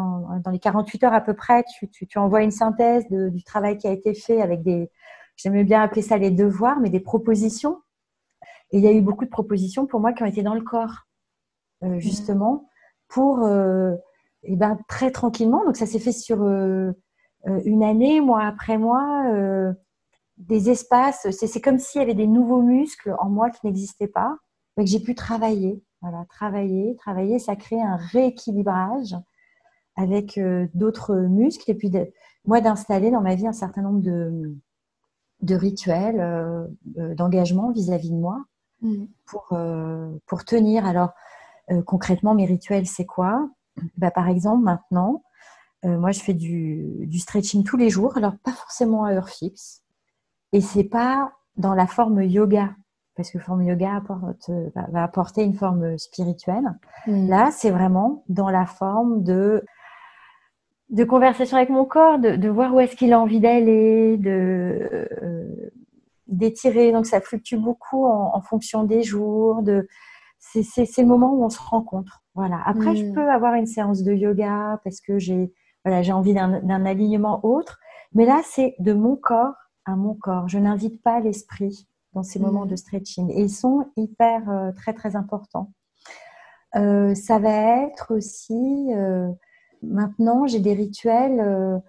dans 0.44 0.52
les 0.52 0.60
48 0.60 1.06
heures 1.06 1.14
à 1.14 1.22
peu 1.22 1.34
près, 1.34 1.64
tu, 1.64 2.20
envoies 2.20 2.44
une 2.44 2.52
synthèse 2.52 3.06
du 3.10 3.42
travail 3.44 3.78
qui 3.78 3.88
a 3.88 3.92
été 3.92 4.14
fait 4.14 4.42
avec 4.42 4.64
des, 4.64 4.92
j'aimais 5.38 5.64
bien 5.64 5.82
appeler 5.82 6.02
ça 6.02 6.18
les 6.18 6.30
devoirs, 6.30 6.82
mais 6.82 6.90
des 6.90 7.00
propositions. 7.00 7.82
Et 8.72 8.80
il 8.80 8.84
y 8.84 8.88
a 8.88 8.92
eu 8.92 9.00
beaucoup 9.00 9.24
de 9.24 9.30
propositions 9.30 9.88
pour 9.88 10.02
moi 10.02 10.12
qui 10.12 10.24
ont 10.24 10.26
été 10.26 10.44
dans 10.44 10.56
le 10.56 10.62
corps. 10.62 11.06
Euh, 11.84 11.88
mmh. 11.88 12.00
justement, 12.00 12.68
pour 13.08 13.46
euh, 13.46 13.96
et 14.44 14.58
ben, 14.58 14.78
très 14.90 15.12
tranquillement. 15.12 15.64
Donc 15.64 15.78
ça 15.78 15.86
s'est 15.86 16.00
fait 16.00 16.12
sur 16.12 16.44
une 16.44 17.84
année, 17.84 18.20
mois 18.20 18.44
après 18.44 18.78
mois, 18.78 19.24
des 20.38 20.70
espaces. 20.70 21.30
C'est 21.32 21.62
comme 21.62 21.80
s'il 21.80 22.02
y 22.02 22.04
avait 22.04 22.14
des 22.14 22.28
nouveaux 22.28 22.62
muscles 22.62 23.16
en 23.20 23.30
moi 23.30 23.52
qui 23.52 23.66
n'existaient 23.66 24.08
pas, 24.08 24.38
et 24.78 24.84
que 24.84 24.90
j'ai 24.90 25.00
pu 25.00 25.16
travailler. 25.16 25.82
Voilà, 26.02 26.26
travailler, 26.30 26.96
travailler, 26.96 27.40
ça 27.40 27.56
crée 27.56 27.82
un 27.82 27.96
rééquilibrage 27.96 29.16
avec 29.96 30.40
d'autres 30.76 31.16
muscles 31.16 31.72
et 31.72 31.74
puis 31.74 31.92
moi 32.46 32.62
d'installer 32.62 33.10
dans 33.10 33.22
ma 33.22 33.34
vie 33.34 33.48
un 33.48 33.54
certain 33.54 33.82
nombre 33.82 34.02
de, 34.02 34.56
de 35.42 35.56
rituels 35.56 36.70
d'engagement 36.86 37.72
vis-à-vis 37.72 38.12
de 38.12 38.16
moi 38.16 38.46
mmh. 38.84 39.06
pour, 39.26 39.58
pour 40.28 40.46
tenir. 40.46 40.86
Alors, 40.86 41.14
euh, 41.72 41.82
concrètement, 41.82 42.34
mes 42.34 42.46
rituels, 42.46 42.88
c'est 42.88 43.06
quoi? 43.06 43.50
Bah, 43.98 44.12
Par 44.12 44.28
exemple, 44.30 44.64
maintenant, 44.64 45.24
euh, 45.86 45.98
moi, 45.98 46.12
je 46.12 46.20
fais 46.20 46.34
du, 46.34 47.08
stretching 47.20 47.64
tous 47.64 47.78
les 47.78 47.90
jours, 47.90 48.18
alors 48.18 48.38
pas 48.44 48.54
forcément 48.54 49.06
à 49.06 49.14
heure 49.14 49.30
fixe. 49.30 49.84
Et 50.54 50.62
c'est 50.62 50.86
pas 50.86 51.34
dans 51.58 51.74
la 51.74 51.88
forme 51.88 52.24
yoga, 52.24 52.76
parce 53.18 53.32
que 53.32 53.40
forme 53.40 53.64
yoga 53.64 53.96
apporte, 53.96 54.50
va, 54.92 55.04
apporter 55.04 55.44
une 55.44 55.56
forme 55.56 55.98
spirituelle. 55.98 56.72
Mm. 57.08 57.28
Là, 57.28 57.50
c'est 57.52 57.72
vraiment 57.72 58.24
dans 58.30 58.50
la 58.50 58.66
forme 58.66 59.24
de 59.24 59.64
de 60.90 61.04
conversation 61.04 61.58
avec 61.58 61.70
mon 61.70 61.84
corps, 61.84 62.18
de, 62.18 62.48
voir 62.48 62.74
où 62.74 62.80
est-ce 62.80 62.96
qu'il 62.96 63.12
a 63.12 63.20
envie 63.20 63.42
d'aller, 63.42 64.16
de 64.16 65.10
euh, 65.22 65.72
d'étirer. 66.28 66.94
Donc 66.94 67.06
ça 67.06 67.20
fluctue 67.20 67.58
beaucoup 67.58 68.06
en, 68.06 68.34
en, 68.34 68.42
fonction 68.42 68.86
des 68.86 69.04
jours, 69.04 69.64
de 69.64 69.86
c'est 70.40 70.98
le 70.98 71.06
moment 71.06 71.34
où 71.34 71.44
on 71.44 71.50
se 71.50 71.60
rencontre. 71.60 72.24
Voilà. 72.36 72.62
Après, 72.66 72.96
je 72.96 73.04
mm. 73.04 73.14
peux 73.14 73.30
avoir 73.30 73.56
une 73.56 73.66
séance 73.66 74.04
de 74.04 74.14
yoga 74.14 74.80
parce 74.86 75.02
que 75.02 75.20
j'ai 75.20 75.52
voilà, 75.84 76.02
j'ai 76.02 76.14
envie 76.14 76.34
d'un 76.34 76.86
alignement 76.86 77.40
autre. 77.44 77.80
Mais 78.14 78.26
là, 78.26 78.42
c'est 78.44 78.76
de 78.80 78.94
mon 78.94 79.16
corps 79.16 79.56
à 79.86 79.96
mon 79.96 80.14
corps. 80.14 80.48
Je 80.48 80.60
n'invite 80.60 81.02
pas 81.02 81.20
l'esprit 81.20 81.88
dans 82.18 82.24
ces 82.24 82.40
moments 82.40 82.66
mm. 82.66 82.70
de 82.70 82.76
stretching. 82.76 83.30
Et 83.32 83.42
ils 83.42 83.54
sont 83.54 83.86
hyper, 83.96 84.50
euh, 84.50 84.72
très, 84.72 84.94
très 84.94 85.16
importants. 85.16 85.72
Euh, 86.76 87.14
ça 87.14 87.40
va 87.40 87.84
être 87.84 88.16
aussi, 88.16 88.88
euh, 88.94 89.30
maintenant, 89.82 90.48
j'ai 90.48 90.60
des 90.60 90.74
rituels. 90.74 91.82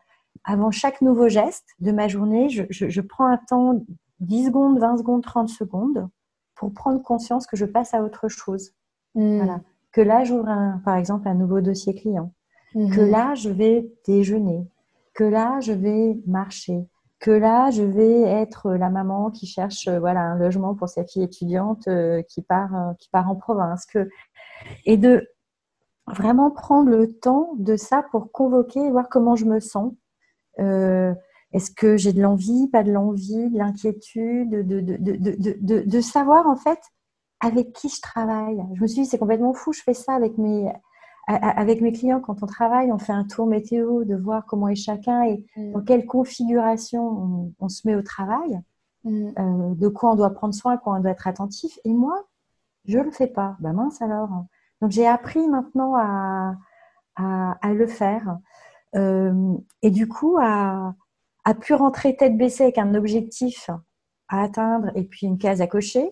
avant 0.44 0.70
chaque 0.70 1.02
nouveau 1.02 1.28
geste 1.28 1.68
de 1.80 1.92
ma 1.92 2.08
journée, 2.08 2.48
je, 2.48 2.62
je 2.70 3.00
prends 3.00 3.26
un 3.26 3.38
temps 3.38 3.80
10 4.20 4.46
secondes, 4.46 4.78
20 4.78 4.98
secondes, 4.98 5.22
30 5.22 5.48
secondes 5.48 6.08
pour 6.54 6.72
prendre 6.72 7.02
conscience 7.02 7.46
que 7.46 7.56
je 7.56 7.64
passe 7.64 7.92
à 7.94 8.02
autre 8.02 8.28
chose. 8.28 8.72
Voilà. 9.14 9.60
Que 9.92 10.00
là, 10.00 10.24
j'ouvre 10.24 10.48
par 10.84 10.96
exemple 10.96 11.26
un 11.28 11.34
nouveau 11.34 11.60
dossier 11.60 11.94
client. 11.94 12.32
Que 12.74 13.00
là, 13.00 13.34
je 13.34 13.48
vais 13.48 13.90
déjeuner. 14.06 14.66
Que 15.14 15.24
là, 15.24 15.58
je 15.60 15.72
vais 15.72 16.20
marcher. 16.26 16.86
Que 17.20 17.32
là, 17.32 17.70
je 17.70 17.82
vais 17.82 18.22
être 18.22 18.72
la 18.72 18.90
maman 18.90 19.30
qui 19.30 19.46
cherche 19.46 19.88
euh, 19.88 19.98
voilà 19.98 20.20
un 20.20 20.36
logement 20.36 20.74
pour 20.74 20.88
sa 20.88 21.04
fille 21.04 21.24
étudiante 21.24 21.88
euh, 21.88 22.22
qui 22.22 22.42
part 22.42 22.74
euh, 22.76 22.92
qui 22.98 23.08
part 23.08 23.28
en 23.28 23.34
province. 23.34 23.86
Et 24.84 24.96
de 24.96 25.26
vraiment 26.06 26.50
prendre 26.50 26.90
le 26.90 27.12
temps 27.12 27.50
de 27.58 27.76
ça 27.76 28.04
pour 28.12 28.30
convoquer, 28.30 28.90
voir 28.90 29.08
comment 29.08 29.36
je 29.36 29.46
me 29.46 29.60
sens. 29.60 29.92
Est-ce 30.58 31.70
que 31.70 31.96
j'ai 31.96 32.12
de 32.12 32.20
l'envie, 32.20 32.68
pas 32.68 32.82
de 32.82 32.92
l'envie, 32.92 33.50
de 33.50 33.58
l'inquiétude, 33.58 34.50
de, 34.50 34.80
de, 34.80 35.84
de, 35.84 36.00
savoir 36.00 36.46
en 36.46 36.56
fait 36.56 36.80
avec 37.40 37.72
qui 37.72 37.88
je 37.88 38.00
travaille. 38.00 38.62
Je 38.74 38.82
me 38.82 38.86
suis 38.86 39.02
dit, 39.02 39.08
c'est 39.08 39.18
complètement 39.18 39.54
fou, 39.54 39.72
je 39.72 39.82
fais 39.82 39.94
ça 39.94 40.14
avec 40.14 40.36
mes, 40.36 40.70
avec 41.28 41.82
mes 41.82 41.92
clients, 41.92 42.20
quand 42.20 42.42
on 42.42 42.46
travaille, 42.46 42.90
on 42.90 42.98
fait 42.98 43.12
un 43.12 43.24
tour 43.24 43.46
météo 43.46 44.04
de 44.04 44.16
voir 44.16 44.46
comment 44.46 44.68
est 44.68 44.74
chacun 44.74 45.24
et 45.24 45.44
mm. 45.56 45.72
dans 45.72 45.82
quelle 45.82 46.06
configuration 46.06 47.52
on, 47.60 47.68
se 47.68 47.86
met 47.86 47.94
au 47.94 48.02
travail, 48.02 48.60
mm. 49.04 49.28
euh, 49.38 49.74
de 49.74 49.88
quoi 49.88 50.12
on 50.12 50.14
doit 50.14 50.30
prendre 50.30 50.54
soin, 50.54 50.78
quoi 50.78 50.94
on 50.94 51.00
doit 51.00 51.10
être 51.10 51.28
attentif. 51.28 51.78
Et 51.84 51.92
moi, 51.92 52.24
je 52.86 52.98
le 52.98 53.10
fais 53.10 53.26
pas. 53.26 53.56
Ben 53.60 53.74
mince 53.74 54.00
alors. 54.00 54.46
Donc 54.80 54.90
j'ai 54.90 55.06
appris 55.06 55.46
maintenant 55.48 55.96
à, 55.96 56.56
à, 57.16 57.74
le 57.74 57.86
faire. 57.86 58.38
Euh, 58.96 59.54
et 59.82 59.90
du 59.90 60.08
coup, 60.08 60.38
à, 60.40 60.94
à 61.44 61.54
pu 61.54 61.74
rentrer 61.74 62.16
tête 62.16 62.38
baissée 62.38 62.64
avec 62.64 62.78
un 62.78 62.94
objectif 62.94 63.68
à 64.28 64.42
atteindre 64.42 64.90
et 64.94 65.04
puis 65.04 65.26
une 65.26 65.36
case 65.36 65.60
à 65.60 65.66
cocher, 65.66 66.10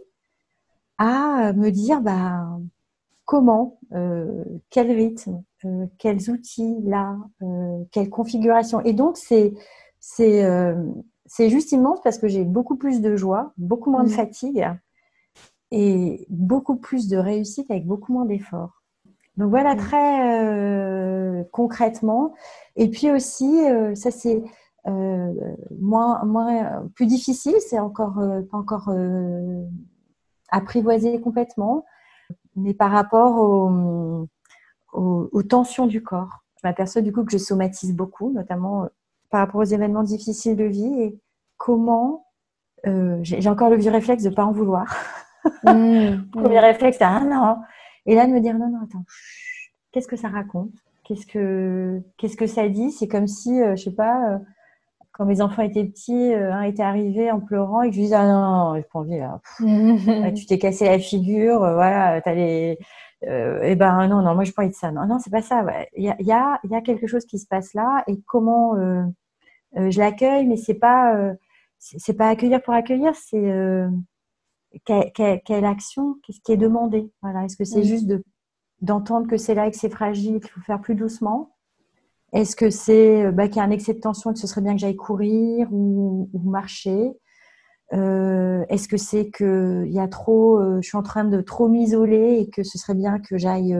à 0.99 1.53
me 1.55 1.71
dire 1.71 2.03
bah, 2.03 2.59
comment, 3.27 3.81
euh, 3.93 4.45
quel 4.71 4.91
rythme, 4.91 5.43
euh, 5.65 5.87
quels 5.99 6.31
outils 6.31 6.77
là, 6.85 7.19
euh, 7.43 7.83
quelle 7.91 8.09
configuration. 8.09 8.81
Et 8.83 8.95
donc, 8.95 9.19
c'est, 9.19 9.53
c'est, 10.01 10.49
c'est 11.27 11.51
juste 11.51 11.73
immense 11.73 12.01
parce 12.03 12.19
que 12.19 12.29
j'ai 12.29 12.45
beaucoup 12.45 12.77
plus 12.77 13.01
de 13.01 13.17
joie, 13.17 13.53
beaucoup 13.59 13.91
moins 13.91 14.05
de 14.05 14.09
mmh. 14.09 14.13
fatigue 14.13 14.69
et 15.73 16.25
beaucoup 16.31 16.77
plus 16.77 17.09
de 17.09 17.17
réussite 17.17 17.69
avec 17.71 17.85
beaucoup 17.87 18.13
moins 18.13 18.25
d'efforts. 18.25 18.85
Donc 19.37 19.51
voilà 19.51 19.75
mmh. 19.75 19.79
très 19.79 21.47
concrètement. 21.51 22.33
Et 22.77 22.89
puis 22.89 23.11
aussi, 23.11 23.53
ça 23.95 24.13
c'est 24.13 24.45
moins, 24.85 26.25
moins, 26.25 26.89
plus 26.95 27.07
difficile, 27.07 27.57
c'est 27.59 27.81
encore 27.81 28.15
pas 28.49 28.57
encore 28.57 28.95
apprivoisé 30.51 31.21
complètement 31.21 31.85
mais 32.57 32.75
par 32.75 32.91
rapport 32.91 33.39
aux, 34.93 35.43
tensions 35.43 35.87
du 35.87 36.03
corps. 36.03 36.45
Je 36.63 36.67
m'aperçois 36.67 37.03
du 37.03 37.13
coup 37.13 37.25
que 37.25 37.31
je 37.31 37.39
somatise 37.39 37.95
beaucoup, 37.95 38.33
notamment 38.33 38.85
euh, 38.85 38.87
par 39.31 39.41
rapport 39.41 39.61
aux 39.61 39.65
événements 39.65 40.03
difficiles 40.03 40.57
de 40.57 40.65
vie 40.65 41.03
et 41.03 41.21
comment 41.59 42.27
euh, 42.87 43.19
j'ai 43.23 43.49
encore 43.49 43.71
le 43.71 43.77
vieux 43.77 43.91
réflexe 43.91 44.23
de 44.23 44.31
ne 44.31 44.35
pas 44.35 44.45
en 44.45 44.53
vouloir. 44.53 44.87
Mmh, 45.65 46.29
Premier 46.33 46.57
mmh. 46.57 46.65
réflexe, 46.65 46.99
c'est 46.99 47.05
ah 47.05 47.21
non. 47.21 47.59
Et 48.07 48.15
là, 48.15 48.27
de 48.27 48.33
me 48.33 48.41
dire 48.41 48.59
non, 48.59 48.69
non, 48.69 48.81
attends, 48.85 49.05
qu'est-ce 49.93 50.09
que 50.09 50.17
ça 50.17 50.29
raconte? 50.29 50.73
Qu'est-ce 51.05 51.27
que 51.27 52.03
qu'est-ce 52.17 52.37
que 52.37 52.47
ça 52.47 52.69
dit? 52.69 52.91
C'est 52.91 53.09
comme 53.09 53.29
si, 53.29 53.61
euh, 53.61 53.77
je 53.77 53.85
sais 53.85 53.95
pas, 53.95 54.41
quand 55.17 55.25
mes 55.25 55.41
enfants 55.41 55.63
étaient 55.63 55.85
petits, 55.85 56.35
un 56.35 56.63
était 56.63 56.83
arrivé 56.83 57.31
en 57.31 57.41
pleurant 57.41 57.83
et 57.83 57.89
que 57.91 57.97
je 57.97 58.01
disais 58.01 58.17
ah 58.17 58.27
non, 58.27 58.41
non, 58.41 58.65
non 58.69 58.75
j'ai 58.77 58.83
pas 58.83 58.99
envie 58.99 59.19
là. 59.19 59.41
tu 60.33 60.47
t'es 60.47 60.59
cassé 60.59 60.85
la 60.87 60.99
figure, 60.99 61.59
voilà, 61.59 62.21
t'as 62.21 62.35
les 62.35 62.79
euh, 63.25 63.61
eh 63.63 63.77
ben 63.77 64.07
non, 64.09 64.23
non, 64.23 64.35
moi 64.35 64.45
je 64.45 64.53
pas 64.53 64.67
de 64.67 64.73
ça. 64.73 64.93
Non, 64.93 65.07
non, 65.07 65.19
c'est 65.19 65.31
pas 65.31 65.43
ça. 65.43 65.65
Il 65.97 66.05
y, 66.05 66.11
a, 66.11 66.17
y, 66.21 66.33
a, 66.33 66.61
y, 66.65 66.75
a, 66.75 66.81
quelque 66.83 67.07
chose 67.07 67.25
qui 67.25 67.39
se 67.39 67.47
passe 67.47 67.73
là 67.75 68.05
et 68.07 68.21
comment 68.27 68.77
euh, 68.77 69.03
euh, 69.77 69.91
je 69.91 69.99
l'accueille, 69.99 70.47
mais 70.47 70.57
c'est 70.57 70.75
pas 70.75 71.17
euh, 71.17 71.35
c'est 71.79 72.15
pas 72.15 72.29
accueillir 72.29 72.63
pour 72.63 72.75
accueillir, 72.75 73.15
c'est 73.15 73.51
euh, 73.51 73.89
quelle, 74.85 75.13
quelle, 75.15 75.41
quelle, 75.45 75.65
action, 75.65 76.17
qu'est-ce 76.23 76.41
qui 76.41 76.53
est 76.53 76.57
demandé. 76.57 77.11
Voilà, 77.23 77.45
est-ce 77.45 77.57
que 77.57 77.65
c'est 77.65 77.85
juste 77.85 78.07
de 78.07 78.23
d'entendre 78.83 79.27
que 79.27 79.39
c'est 79.39 79.55
là 79.55 79.67
et 79.67 79.71
que 79.71 79.77
c'est 79.79 79.91
fragile, 79.91 80.41
qu'il 80.41 80.51
faut 80.51 80.61
faire 80.61 80.81
plus 80.81 80.95
doucement? 80.95 81.56
Est-ce 82.37 82.55
que 82.55 82.69
c'est 82.69 83.27
euh, 83.27 83.33
bah, 83.33 83.49
qu'il 83.49 83.57
y 83.57 83.61
a 83.61 83.65
un 83.65 83.71
excès 83.71 83.95
de 83.95 84.01
tension 84.01 84.31
et 84.31 84.35
que 84.35 84.41
ce 84.41 84.47
serait 84.47 84.61
bien 84.61 84.75
que 84.75 84.81
j'aille 84.81 84.97
courir 84.97 85.69
ou, 85.73 86.29
marcher? 86.45 87.13
Euh, 87.93 88.65
Est-ce 88.69 88.89
que 88.89 88.99
c'est 88.99 89.31
que 89.31 89.85
il 89.87 89.93
y 89.93 90.01
a 90.01 90.09
trop, 90.09 90.59
euh, 90.59 90.79
je 90.83 90.89
suis 90.89 90.99
en 90.99 91.03
train 91.03 91.25
de 91.25 91.41
trop 91.41 91.69
m'isoler 91.69 92.39
et 92.41 92.51
que 92.51 92.63
ce 92.63 92.79
serait 92.79 92.95
bien 92.95 93.21
que 93.21 93.39
j'aille 93.39 93.77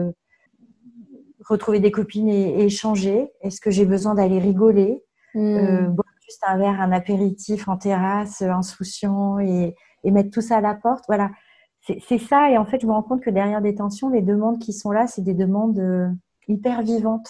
retrouver 1.45 1.79
des 1.79 1.91
copines 1.91 2.29
et, 2.29 2.63
échanger? 2.63 3.31
Est-ce 3.41 3.61
que 3.61 3.69
j'ai 3.69 3.85
besoin 3.85 4.15
d'aller 4.15 4.39
rigoler? 4.39 5.03
Hmm. 5.35 5.89
boire 5.89 6.07
juste 6.25 6.43
un 6.47 6.57
verre, 6.57 6.81
un 6.81 6.91
apéritif 6.91 7.67
en 7.67 7.77
terrasse, 7.77 8.41
insouciant 8.41 9.37
et, 9.37 9.75
et 10.03 10.09
mettre 10.09 10.31
tout 10.31 10.41
ça 10.41 10.57
à 10.57 10.61
la 10.61 10.73
porte? 10.73 11.03
Voilà, 11.07 11.29
c'est 11.81 12.17
ça. 12.17 12.49
Et 12.49 12.57
en 12.57 12.65
fait, 12.65 12.81
je 12.81 12.87
me 12.87 12.91
rends 12.91 13.03
compte 13.03 13.21
que 13.21 13.29
derrière 13.29 13.61
des 13.61 13.75
tensions, 13.75 14.09
les 14.09 14.23
demandes 14.23 14.57
qui 14.57 14.73
sont 14.73 14.89
là, 14.89 15.05
c'est 15.05 15.21
des 15.21 15.35
demandes 15.35 16.17
hyper 16.47 16.81
vivantes 16.81 17.29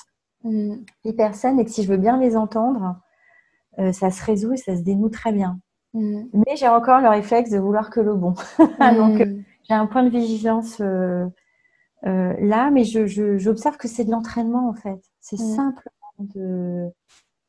hyper 1.03 1.35
saines 1.35 1.59
et 1.59 1.65
que 1.65 1.71
si 1.71 1.83
je 1.83 1.89
veux 1.89 1.97
bien 1.97 2.17
les 2.17 2.37
entendre, 2.37 2.97
euh, 3.79 3.91
ça 3.91 4.11
se 4.11 4.23
résout 4.23 4.53
et 4.53 4.57
ça 4.57 4.75
se 4.75 4.81
dénoue 4.81 5.09
très 5.09 5.31
bien. 5.31 5.59
Mm. 5.93 6.23
Mais 6.33 6.55
j'ai 6.55 6.67
encore 6.67 7.01
le 7.01 7.09
réflexe 7.09 7.49
de 7.49 7.59
vouloir 7.59 7.89
que 7.89 7.99
le 7.99 8.15
bon. 8.15 8.33
Donc 8.59 9.19
mm. 9.19 9.43
j'ai 9.63 9.73
un 9.73 9.85
point 9.85 10.03
de 10.03 10.09
vigilance 10.09 10.79
euh, 10.81 11.25
euh, 12.05 12.33
là, 12.39 12.71
mais 12.71 12.83
j'observe 12.83 13.77
que 13.77 13.87
c'est 13.87 14.05
de 14.05 14.11
l'entraînement 14.11 14.69
en 14.69 14.73
fait. 14.73 14.99
C'est 15.19 15.37
simplement 15.37 15.93
de, 16.19 16.87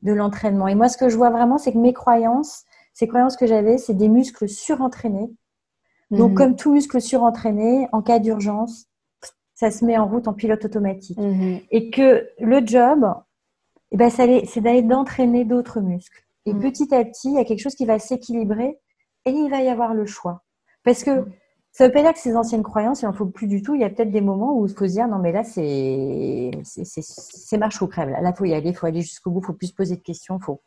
de 0.02 0.12
l'entraînement. 0.12 0.68
Et 0.68 0.74
moi, 0.74 0.88
ce 0.88 0.96
que 0.96 1.08
je 1.08 1.16
vois 1.16 1.30
vraiment, 1.30 1.58
c'est 1.58 1.72
que 1.72 1.78
mes 1.78 1.92
croyances, 1.92 2.64
ces 2.92 3.06
croyances 3.06 3.36
que 3.36 3.46
j'avais, 3.46 3.78
c'est 3.78 3.94
des 3.94 4.08
muscles 4.08 4.48
surentraînés. 4.48 5.30
Donc, 6.10 6.34
comme 6.34 6.56
tout 6.56 6.72
muscle 6.72 7.00
surentraîné, 7.02 7.86
en 7.92 8.00
cas 8.00 8.18
d'urgence, 8.18 8.87
ça 9.58 9.72
se 9.72 9.84
met 9.84 9.98
en 9.98 10.06
route 10.06 10.28
en 10.28 10.34
pilote 10.34 10.64
automatique. 10.64 11.18
Mhm. 11.18 11.60
Et 11.72 11.90
que 11.90 12.28
le 12.38 12.64
job, 12.64 13.12
eh 13.90 13.96
ben, 13.96 14.08
c'est 14.08 14.60
d'aller 14.60 14.82
d'entraîner 14.82 15.44
d'autres 15.44 15.80
muscles. 15.80 16.24
Et 16.46 16.52
mhm. 16.52 16.60
petit 16.60 16.94
à 16.94 17.04
petit, 17.04 17.30
il 17.30 17.34
y 17.34 17.38
a 17.38 17.44
quelque 17.44 17.60
chose 17.60 17.74
qui 17.74 17.84
va 17.84 17.98
s'équilibrer 17.98 18.78
et 19.24 19.30
il 19.30 19.50
va 19.50 19.60
y 19.60 19.68
avoir 19.68 19.94
le 19.94 20.06
choix. 20.06 20.44
Parce 20.84 21.02
que 21.02 21.10
mhm. 21.10 21.32
ça 21.72 21.84
ne 21.84 21.88
veut 21.88 21.92
pas 21.92 22.02
dire 22.02 22.12
que 22.12 22.20
ces 22.20 22.36
anciennes 22.36 22.62
croyances, 22.62 23.02
il 23.02 23.06
n'en 23.06 23.12
faut 23.12 23.26
plus 23.26 23.48
du 23.48 23.60
tout. 23.60 23.74
Il 23.74 23.80
y 23.80 23.84
a 23.84 23.90
peut-être 23.90 24.12
des 24.12 24.20
moments 24.20 24.56
où 24.56 24.66
il 24.66 24.72
faut 24.72 24.86
se 24.86 24.92
dire 24.92 25.08
non, 25.08 25.18
mais 25.18 25.32
là, 25.32 25.42
c'est 25.42 26.52
marche 27.58 27.82
ou 27.82 27.88
crève. 27.88 28.10
Là, 28.10 28.30
il 28.30 28.36
faut 28.36 28.44
y 28.44 28.54
aller, 28.54 28.68
il 28.70 28.76
faut 28.76 28.86
aller 28.86 29.02
jusqu'au 29.02 29.32
bout, 29.32 29.40
il 29.40 29.46
faut 29.46 29.54
plus 29.54 29.68
se 29.68 29.74
poser 29.74 29.96
de 29.96 30.02
questions. 30.02 30.38
Faut... 30.38 30.60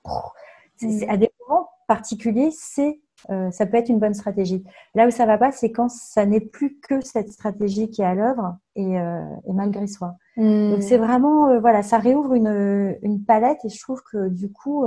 À 1.08 1.16
des 1.16 1.32
moments 1.48 1.70
particuliers, 1.88 2.52
c'est 2.52 3.00
euh, 3.30 3.51
ça 3.51 3.65
peut 3.65 3.78
être 3.78 3.89
une 3.89 3.99
bonne 3.99 4.13
stratégie. 4.13 4.63
Là 4.95 5.07
où 5.07 5.11
ça 5.11 5.26
va 5.26 5.38
pas, 5.38 5.51
c'est 5.51 5.72
quand 5.72 5.89
ça 5.89 6.26
n'est 6.26 6.41
plus 6.41 6.80
que 6.80 7.01
cette 7.01 7.32
stratégie 7.32 7.89
qui 7.89 8.01
est 8.01 8.05
à 8.05 8.15
l'œuvre 8.15 8.57
et, 8.76 8.99
euh, 8.99 9.24
malgré 9.47 9.88
soi. 9.88 10.15
Hmm. 10.38 10.72
Donc 10.72 10.84
c'est 10.84 10.97
vraiment, 10.97 11.47
euh, 11.49 11.59
voilà, 11.59 11.84
ça 11.84 11.97
réouvre 11.97 12.34
une, 12.34 12.97
une, 13.01 13.24
palette 13.24 13.63
et 13.65 13.69
je 13.69 13.80
trouve 13.80 14.01
que 14.11 14.30
du 14.30 14.51
coup, 14.51 14.86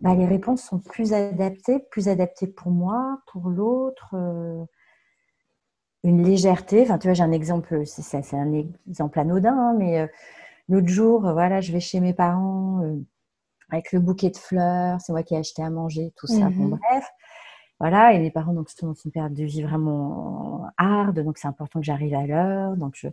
bah, 0.00 0.14
les 0.14 0.26
réponses 0.26 0.62
sont 0.62 0.78
plus 0.78 1.12
adaptées, 1.12 1.80
plus 1.90 2.08
adaptées 2.08 2.46
pour 2.46 2.70
moi, 2.70 3.20
pour 3.26 3.48
l'autre. 3.48 4.14
une 6.04 6.22
légèreté. 6.22 6.82
Enfin, 6.82 6.98
tu 6.98 7.08
vois, 7.08 7.14
j'ai 7.14 7.24
un 7.24 7.32
exemple, 7.32 7.82
c'est 7.84 8.34
un 8.34 8.52
exemple 8.88 9.18
anodin, 9.18 9.56
hein, 9.56 9.74
mais 9.76 10.08
l'autre 10.68 10.88
jour, 10.88 11.20
voilà, 11.20 11.60
je 11.60 11.72
vais 11.72 11.80
chez 11.80 12.00
mes 12.00 12.14
parents 12.14 12.82
avec 13.70 13.92
le 13.92 14.00
bouquet 14.00 14.30
de 14.30 14.36
fleurs, 14.36 15.00
c'est 15.00 15.12
moi 15.12 15.22
qui 15.22 15.34
ai 15.34 15.38
acheté 15.38 15.62
à 15.62 15.70
manger, 15.70 16.12
tout 16.16 16.26
ça. 16.26 16.48
Bon, 16.50 16.64
mhm. 16.64 16.70
bref. 16.70 17.08
Voilà, 17.80 18.12
et 18.12 18.18
mes 18.18 18.30
parents, 18.30 18.52
donc, 18.52 18.70
sont 18.70 18.88
dans 18.88 18.94
une 18.94 19.12
période 19.12 19.34
de 19.34 19.44
vie 19.44 19.62
vraiment 19.62 20.64
hard, 20.78 21.20
donc 21.20 21.38
c'est 21.38 21.46
important 21.46 21.78
que 21.78 21.86
j'arrive 21.86 22.14
à 22.14 22.26
l'heure. 22.26 22.76
Donc, 22.76 22.94
je, 22.96 23.06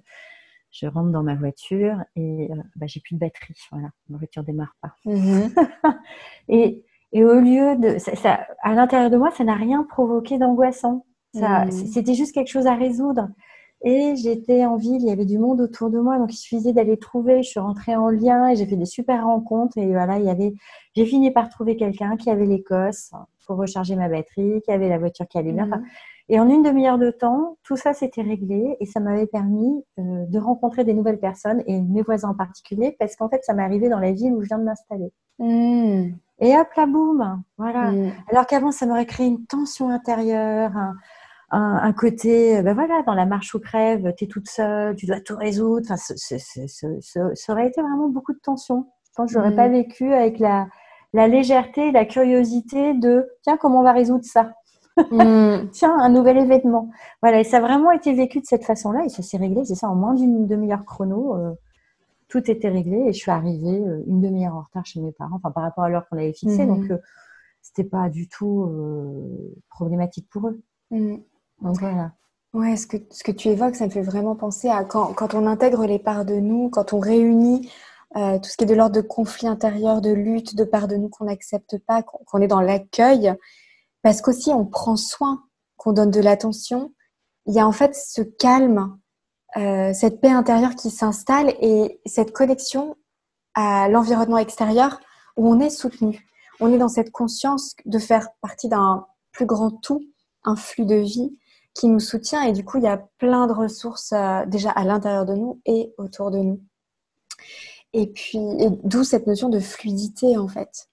je 0.72 0.88
rentre 0.88 1.12
dans 1.12 1.24
ma 1.24 1.36
voiture 1.36 1.97
et 2.16 2.49
euh, 2.51 2.56
bah, 2.76 2.88
j'ai 2.88 2.99
plus 2.99 3.16
de 3.16 3.20
batterie. 3.20 3.53
Voilà, 3.72 3.89
ma 4.10 4.18
voiture 4.18 4.43
démarre 4.43 4.76
pas. 4.82 4.95
Mhm. 5.06 5.53
et, 6.49 6.84
et, 7.12 7.24
au 7.24 7.39
lieu 7.39 7.78
de. 7.78 7.99
Ça, 7.99 8.47
à 8.62 8.74
l'intérieur 8.74 9.12
de 9.12 9.18
moi, 9.18 9.30
ça 9.32 9.43
n'a 9.43 9.56
rien 9.56 9.84
provoqué 9.84 10.38
d'angoissant. 10.38 11.06
Mhm. 11.36 11.72
C'était 11.72 12.16
juste 12.16 12.34
quelque 12.34 12.49
chose 12.49 12.66
à 12.66 12.76
résoudre. 12.76 13.28
Et 13.84 14.15
j'étais 14.15 14.65
en 14.65 14.78
ville, 14.78 15.01
il 15.01 15.07
y 15.07 15.11
avait 15.11 15.26
du 15.26 15.38
monde 15.38 15.61
autour 15.61 15.89
de 15.89 15.99
moi, 15.99 16.17
donc 16.17 16.34
il 16.34 16.38
suffisait 16.38 16.73
d'aller 16.73 16.97
trouver. 16.97 17.43
Je 17.43 17.49
suis 17.49 17.59
rentrée 17.59 17.95
en 17.95 18.09
lien 18.09 18.49
et 18.49 18.55
j'ai 18.55 18.65
fait 18.65 18.78
des 18.78 18.86
super 18.86 19.26
rencontres. 19.26 19.78
Et 19.78 19.88
voilà, 19.88 20.17
il 20.17 20.26
y 20.26 20.30
avait, 20.30 20.53
j'ai 20.95 21.05
fini 21.05 21.32
par 21.32 21.49
trouver 21.49 21.76
quelqu'un 21.76 22.17
qui 22.17 22.30
avait 22.30 22.45
l'Écosse 22.45 23.11
pour 23.45 23.57
recharger 23.57 23.95
ma 23.95 24.09
batterie, 24.09 24.61
qui 24.63 24.71
avait 24.71 24.89
la 24.89 24.97
voiture 24.97 25.28
qui 25.28 25.41
bien. 25.41 25.67
Mhm. 25.67 25.84
et 26.30 26.39
en 26.39 26.49
une 26.49 26.63
demi-heure 26.63 26.97
de 26.97 27.11
temps, 27.11 27.57
tout 27.63 27.76
ça 27.76 27.93
s'était 27.93 28.23
réglé 28.23 28.76
et 28.80 28.86
ça 28.86 28.99
m'avait 28.99 29.28
permis 29.28 29.84
euh, 29.99 30.26
de 30.26 30.39
rencontrer 30.39 30.84
des 30.84 30.93
nouvelles 30.93 31.19
personnes 31.19 31.61
et 31.67 31.80
mes 31.80 32.01
voisins 32.01 32.30
en 32.30 32.34
particulier, 32.34 32.95
parce 32.97 33.15
qu'en 33.15 33.30
fait, 33.30 33.43
ça 33.43 33.53
m'est 33.53 33.63
arrivé 33.63 33.89
dans 33.89 33.99
la 33.99 34.11
ville 34.11 34.34
où 34.34 34.41
je 34.41 34.47
viens 34.47 34.57
de 34.57 34.63
m'installer. 34.63 35.11
Mhm. 35.38 36.17
Et 36.39 36.57
hop 36.57 36.67
là, 36.76 36.86
boum, 36.86 37.43
voilà. 37.57 37.91
Mhm. 37.91 38.11
Alors 38.32 38.47
qu'avant, 38.47 38.71
ça 38.71 38.86
m'aurait 38.86 39.05
créé 39.05 39.28
une 39.28 39.45
tension 39.45 39.89
intérieure, 39.89 40.71
un, 41.52 41.93
côté, 41.93 42.58
euh, 42.58 42.62
ben 42.64 42.74
voilà, 42.74 43.04
dans 43.04 43.14
la 43.14 43.26
marche 43.26 43.54
ou 43.56 43.60
crève, 43.60 44.14
tu 44.18 44.26
es 44.26 44.28
toute 44.28 44.50
seule, 44.50 44.96
tu 44.96 45.06
dois 45.06 45.20
tout 45.22 45.38
résoudre. 45.38 45.86
Enfin, 45.89 45.96
ça 45.96 47.54
aurait 47.54 47.68
été 47.68 47.82
vraiment 47.82 48.10
beaucoup 48.10 48.34
de 48.34 48.39
tension. 48.39 48.88
Je 49.06 49.12
pense 49.16 49.28
que 49.28 49.34
je 49.34 49.38
n'aurais 49.39 49.56
pas 49.56 49.70
mm. 49.70 49.74
vécu 49.74 50.14
avec 50.14 50.39
la, 50.39 50.68
la 51.14 51.28
légèreté, 51.28 51.91
la 51.91 52.06
curiosité 52.06 52.93
de 52.93 53.30
tiens, 53.43 53.58
comment 53.58 53.80
on 53.80 53.84
va 53.84 53.93
résoudre 53.93 54.26
ça? 54.26 54.52
Mm. 55.12 55.70
Tiens, 55.72 55.98
un 55.98 56.10
nouvel 56.10 56.38
événement. 56.38 56.89
Voilà, 57.22 57.39
et 57.39 57.43
ça 57.43 57.58
a 57.58 57.62
vraiment 57.62 57.91
été 57.91 58.14
vécu 58.14 58.39
de 58.39 58.46
cette 58.46 58.66
façon-là 58.66 59.06
et 59.06 59.10
ça 59.10 59.24
s'est 59.24 59.38
réglé, 59.38 59.64
c'est 59.66 59.76
ça, 59.76 59.89
en 59.89 59.96
moins 59.96 60.14
d'une 60.14 60.48
demi-heure 60.48 60.86
chrono. 60.86 61.36
Euh, 61.36 61.54
tout 62.28 62.50
était 62.50 62.70
réglé 62.70 62.98
et 63.08 63.14
je 63.14 63.20
suis 63.20 63.32
arrivée 63.32 63.80
euh, 63.82 64.04
une 64.08 64.20
demi-heure 64.20 64.56
en 64.56 64.62
retard 64.62 64.86
chez 64.86 65.00
mes 65.00 65.12
parents, 65.12 65.36
enfin 65.36 65.52
par 65.52 65.64
rapport 65.64 65.84
à 65.84 65.89
l'heure 65.89 66.08
qu'on 66.10 66.18
avait 66.18 66.34
fixée, 66.34 66.66
mm-hmm. 66.66 66.89
donc 66.89 67.00
c'était 67.62 67.84
pas 67.84 68.10
du 68.10 68.28
tout 68.28 68.70
problématique 69.70 70.28
pour 70.30 70.50
eux. 70.50 70.62
Mm. 70.91 71.18
Donc 71.62 71.78
Ouais, 72.56 72.78
ce 72.78 72.88
que, 72.88 72.95
ce 73.12 73.22
que 73.22 73.34
tu 73.34 73.49
évoques, 73.49 73.76
ça 73.76 73.86
me 73.86 73.89
fait 73.89 74.01
vraiment 74.01 74.34
penser 74.34 74.70
à 74.70 74.86
quand, 74.86 75.14
quand 75.14 75.34
on 75.34 75.45
intègre 75.45 75.86
les 75.86 75.99
parts 75.99 76.24
de 76.24 76.36
nous, 76.36 76.70
quand 76.70 76.93
on 76.93 76.99
réunit 76.99 77.70
euh, 78.16 78.39
tout 78.39 78.49
ce 78.49 78.56
qui 78.56 78.64
est 78.64 78.68
de 78.68 78.74
l'ordre 78.74 78.95
de 78.95 79.01
conflit 79.01 79.47
intérieur, 79.47 79.99
de 79.99 80.12
lutte, 80.12 80.56
de 80.56 80.64
parts 80.64 80.88
de 80.88 80.95
nous 80.95 81.10
qu'on 81.10 81.26
n'accepte 81.26 81.78
pas, 81.80 82.01
qu'on 82.01 82.41
est 82.41 82.47
dans 82.47 82.62
l'accueil, 82.62 83.34
parce 84.03 84.22
qu'aussi 84.22 84.51
on 84.53 84.66
prend 84.66 84.95
soin, 84.95 85.43
qu'on 85.76 85.91
donne 85.91 86.12
de 86.12 86.22
l'attention, 86.22 86.93
il 87.45 87.53
y 87.56 87.60
a 87.60 87.68
en 87.68 87.74
fait 87.74 87.93
ce 87.93 88.22
calme, 88.22 88.97
euh, 89.58 89.91
cette 89.91 90.22
paix 90.22 90.32
intérieure 90.32 90.76
qui 90.76 90.91
s'installe 90.91 91.53
et 91.60 91.99
cette 92.06 92.32
connexion 92.32 92.95
à 93.53 93.89
l'environnement 93.89 94.38
extérieur 94.38 95.01
où 95.36 95.49
on 95.49 95.60
est 95.60 95.70
soutenu. 95.70 96.26
On 96.62 96.72
est 96.72 96.78
dans 96.78 96.88
cette 96.88 97.12
conscience 97.12 97.76
de 97.84 97.99
faire 97.99 98.30
partie 98.39 98.70
d'un 98.70 99.06
plus 99.34 99.45
grand 99.45 99.72
tout, 99.72 100.01
un 100.45 100.56
flux 100.56 100.86
de 100.86 100.95
vie 100.95 101.38
qui 101.76 101.88
nous 101.88 101.99
soutient. 101.99 102.41
Et 102.43 102.53
du 102.53 102.65
coup 102.65 102.78
il 102.78 102.84
y 102.84 102.88
a 102.88 102.97
plein 103.19 103.45
de 103.45 103.53
ressources 103.53 104.13
euh, 104.13 104.45
déjà 104.47 104.71
à 104.71 104.84
l'intérieur 104.84 105.28
de 105.28 105.36
nous 105.36 105.61
et 105.65 105.93
autour 105.99 106.32
de 106.32 106.39
nous. 106.39 106.61
Et 107.93 108.07
puis 108.07 108.39
d'où 108.84 109.03
cette 109.03 109.28
notion 109.28 109.49
de 109.49 109.59
fluidité 109.59 110.38
en 110.38 110.47
fait, 110.47 110.89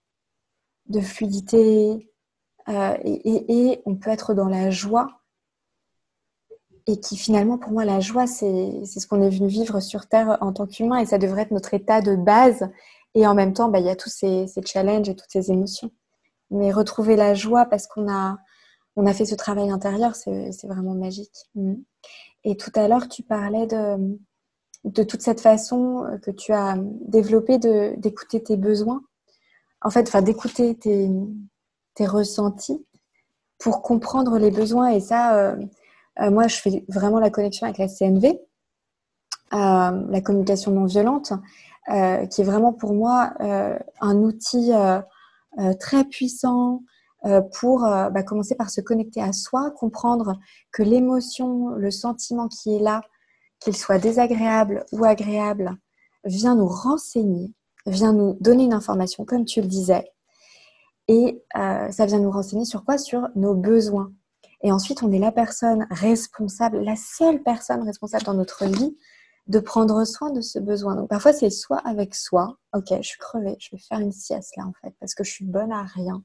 de 0.87 1.01
fluidité 1.01 2.11
euh, 2.69 2.97
et, 3.03 3.83
on 3.87 3.97
peut 3.97 4.11
être 4.11 4.35
dans 4.35 4.49
la 4.49 4.71
joie. 4.71 5.09
Et 6.89 6.99
qui 6.99 7.17
finalement 7.17 7.59
pour 7.59 7.71
moi 7.71 7.85
la 7.85 8.01
joie 8.01 8.27
c'est 8.27 8.85
ce 8.85 9.07
qu'on 9.07 9.23
est 9.23 9.31
venu 9.31 9.47
vivre 9.49 9.79
sur 9.81 10.09
terre 10.09 10.37
en 10.41 10.53
tant 10.53 10.67
qu'humain. 10.67 10.99
Et 10.99 11.07
ça 11.07 11.19
devrait 11.19 11.43
être 11.43 11.53
notre 11.53 11.75
état 11.75 12.03
de 12.03 12.17
base. 12.17 12.69
Et 13.15 13.27
en 13.27 13.35
même 13.35 13.53
temps 13.53 13.69
bah, 13.69 13.79
il 13.79 13.87
y 13.87 13.91
a 13.91 13.97
tous 13.97 14.11
ces, 14.11 14.47
ces 14.49 14.63
challenges 14.63 15.09
et 15.09 15.17
toutes 15.17 15.31
ces 15.31 15.51
émotions. 15.53 15.91
Mais 16.51 16.73
retrouver 16.73 17.17
la 17.17 17.35
joie 17.35 17.67
parce 17.67 17.87
qu'on 17.87 18.13
a 18.13 18.39
on 18.97 19.07
a 19.07 19.15
fait 19.15 19.25
ce 19.25 19.35
travail 19.35 19.71
intérieur, 19.71 20.15
c'est 20.15 20.67
vraiment 20.67 20.95
magique. 20.95 21.49
Mm. 21.55 21.75
Et 22.45 22.57
tout 22.57 22.73
à 22.75 22.89
l'heure, 22.89 23.09
tu 23.09 23.23
parlais 23.23 23.67
de, 23.67 24.19
de 24.85 25.03
toute 25.03 25.23
cette 25.23 25.41
façon 25.41 26.07
que 26.23 26.31
tu 26.31 26.53
as 26.53 26.77
développée 26.79 27.59
d'écouter 27.59 28.43
tes 28.43 28.57
besoins. 28.57 29.03
En 29.81 29.91
fait, 29.91 30.09
enfin, 30.09 30.23
d'écouter 30.23 30.77
tes, 30.77 31.11
tes, 31.95 32.07
ressentis 32.07 32.85
pour 33.59 33.83
comprendre 33.83 34.39
les 34.39 34.51
besoins. 34.51 34.89
Et 34.89 35.01
ça, 35.01 35.37
euh, 35.37 35.57
euh, 36.21 36.31
moi, 36.31 36.49
je 36.49 36.57
fais 36.57 36.85
vraiment 36.89 37.21
la 37.21 37.31
connexion 37.31 37.67
avec 37.67 37.79
la 37.79 37.89
CNV, 37.89 38.41
euh, 39.53 40.07
la 40.09 40.21
communication 40.21 40.73
non 40.73 40.85
violente, 40.85 41.33
qui 41.87 42.41
est 42.41 42.45
vraiment 42.45 42.73
pour 42.73 42.95
moi 42.95 43.35
un 43.41 44.17
outil 44.19 44.71
très 45.81 46.05
puissant 46.05 46.77
euh, 46.77 46.92
pour 47.53 47.85
euh, 47.85 48.11
bah, 48.11 48.23
commencer 48.23 48.55
par 48.55 48.71
se 48.71 48.81
connecter 48.81 49.23
à 49.23 49.33
soi, 49.33 49.71
comprendre 49.71 50.39
que 50.73 50.83
l'émotion, 50.83 51.69
le 51.71 51.91
sentiment 51.91 52.49
qui 52.49 52.75
est 52.75 52.81
là, 52.81 53.03
qu'il 53.61 53.77
soit 53.77 53.99
désagréable 53.99 54.85
ou 54.93 55.05
agréable, 55.05 55.77
vient 56.25 56.57
nous 56.57 56.67
renseigner, 56.67 57.53
vient 57.87 58.13
nous 58.13 58.37
donner 58.41 58.65
une 58.65 58.73
information, 58.73 59.25
comme 59.25 59.45
tu 59.45 59.61
le 59.61 59.69
disais. 59.69 60.05
Et 61.09 61.43
euh, 61.57 61.91
ça 61.91 62.07
vient 62.07 62.19
nous 62.19 62.31
renseigner 62.31 62.65
sur 62.65 62.85
quoi? 62.85 62.99
Sur 62.99 63.29
nos 63.37 63.55
besoins. 63.55 64.13
Et 64.63 64.71
ensuite, 64.71 65.03
on 65.03 65.13
est 65.13 65.19
la 65.19 65.33
personne 65.33 65.87
responsable, 65.91 66.81
la 66.81 66.97
seule 66.97 67.43
personne 67.43 67.83
responsable 67.83 68.25
dans 68.25 68.35
notre 68.35 68.65
vie 68.67 68.97
de 69.49 69.59
prendre 69.59 70.05
soin 70.05 70.31
de 70.31 70.41
ce 70.41 70.59
besoin. 70.61 70.95
Donc 70.95 71.09
parfois, 71.09 71.33
c'est 71.33 71.51
soit 71.51 71.79
avec 71.79 72.15
soi, 72.15 72.57
ok, 72.73 72.95
je 72.99 73.03
suis 73.03 73.19
crevée, 73.19 73.57
je 73.59 73.75
vais 73.75 73.83
faire 73.83 73.99
une 73.99 74.13
sieste 74.13 74.57
là 74.57 74.65
en 74.65 74.73
fait, 74.81 74.95
parce 75.01 75.15
que 75.15 75.25
je 75.25 75.33
suis 75.33 75.45
bonne 75.45 75.73
à 75.73 75.83
rien 75.83 76.23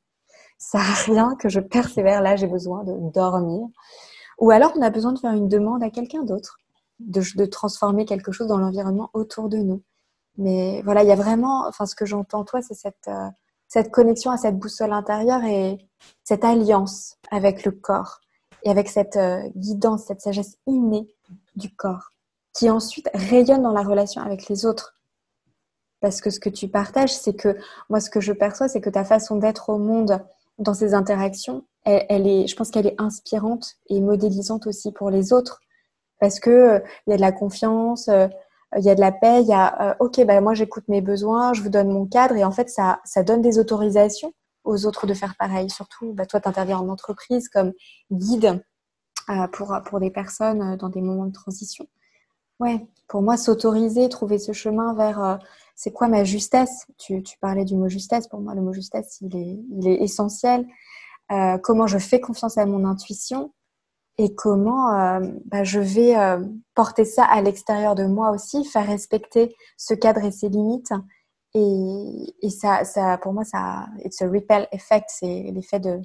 ça 0.57 0.79
n'a 0.79 0.93
rien 1.05 1.35
que 1.35 1.49
je 1.49 1.59
persévère, 1.59 2.21
là 2.21 2.35
j'ai 2.35 2.47
besoin 2.47 2.83
de 2.83 2.93
dormir. 3.11 3.67
Ou 4.39 4.51
alors 4.51 4.71
on 4.75 4.81
a 4.81 4.89
besoin 4.89 5.13
de 5.13 5.19
faire 5.19 5.33
une 5.33 5.47
demande 5.47 5.83
à 5.83 5.89
quelqu'un 5.89 6.23
d'autre, 6.23 6.57
de, 6.99 7.45
transformer 7.45 8.05
quelque 8.05 8.31
chose 8.31 8.47
dans 8.47 8.57
l'environnement 8.57 9.09
autour 9.13 9.49
de 9.49 9.57
nous. 9.57 9.83
Mais 10.37 10.81
voilà, 10.83 11.03
il 11.03 11.09
y 11.09 11.11
a 11.11 11.15
vraiment, 11.15 11.67
enfin 11.67 11.85
ce 11.85 11.95
que 11.95 12.05
j'entends 12.05 12.43
toi, 12.43 12.61
c'est 12.61 12.75
cette, 12.75 13.07
euh, 13.07 13.83
connexion 13.91 14.31
à 14.31 14.37
cette 14.37 14.57
boussole 14.57 14.93
intérieure 14.93 15.43
et 15.43 15.77
cette 16.23 16.43
alliance 16.43 17.17
avec 17.31 17.65
le 17.65 17.71
corps 17.71 18.19
et 18.63 18.69
avec 18.69 18.89
cette 18.89 19.15
euh, 19.15 19.41
guidance, 19.55 20.05
cette 20.05 20.21
sagesse 20.21 20.57
innée 20.67 21.07
du 21.55 21.75
corps 21.75 22.11
qui 22.57 22.69
ensuite 22.71 23.09
rayonne 23.13 23.61
dans 23.61 23.71
la 23.71 23.83
relation 23.83 24.21
avec 24.21 24.47
les 24.47 24.65
autres. 24.65 24.95
Parce 25.99 26.21
que 26.21 26.29
ce 26.29 26.39
que 26.39 26.49
tu 26.49 26.67
partages, 26.67 27.13
c'est 27.15 27.35
que 27.35 27.55
moi, 27.89 27.99
ce 27.99 28.09
que 28.09 28.19
je 28.19 28.33
perçois, 28.33 28.67
c'est 28.67 28.81
que 28.81 28.89
ta 28.89 29.03
façon 29.03 29.37
d'être 29.37 29.69
au 29.69 29.77
monde, 29.77 30.23
dans 30.57 30.73
ces 30.73 30.93
interactions, 30.93 31.65
elle, 31.83 32.27
est, 32.27 32.47
je 32.47 32.55
pense 32.55 32.69
qu'elle 32.69 32.87
est 32.87 32.99
inspirante 32.99 33.75
et 33.87 34.01
modélisante 34.01 34.67
aussi 34.67 34.91
pour 34.91 35.09
les 35.09 35.31
autres 35.31 35.61
parce 36.19 36.39
que 36.39 36.49
euh, 36.49 36.79
il 37.05 37.11
y 37.11 37.13
a 37.13 37.17
de 37.17 37.21
la 37.21 37.31
confiance, 37.31 38.07
euh, 38.09 38.27
il 38.77 38.83
y 38.83 38.89
a 38.89 38.95
de 38.95 38.99
la 38.99 39.11
paix, 39.11 39.41
il 39.41 39.47
y 39.47 39.53
a 39.53 39.91
euh, 39.91 39.95
ok 39.99 40.25
bah 40.25 40.41
moi 40.41 40.53
j'écoute 40.53 40.83
mes 40.87 41.01
besoins, 41.01 41.53
je 41.53 41.61
vous 41.61 41.69
donne 41.69 41.89
mon 41.89 42.05
cadre 42.05 42.35
et 42.35 42.43
en 42.43 42.51
fait 42.51 42.69
ça 42.69 42.99
ça 43.05 43.23
donne 43.23 43.41
des 43.41 43.59
autorisations 43.59 44.33
aux 44.63 44.85
autres 44.85 45.07
de 45.07 45.13
faire 45.13 45.35
pareil. 45.37 45.69
Surtout 45.69 46.13
bah, 46.13 46.25
toi 46.25 46.41
tu 46.41 46.49
interviens 46.49 46.77
en 46.77 46.89
entreprise 46.89 47.49
comme 47.49 47.73
guide 48.11 48.61
pour 49.53 49.77
pour 49.85 49.99
des 49.99 50.11
personnes 50.11 50.77
dans 50.77 50.89
des 50.89 51.01
moments 51.01 51.25
de 51.25 51.33
transition. 51.33 51.85
Ouais, 52.59 52.87
pour 53.07 53.21
moi 53.21 53.37
s'autoriser, 53.37 54.09
trouver 54.09 54.39
ce 54.39 54.51
chemin 54.51 54.93
vers 54.95 55.39
c'est 55.78 55.91
quoi 55.91 56.07
ma 56.07 56.23
justesse? 56.23 56.88
Tu, 56.97 57.23
parlais 57.39 57.63
du 57.63 57.75
mot 57.75 57.88
justesse. 57.88 58.28
Pour 58.28 58.41
moi, 58.41 58.55
le 58.55 58.61
mot 58.61 58.73
justesse, 58.73 59.19
il 59.21 59.88
est, 59.88 60.01
essentiel. 60.01 60.65
Euh, 61.32 61.59
comment 61.59 61.86
je 61.86 61.99
fais 61.99 62.19
confiance 62.19 62.57
à 62.57 62.65
mon 62.65 62.84
intuition 62.84 63.53
et 64.17 64.34
comment 64.34 64.91
euh, 64.95 65.19
bah, 65.45 65.63
je 65.63 65.80
vais 65.80 66.17
euh, 66.17 66.43
porter 66.73 67.05
ça 67.05 67.25
à 67.25 67.41
l'extérieur 67.43 67.93
de 67.93 68.05
moi 68.05 68.32
aussi, 68.32 68.65
faire 68.65 68.88
respecter 68.88 69.55
ce 69.78 69.93
cadre 69.93 70.23
et 70.25 70.32
ses 70.32 70.49
limites. 70.49 70.93
Et, 71.53 72.49
ça, 72.49 73.19
pour 73.21 73.34
moi, 73.34 73.43
ça, 73.43 73.88
it's 74.03 74.19
a 74.21 74.28
repel 74.28 74.67
effect, 74.71 75.05
c'est 75.09 75.51
l'effet 75.53 75.80
de, 75.80 76.01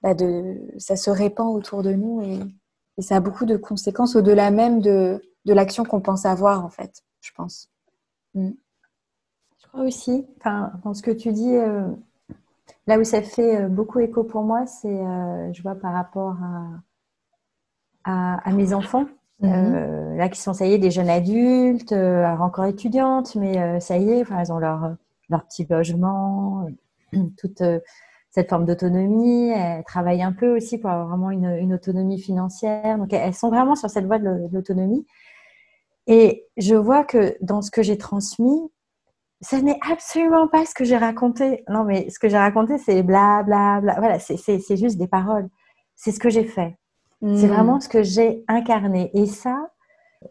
bah, 0.00 0.14
de, 0.14 0.60
ça 0.78 0.94
se 0.94 1.10
répand 1.10 1.56
autour 1.56 1.82
de 1.82 1.92
nous 1.92 2.22
et, 2.22 3.02
ça 3.02 3.16
a 3.16 3.20
beaucoup 3.20 3.46
de 3.46 3.56
conséquences 3.56 4.16
au-delà 4.16 4.50
même 4.50 4.80
de, 4.80 5.22
de 5.44 5.52
l'action 5.52 5.84
qu'on 5.84 6.00
pense 6.00 6.24
avoir, 6.26 6.64
en 6.64 6.70
fait, 6.70 7.02
je 7.20 7.30
pense. 7.32 7.68
Mm 8.34 8.50
crois 9.68 9.82
aussi, 9.82 10.26
enfin, 10.38 10.72
dans 10.84 10.94
ce 10.94 11.02
que 11.02 11.10
tu 11.10 11.32
dis, 11.32 11.54
euh, 11.54 11.88
là 12.86 12.98
où 12.98 13.04
ça 13.04 13.22
fait 13.22 13.62
euh, 13.62 13.68
beaucoup 13.68 14.00
écho 14.00 14.24
pour 14.24 14.42
moi, 14.42 14.66
c'est, 14.66 14.88
euh, 14.88 15.52
je 15.52 15.62
vois 15.62 15.74
par 15.74 15.92
rapport 15.92 16.36
à, 18.04 18.48
à, 18.48 18.52
mes 18.52 18.72
enfants, 18.72 19.06
mhm. 19.40 20.16
là 20.16 20.28
qui 20.28 20.40
sont, 20.40 20.54
ça 20.54 20.66
y 20.66 20.72
est, 20.72 20.78
des 20.78 20.90
jeunes 20.90 21.10
adultes, 21.10 21.92
encore 21.92 22.64
étudiantes, 22.64 23.34
mais 23.36 23.80
ça 23.80 23.98
y 23.98 24.10
est, 24.10 24.22
enfin, 24.22 24.38
elles 24.40 24.52
ont 24.52 24.58
leur, 24.58 24.96
leur 25.28 25.44
petit 25.44 25.66
logement, 25.68 26.66
toute 27.38 27.62
cette 28.30 28.48
forme 28.48 28.64
d'autonomie. 28.64 29.50
Elles 29.50 29.84
travaillent 29.84 30.22
un 30.22 30.32
peu 30.32 30.56
aussi 30.56 30.78
pour 30.78 30.88
avoir 30.88 31.08
vraiment 31.08 31.30
une, 31.30 31.56
une 31.56 31.74
autonomie 31.74 32.18
financière. 32.18 32.96
Donc, 32.96 33.12
elles 33.12 33.34
sont 33.34 33.50
vraiment 33.50 33.74
sur 33.74 33.90
cette 33.90 34.06
voie 34.06 34.18
de 34.18 34.48
l'autonomie. 34.50 35.06
Et 36.06 36.46
je 36.56 36.74
vois 36.74 37.04
que 37.04 37.36
dans 37.42 37.60
ce 37.60 37.70
que 37.70 37.82
j'ai 37.82 37.98
transmis, 37.98 38.70
ce 39.40 39.56
n'est 39.56 39.78
absolument 39.88 40.48
pas 40.48 40.66
ce 40.66 40.74
que 40.74 40.84
j'ai 40.84 40.96
raconté. 40.96 41.64
Non, 41.68 41.84
mais 41.84 42.10
ce 42.10 42.18
que 42.18 42.28
j'ai 42.28 42.38
raconté, 42.38 42.78
c'est 42.78 43.02
bla 43.02 43.42
bla 43.44 43.80
bla. 43.80 43.94
Voilà, 43.98 44.18
c'est 44.18 44.76
juste 44.76 44.98
des 44.98 45.06
paroles. 45.06 45.48
C'est 45.94 46.12
ce 46.12 46.18
que 46.18 46.30
j'ai 46.30 46.44
fait. 46.44 46.76
C'est 47.20 47.26
hmm. 47.26 47.52
vraiment 47.52 47.80
ce 47.80 47.88
que 47.88 48.02
j'ai 48.02 48.44
incarné. 48.48 49.10
Et 49.14 49.26
ça, 49.26 49.70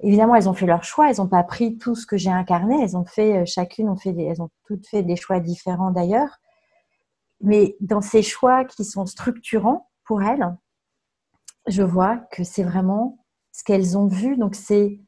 évidemment, 0.01 0.36
elles 0.36 0.49
ont 0.49 0.53
fait 0.53 0.66
leur 0.66 0.84
choix. 0.84 1.10
Elles 1.10 1.18
n'ont 1.18 1.28
pas 1.28 1.43
pris 1.43 1.78
tout 1.78 1.95
ce 1.95 2.05
que 2.05 2.18
j'ai 2.18 2.30
incarné. 2.30 2.82
Elles 2.82 2.97
ont 2.97 3.05
fait, 3.05 3.39
euh, 3.39 3.45
chacune 3.45 3.89
ont 3.89 3.97
fait 3.97 4.14
des, 4.14 4.24
elles 4.24 4.41
ont 4.41 4.49
toutes 4.66 4.88
fait 4.88 5.03
des 5.03 5.16
choix 5.16 5.39
différents 5.39 5.91
d'ailleurs. 5.91 6.39
Mais 7.41 7.76
dans 7.82 8.01
ces 8.01 8.24
choix 8.24 8.66
qui 8.66 8.84
sont 8.84 9.05
structurants 9.05 9.89
pour 10.05 10.24
elles, 10.24 10.55
je 11.68 11.84
vois 11.84 12.18
que 12.32 12.43
c'est 12.43 12.64
vraiment 12.64 13.20
ce 13.51 13.64
qu'elles 13.64 13.97
ont 13.97 14.08
vu. 14.08 14.38
Donc 14.38 14.55
c'est 14.55 14.99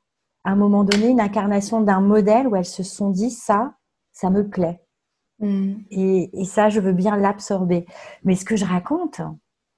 à 0.44 0.52
un 0.52 0.56
moment 0.56 0.84
donné 0.84 1.08
une 1.08 1.22
incarnation 1.22 1.82
d'un 1.82 2.02
modèle 2.02 2.48
où 2.48 2.56
elles 2.56 2.66
se 2.66 2.84
sont 2.84 3.10
dit 3.10 3.32
ça, 3.32 3.74
ça 4.20 4.30
me 4.30 4.48
plaît. 4.48 4.82
Mm. 5.40 5.74
Et, 5.92 6.46
ça, 6.46 6.70
je 6.70 6.80
veux 6.80 6.94
bien 6.94 7.16
l'absorber. 7.16 7.86
Mais 8.24 8.36
ce 8.36 8.46
que 8.46 8.56
je 8.56 8.66
raconte, 8.66 9.22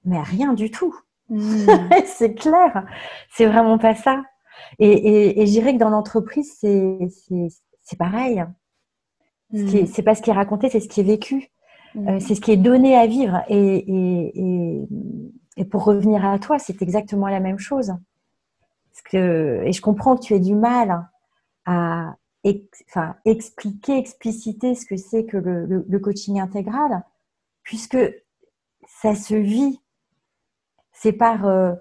mais 0.03 0.21
rien 0.21 0.53
du 0.53 0.71
tout. 0.71 0.95
Mm. 1.29 1.67
c'est 2.05 2.33
clair. 2.33 2.85
C'est 3.29 3.45
vraiment 3.45 3.77
pas 3.77 3.95
ça. 3.95 4.23
Et, 4.79 5.45
je 5.45 5.51
dirais 5.51 5.73
que 5.73 5.79
dans 5.79 5.89
l'entreprise, 5.89 6.57
c'est 6.59 7.97
pareil. 7.97 8.43
Mm. 9.51 9.85
C'est 9.85 10.03
pas 10.03 10.15
ce 10.15 10.21
qui 10.21 10.31
est 10.31 10.33
raconté, 10.33 10.69
c'est 10.69 10.79
ce 10.79 10.89
qui 10.89 11.01
est 11.01 11.05
vécu. 11.05 11.49
Euh, 11.97 12.19
c'est 12.21 12.35
ce 12.35 12.41
qui 12.41 12.51
est 12.53 12.57
donné 12.57 12.95
à 12.95 13.05
vivre. 13.05 13.43
Et, 13.49 13.85
et 15.57 15.65
pour 15.65 15.83
revenir 15.83 16.25
à 16.25 16.39
toi, 16.39 16.57
c'est 16.57 16.81
exactement 16.81 17.27
la 17.27 17.41
même 17.41 17.59
chose. 17.59 17.93
Parce 18.91 19.01
que, 19.03 19.61
et 19.65 19.73
je 19.73 19.81
comprends 19.81 20.15
que 20.15 20.21
tu 20.21 20.33
aies 20.33 20.39
du 20.39 20.55
mal 20.55 21.07
à, 21.65 22.15
enfin, 22.87 23.15
expliquer, 23.25 23.97
expliciter 23.97 24.75
ce 24.75 24.85
que 24.85 24.97
c'est 24.97 25.25
que 25.25 25.37
le, 25.37 25.99
coaching 25.99 26.39
intégral, 26.39 27.03
puisque 27.63 27.97
ça 29.01 29.15
se 29.15 29.35
vit. 29.35 29.79
C'est 30.93 31.13
par, 31.13 31.47
euh, 31.47 31.73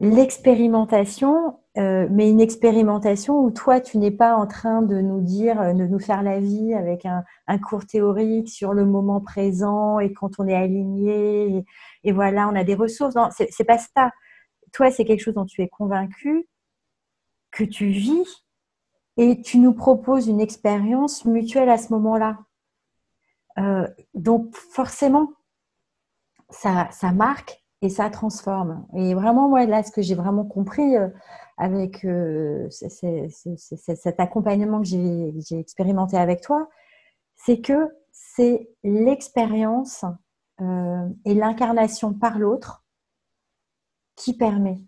l'expérimentation, 0.00 1.58
euh, 1.76 2.06
mais 2.10 2.30
une 2.30 2.40
expérimentation 2.40 3.40
où 3.40 3.50
toi, 3.50 3.80
tu 3.80 3.98
n'es 3.98 4.10
pas 4.10 4.34
en 4.36 4.46
train 4.46 4.82
de 4.82 5.00
nous 5.00 5.20
dire, 5.20 5.60
euh, 5.60 5.72
de 5.72 5.86
nous 5.86 5.98
faire 5.98 6.22
la 6.22 6.40
vie 6.40 6.74
avec 6.74 7.04
un, 7.06 7.24
cours 7.58 7.86
théorique 7.86 8.48
sur 8.48 8.74
le 8.74 8.84
moment 8.84 9.20
présent 9.20 9.98
et 9.98 10.12
quand 10.12 10.38
on 10.38 10.46
est 10.46 10.54
aligné, 10.54 11.64
et, 12.04 12.12
voilà, 12.12 12.48
on 12.48 12.54
a 12.54 12.64
des 12.64 12.74
ressources. 12.74 13.14
Non, 13.16 13.28
c'est 13.30 13.64
pas 13.64 13.78
ça. 13.78 14.10
Toi, 14.72 14.90
c'est 14.90 15.04
quelque 15.04 15.20
chose 15.20 15.34
dont 15.34 15.46
tu 15.46 15.62
es 15.62 15.68
convaincu, 15.68 16.46
que 17.50 17.64
tu 17.64 17.86
vis, 17.86 18.46
et 19.18 19.42
tu 19.42 19.58
nous 19.58 19.74
proposes 19.74 20.28
une 20.28 20.40
expérience 20.40 21.24
mutuelle 21.24 21.68
à 21.68 21.76
ce 21.76 21.92
moment-là. 21.92 22.38
Euh, 23.58 23.86
donc, 24.14 24.54
forcément, 24.54 25.32
ça, 26.50 26.88
marque 27.12 27.60
et 27.82 27.88
ça 27.88 28.10
transforme. 28.10 28.86
Et 28.94 29.14
vraiment, 29.14 29.48
moi, 29.48 29.66
là, 29.66 29.82
ce 29.82 29.90
que 29.90 30.02
j'ai 30.02 30.14
vraiment 30.14 30.44
compris 30.44 30.96
euh, 30.96 31.08
avec 31.56 32.04
euh, 32.04 32.68
cet 32.70 34.20
accompagnement 34.20 34.80
que 34.82 34.86
j'ai 34.86 35.58
expérimenté 35.58 36.16
avec 36.16 36.40
toi, 36.40 36.68
c'est 37.34 37.60
que 37.60 37.90
c'est 38.12 38.70
l'expérience 38.84 40.04
et 40.60 41.34
l'incarnation 41.34 42.12
par 42.12 42.38
l'autre 42.38 42.84
qui 44.16 44.36
permet 44.36 44.78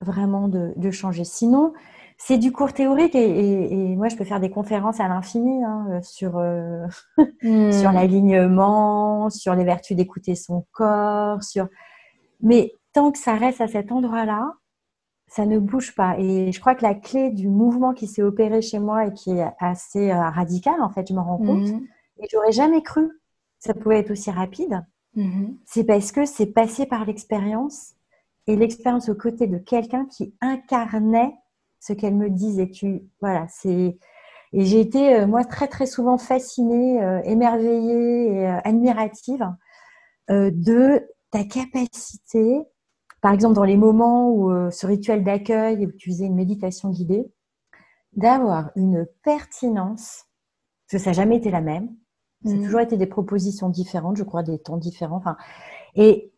vraiment 0.00 0.48
de 0.48 0.90
changer. 0.92 1.24
Sinon, 1.24 1.72
c'est 2.18 2.38
du 2.38 2.50
cours 2.50 2.72
théorique 2.72 3.14
et, 3.14 3.96
moi 3.96 4.08
je 4.08 4.16
peux 4.16 4.24
faire 4.24 4.40
des 4.40 4.50
conférences 4.50 5.00
à 5.00 5.08
l'infini 5.08 5.62
hein, 5.64 6.00
sur 6.02 6.38
euh, 6.38 6.86
hmm. 7.42 7.72
sur 7.72 7.92
l'alignement, 7.92 9.30
sur 9.30 9.54
les 9.54 9.64
vertus 9.64 9.96
d'écouter 9.96 10.34
son 10.34 10.66
corps, 10.72 11.42
sur 11.42 11.68
mais 12.40 12.72
tant 12.92 13.12
que 13.12 13.18
ça 13.18 13.34
reste 13.34 13.60
à 13.60 13.68
cet 13.68 13.92
endroit-là, 13.92 14.54
ça 15.28 15.46
ne 15.46 15.58
bouge 15.58 15.94
pas. 15.94 16.18
Et 16.18 16.52
je 16.52 16.60
crois 16.60 16.74
que 16.74 16.82
la 16.82 16.94
clé 16.94 17.30
du 17.30 17.48
mouvement 17.48 17.92
qui 17.92 18.06
s'est 18.06 18.22
opéré 18.22 18.62
chez 18.62 18.78
moi 18.78 19.06
et 19.06 19.12
qui 19.12 19.30
est 19.32 19.46
assez 19.58 20.10
euh, 20.10 20.30
radical, 20.30 20.80
en 20.80 20.90
fait, 20.90 21.08
je 21.08 21.14
me 21.14 21.20
rends 21.20 21.38
compte, 21.38 21.68
hmm. 21.68 21.84
et 22.22 22.26
j'aurais 22.30 22.52
jamais 22.52 22.82
cru 22.82 23.08
que 23.08 23.14
ça 23.58 23.74
pouvait 23.74 23.98
être 23.98 24.10
aussi 24.10 24.30
rapide, 24.30 24.84
hmm. 25.14 25.54
c'est 25.64 25.84
parce 25.84 26.12
que 26.12 26.24
c'est 26.24 26.46
passé 26.46 26.86
par 26.86 27.04
l'expérience 27.04 27.94
et 28.46 28.56
l'expérience 28.56 29.08
aux 29.08 29.14
côtés 29.14 29.46
de 29.46 29.58
quelqu'un 29.58 30.06
qui 30.06 30.34
incarnait 30.40 31.34
ce 31.80 31.92
qu'elle 31.92 32.14
me 32.14 32.30
disait. 32.30 32.70
Tu, 32.70 33.02
voilà, 33.20 33.46
c'est 33.48 33.98
et 34.52 34.64
j'ai 34.64 34.80
été 34.80 35.14
euh, 35.14 35.26
moi 35.26 35.44
très 35.44 35.68
très 35.68 35.86
souvent 35.86 36.18
fascinée, 36.18 37.02
euh, 37.02 37.20
émerveillée 37.24 38.32
et 38.32 38.48
euh, 38.48 38.58
admirative 38.64 39.46
de 40.28 41.06
ta 41.30 41.44
capacité, 41.44 42.60
par 43.20 43.32
exemple 43.32 43.54
dans 43.54 43.62
les 43.62 43.76
moments 43.76 44.28
où 44.32 44.50
ce 44.72 44.84
rituel 44.84 45.22
d'accueil 45.22 45.86
où 45.86 45.92
tu 45.92 46.10
faisais 46.10 46.26
une 46.26 46.34
méditation 46.34 46.90
guidée, 46.90 47.30
d'avoir 48.12 48.72
une 48.74 49.06
pertinence, 49.22 50.24
parce 50.90 50.98
que 50.98 50.98
ça 50.98 51.10
n'a 51.10 51.14
jamais 51.14 51.36
été 51.36 51.52
la 51.52 51.60
même. 51.60 51.94
Ça 52.44 52.50
a 52.50 52.54
mmh. 52.56 52.64
toujours 52.64 52.80
été 52.80 52.96
des 52.96 53.06
propositions 53.06 53.68
différentes, 53.68 54.16
je 54.16 54.24
crois, 54.24 54.42
des 54.42 54.58
temps 54.58 54.78
différents. 54.78 55.18
Enfin, 55.18 55.36
et 55.94 56.32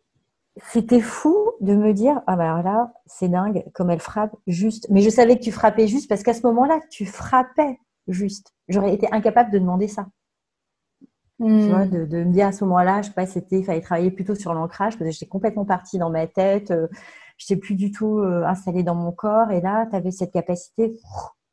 c'était 0.67 1.01
fou 1.01 1.37
de 1.61 1.75
me 1.75 1.93
dire 1.93 2.21
ah 2.27 2.37
ben 2.37 2.63
là 2.63 2.93
c'est 3.07 3.29
dingue 3.29 3.65
comme 3.75 3.91
elle 3.91 4.01
frappe 4.01 4.35
juste. 4.47 4.87
Mais 4.91 5.01
je 5.01 5.11
savais 5.11 5.37
que 5.39 5.43
tu 5.43 5.53
frappais 5.53 5.87
juste 5.87 6.09
parce 6.09 6.23
qu'à 6.23 6.35
ce 6.35 6.47
moment-là 6.47 6.81
tu 6.91 7.07
frappais 7.07 7.79
juste. 8.07 8.55
J'aurais 8.69 8.95
été 8.95 9.07
incapable 9.13 9.51
de 9.51 9.59
demander 9.59 9.89
ça. 9.89 10.07
Tu 11.41 11.69
vois, 11.69 11.85
hmm. 11.85 12.09
de, 12.09 12.25
me 12.25 12.33
dire 12.33 12.49
à 12.49 12.53
ce 12.53 12.65
moment-là 12.65 13.03
je 13.03 13.09
sais 13.09 13.15
pas 13.15 13.27
c'était 13.27 13.61
il 13.61 13.65
fallait 13.65 13.81
travailler 13.81 14.11
plutôt 14.11 14.35
sur 14.35 14.55
l'ancrage 14.55 14.99
parce 14.99 15.09
que 15.09 15.11
j'étais 15.13 15.29
complètement 15.29 15.65
partie 15.65 15.97
dans 15.97 16.11
ma 16.11 16.27
tête 16.27 16.73
euh, 16.73 16.89
je 17.37 17.45
n'étais 17.45 17.61
plus 17.61 17.77
du 17.77 17.93
tout 17.93 18.19
euh, 18.19 18.45
installée 18.45 18.83
dans 18.83 18.97
mon 18.97 19.13
corps. 19.13 19.51
Et 19.53 19.61
là 19.61 19.87
tu 19.89 19.97
avais 19.97 20.11
cette 20.11 20.33
capacité 20.33 20.99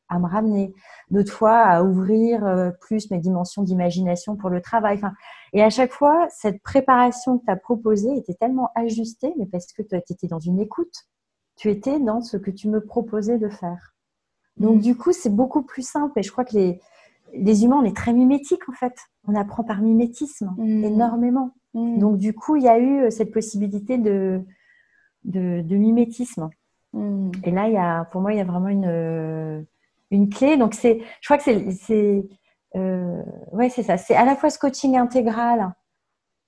à 0.10 0.20
me 0.20 0.28
ramener, 0.28 0.74
d'autres 1.10 1.32
fois 1.32 1.58
à 1.60 1.84
ouvrir 1.84 2.46
euh, 2.46 2.72
plus 2.82 3.10
mes 3.12 3.18
dimensions 3.18 3.64
d'imagination 3.64 4.36
pour 4.36 4.50
le 4.50 4.62
travail. 4.62 4.98
Enfin, 4.98 5.14
et 5.54 5.64
à 5.64 5.70
chaque 5.70 5.92
fois, 5.92 6.28
cette 6.30 6.62
préparation 6.62 7.40
que 7.40 7.46
tu 7.46 7.52
as 7.52 7.56
proposée 7.56 8.16
était 8.18 8.36
tellement 8.36 8.70
ajustée, 8.76 9.34
mais 9.38 9.46
parce 9.46 9.72
que 9.74 9.82
tu 9.82 9.96
étais 9.96 10.28
dans 10.28 10.40
une 10.40 10.60
écoute, 10.60 10.94
tu 11.56 11.70
étais 11.70 12.00
dans 12.00 12.22
ce 12.22 12.38
que 12.38 12.52
tu 12.52 12.70
me 12.70 12.82
proposais 12.82 13.38
de 13.38 13.50
faire. 13.50 13.96
Donc, 14.58 14.78
mm. 14.78 14.82
du 14.82 14.96
coup, 14.96 15.12
c'est 15.12 15.34
beaucoup 15.34 15.64
plus 15.64 15.88
simple. 15.88 16.20
Et 16.20 16.24
je 16.24 16.32
crois 16.32 16.46
que 16.46 16.56
les, 16.56 16.80
les 17.34 17.64
humains, 17.64 17.80
on 17.82 17.86
est 17.86 17.96
très 17.96 18.14
mimétiques 18.14 18.68
en 18.70 18.74
fait. 18.74 18.96
On 19.28 19.36
apprend 19.36 19.64
par 19.64 19.82
mimétisme 19.82 20.54
mm. 20.58 20.84
énormément. 20.84 21.52
Mm. 21.74 22.00
Donc, 22.00 22.18
du 22.18 22.34
coup, 22.34 22.56
il 22.56 22.64
y 22.64 22.70
a 22.70 22.78
eu 22.78 23.04
euh, 23.04 23.10
cette 23.10 23.32
possibilité 23.32 23.98
de, 23.98 24.42
de, 25.24 25.62
de 25.62 25.76
mimétisme. 25.76 26.50
Et 27.44 27.52
là, 27.52 27.68
il 27.68 27.74
y 27.74 27.78
a, 27.78 28.06
pour 28.06 28.22
moi, 28.22 28.32
il 28.32 28.38
y 28.38 28.42
a 28.42 28.46
vraiment 28.46 28.70
une 28.70 28.86
euh, 28.86 29.62
une 30.16 30.30
clé. 30.30 30.58
Donc, 30.58 30.74
c'est, 30.74 31.02
je 31.22 31.28
crois 31.28 31.38
que 31.38 31.44
c'est, 31.44 31.72
c'est 31.72 32.28
euh, 32.76 33.22
ouais, 33.52 33.70
c'est 33.70 33.84
ça. 33.84 33.98
C'est 33.98 34.16
à 34.16 34.26
la 34.26 34.36
fois 34.36 34.50
ce 34.50 34.60
coaching 34.60 34.98
intégral 34.98 35.74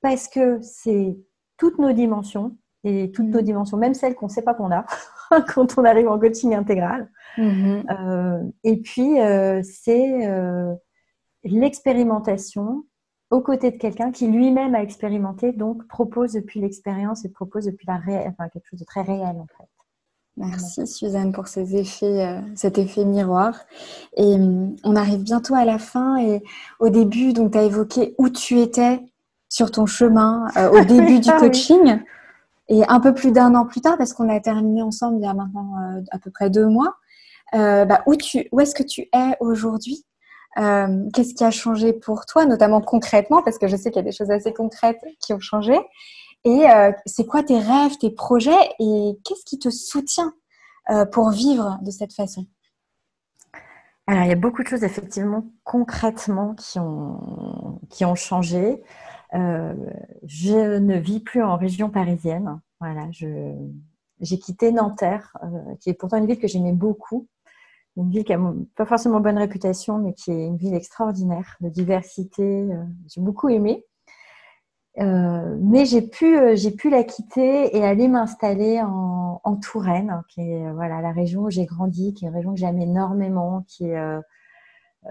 parce 0.01 0.27
que 0.27 0.59
c'est 0.61 1.17
toutes 1.57 1.79
nos 1.79 1.91
dimensions 1.93 2.57
et 2.83 3.11
toutes 3.11 3.27
nos 3.27 3.39
mm. 3.39 3.45
dimensions, 3.45 3.77
même 3.77 3.93
celles 3.93 4.15
qu'on 4.15 4.27
ne 4.27 4.31
sait 4.31 4.43
pas 4.43 4.53
qu'on 4.53 4.71
a 4.71 4.85
quand 5.53 5.77
on 5.77 5.85
arrive 5.85 6.07
en 6.07 6.19
coaching 6.19 6.53
intégral. 6.53 7.09
Mm-hmm. 7.37 7.83
Euh, 7.91 8.43
et 8.63 8.77
puis, 8.81 9.19
euh, 9.19 9.61
c'est 9.63 10.29
l'expérimentation 11.43 12.83
aux 13.29 13.41
côtés 13.41 13.71
de 13.71 13.77
quelqu'un 13.77 14.11
qui 14.11 14.27
lui-même 14.27 14.73
a 14.75 14.81
expérimenté, 14.81 15.51
donc 15.51 15.85
propose 15.87 16.33
depuis 16.33 16.61
l'expérience 16.61 17.25
et 17.25 17.29
propose 17.29 17.65
depuis 17.65 17.85
la 17.87 17.97
réelle, 17.97 18.29
enfin 18.29 18.47
quelque 18.49 18.67
chose 18.69 18.79
de 18.79 18.85
très 18.85 19.01
réel 19.01 19.35
en 19.37 19.47
fait. 19.57 19.67
Merci 20.37 20.85
Suzanne 20.85 21.31
pour 21.31 21.47
ces 21.47 21.75
effets, 21.75 22.23
euh, 22.23 22.39
cet 22.55 22.77
effet 22.77 23.05
miroir. 23.05 23.55
Et 24.15 24.35
hum, 24.35 24.75
on 24.83 24.95
arrive 24.95 25.23
bientôt 25.23 25.55
à 25.55 25.65
la 25.65 25.79
fin. 25.79 26.17
Et 26.17 26.43
au 26.79 26.89
début, 26.89 27.33
donc 27.33 27.53
tu 27.53 27.57
as 27.57 27.63
évoqué 27.63 28.13
où 28.19 28.29
tu 28.29 28.59
étais 28.59 28.99
sur 29.49 29.71
ton 29.71 29.87
chemin 29.87 30.47
euh, 30.55 30.69
au 30.69 30.83
début 30.85 31.19
du 31.19 31.29
ah 31.29 31.39
coaching. 31.39 31.99
Et 32.69 32.85
un 32.87 32.99
peu 32.99 33.15
plus 33.15 33.31
d'un 33.31 33.55
an 33.55 33.65
plus 33.65 33.81
tard, 33.81 33.97
parce 33.97 34.13
qu'on 34.13 34.29
a 34.29 34.39
terminé 34.39 34.83
ensemble 34.83 35.17
il 35.19 35.23
y 35.23 35.27
a 35.27 35.33
maintenant 35.33 35.71
euh, 35.81 36.01
à 36.11 36.19
peu 36.19 36.29
près 36.29 36.49
deux 36.49 36.67
mois, 36.67 36.95
bah, 37.53 38.03
où, 38.05 38.15
tu, 38.15 38.47
où 38.51 38.59
est-ce 38.59 38.75
que 38.75 38.83
tu 38.83 39.01
es 39.13 39.37
aujourd'hui? 39.39 40.05
Qu'est-ce 40.55 41.33
qui 41.33 41.43
a 41.45 41.51
changé 41.51 41.93
pour 41.93 42.25
toi, 42.25 42.45
notamment 42.45 42.81
concrètement, 42.81 43.41
parce 43.41 43.57
que 43.57 43.67
je 43.67 43.75
sais 43.75 43.89
qu'il 43.89 44.01
y 44.01 44.05
a 44.05 44.09
des 44.09 44.11
choses 44.11 44.31
assez 44.31 44.53
concrètes 44.53 45.01
qui 45.21 45.33
ont 45.33 45.39
changé. 45.39 45.79
Et 46.47 46.71
euh, 46.71 46.93
c'est 47.05 47.25
quoi 47.25 47.43
tes 47.43 47.59
rêves, 47.59 47.97
tes 47.97 48.09
projets 48.09 48.69
et 48.79 49.19
qu'est-ce 49.25 49.43
qui 49.43 49.59
te 49.59 49.69
soutient 49.69 50.33
euh, 50.89 51.05
pour 51.05 51.29
vivre 51.29 51.77
de 51.81 51.91
cette 51.91 52.13
façon? 52.13 52.45
Alors, 54.07 54.23
il 54.23 54.29
y 54.29 54.31
a 54.31 54.37
beaucoup 54.37 54.63
de 54.63 54.67
choses 54.69 54.85
effectivement 54.85 55.43
concrètement 55.65 56.55
qui 56.55 56.79
ont, 56.79 57.81
qui 57.89 58.05
ont 58.05 58.15
changé. 58.15 58.81
Euh, 59.33 59.73
je 60.23 60.77
ne 60.77 60.95
vis 60.95 61.19
plus 61.19 61.43
en 61.43 61.57
région 61.57 61.89
parisienne. 61.89 62.61
Voilà, 62.79 63.09
j'ai 63.11 64.39
quitté 64.39 64.71
Nanterre, 64.71 65.35
qui 65.81 65.89
est 65.89 65.95
pourtant 65.95 66.15
une 66.15 66.27
ville 66.27 66.39
que 66.39 66.47
j'aimais 66.47 66.71
beaucoup. 66.71 67.27
Une 67.97 68.09
ville 68.09 68.23
qui 68.23 68.31
n'a 68.31 68.53
pas 68.77 68.85
forcément 68.85 69.19
bonne 69.19 69.37
réputation, 69.37 69.97
mais 69.97 70.13
qui 70.13 70.31
est 70.31 70.45
une 70.45 70.55
ville 70.55 70.75
extraordinaire 70.75 71.57
de 71.59 71.67
diversité. 71.67 72.69
j'ai 73.13 73.19
beaucoup 73.19 73.49
aimé. 73.49 73.83
Euh, 74.99 75.57
mais 75.61 75.85
j'ai 75.85 76.01
pu, 76.01 76.37
euh, 76.37 76.55
j'ai 76.55 76.71
pu 76.71 76.89
la 76.89 77.03
quitter 77.03 77.75
et 77.75 77.83
aller 77.83 78.07
m'installer 78.07 78.81
en, 78.81 79.39
en, 79.43 79.55
Touraine, 79.55 80.23
qui 80.27 80.41
est 80.41 80.65
euh, 80.65 80.73
voilà 80.73 81.01
la 81.01 81.11
région 81.11 81.43
où 81.43 81.49
j'ai 81.51 81.65
grandi, 81.65 82.15
qui 82.15 82.25
est 82.25 82.29
une 82.29 82.33
région 82.33 82.53
que 82.53 82.59
j'aime 82.59 82.81
énormément, 82.81 83.63
qui 83.67 83.85
est 83.85 83.97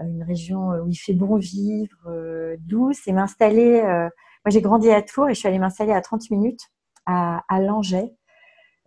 une 0.01 0.23
région 0.23 0.69
où 0.83 0.89
il 0.89 0.95
fait 0.95 1.13
bon 1.13 1.37
vivre, 1.37 1.97
douce, 2.59 3.07
et 3.07 3.13
m'installer. 3.13 3.81
moi, 3.81 4.49
j'ai 4.49 4.61
grandi 4.61 4.91
à 4.91 5.01
Tours 5.01 5.29
et 5.29 5.33
je 5.33 5.39
suis 5.39 5.47
allée 5.47 5.59
m'installer 5.59 5.93
à 5.93 6.01
30 6.01 6.29
minutes 6.31 6.61
à, 7.05 7.43
à 7.47 7.61
Langeais, 7.61 8.13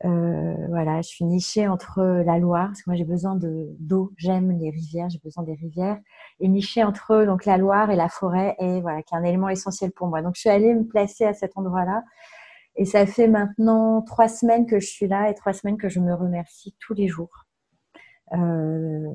euh, 0.07 0.55
voilà, 0.69 1.03
je 1.03 1.09
suis 1.09 1.25
nichée 1.27 1.69
entre 1.69 2.03
la 2.03 2.39
Loire, 2.39 2.69
parce 2.69 2.83
que 2.83 2.91
moi 2.91 2.97
j'ai 2.97 3.05
besoin 3.05 3.37
d'eau, 3.37 4.13
j'aime 4.17 4.51
les 4.53 4.71
rivières, 4.71 5.11
j'ai 5.11 5.19
besoin 5.19 5.45
des 5.45 5.55
rivières, 5.55 5.99
et 6.41 6.49
nichée 6.49 6.83
entre 6.85 7.25
donc 7.25 7.45
la 7.45 7.59
Loire 7.59 7.91
et 7.91 7.97
la 7.97 8.09
forêt, 8.09 8.57
et 8.61 8.81
voilà, 8.81 9.03
qui 9.03 9.15
est 9.15 9.19
un 9.19 9.25
élément 9.25 9.51
essentiel 9.51 9.93
pour 9.93 10.09
moi. 10.09 10.23
Donc 10.23 10.37
je 10.37 10.41
suis 10.41 10.49
allée 10.49 10.75
me 10.75 10.85
placer 10.85 11.25
à 11.25 11.35
cet 11.35 11.59
endroit-là, 11.59 12.03
et 12.77 12.87
ça 12.87 13.05
fait 13.05 13.29
maintenant 13.29 14.01
trois 14.01 14.29
semaines 14.29 14.65
que 14.65 14.81
je 14.81 14.87
suis 14.87 15.07
là 15.07 15.29
et 15.29 15.35
trois 15.35 15.53
semaines 15.53 15.77
que 15.77 15.91
je 15.91 16.01
me 16.01 16.15
remercie 16.15 16.75
tous 16.81 16.95
les 16.95 17.09
jours 17.09 17.47
euh, 18.33 19.13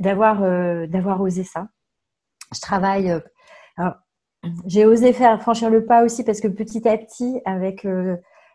d'avoir 0.00 0.42
euh, 0.42 0.86
d'avoir 0.88 1.20
osé 1.20 1.44
ça. 1.44 1.68
Je 2.52 2.60
travaille. 2.60 3.20
J'ai 4.66 4.86
osé 4.86 5.12
faire 5.12 5.40
franchir 5.40 5.68
le 5.70 5.84
pas 5.84 6.04
aussi 6.04 6.24
parce 6.24 6.40
que 6.40 6.48
petit 6.48 6.88
à 6.88 6.96
petit, 6.96 7.40
avec 7.44 7.86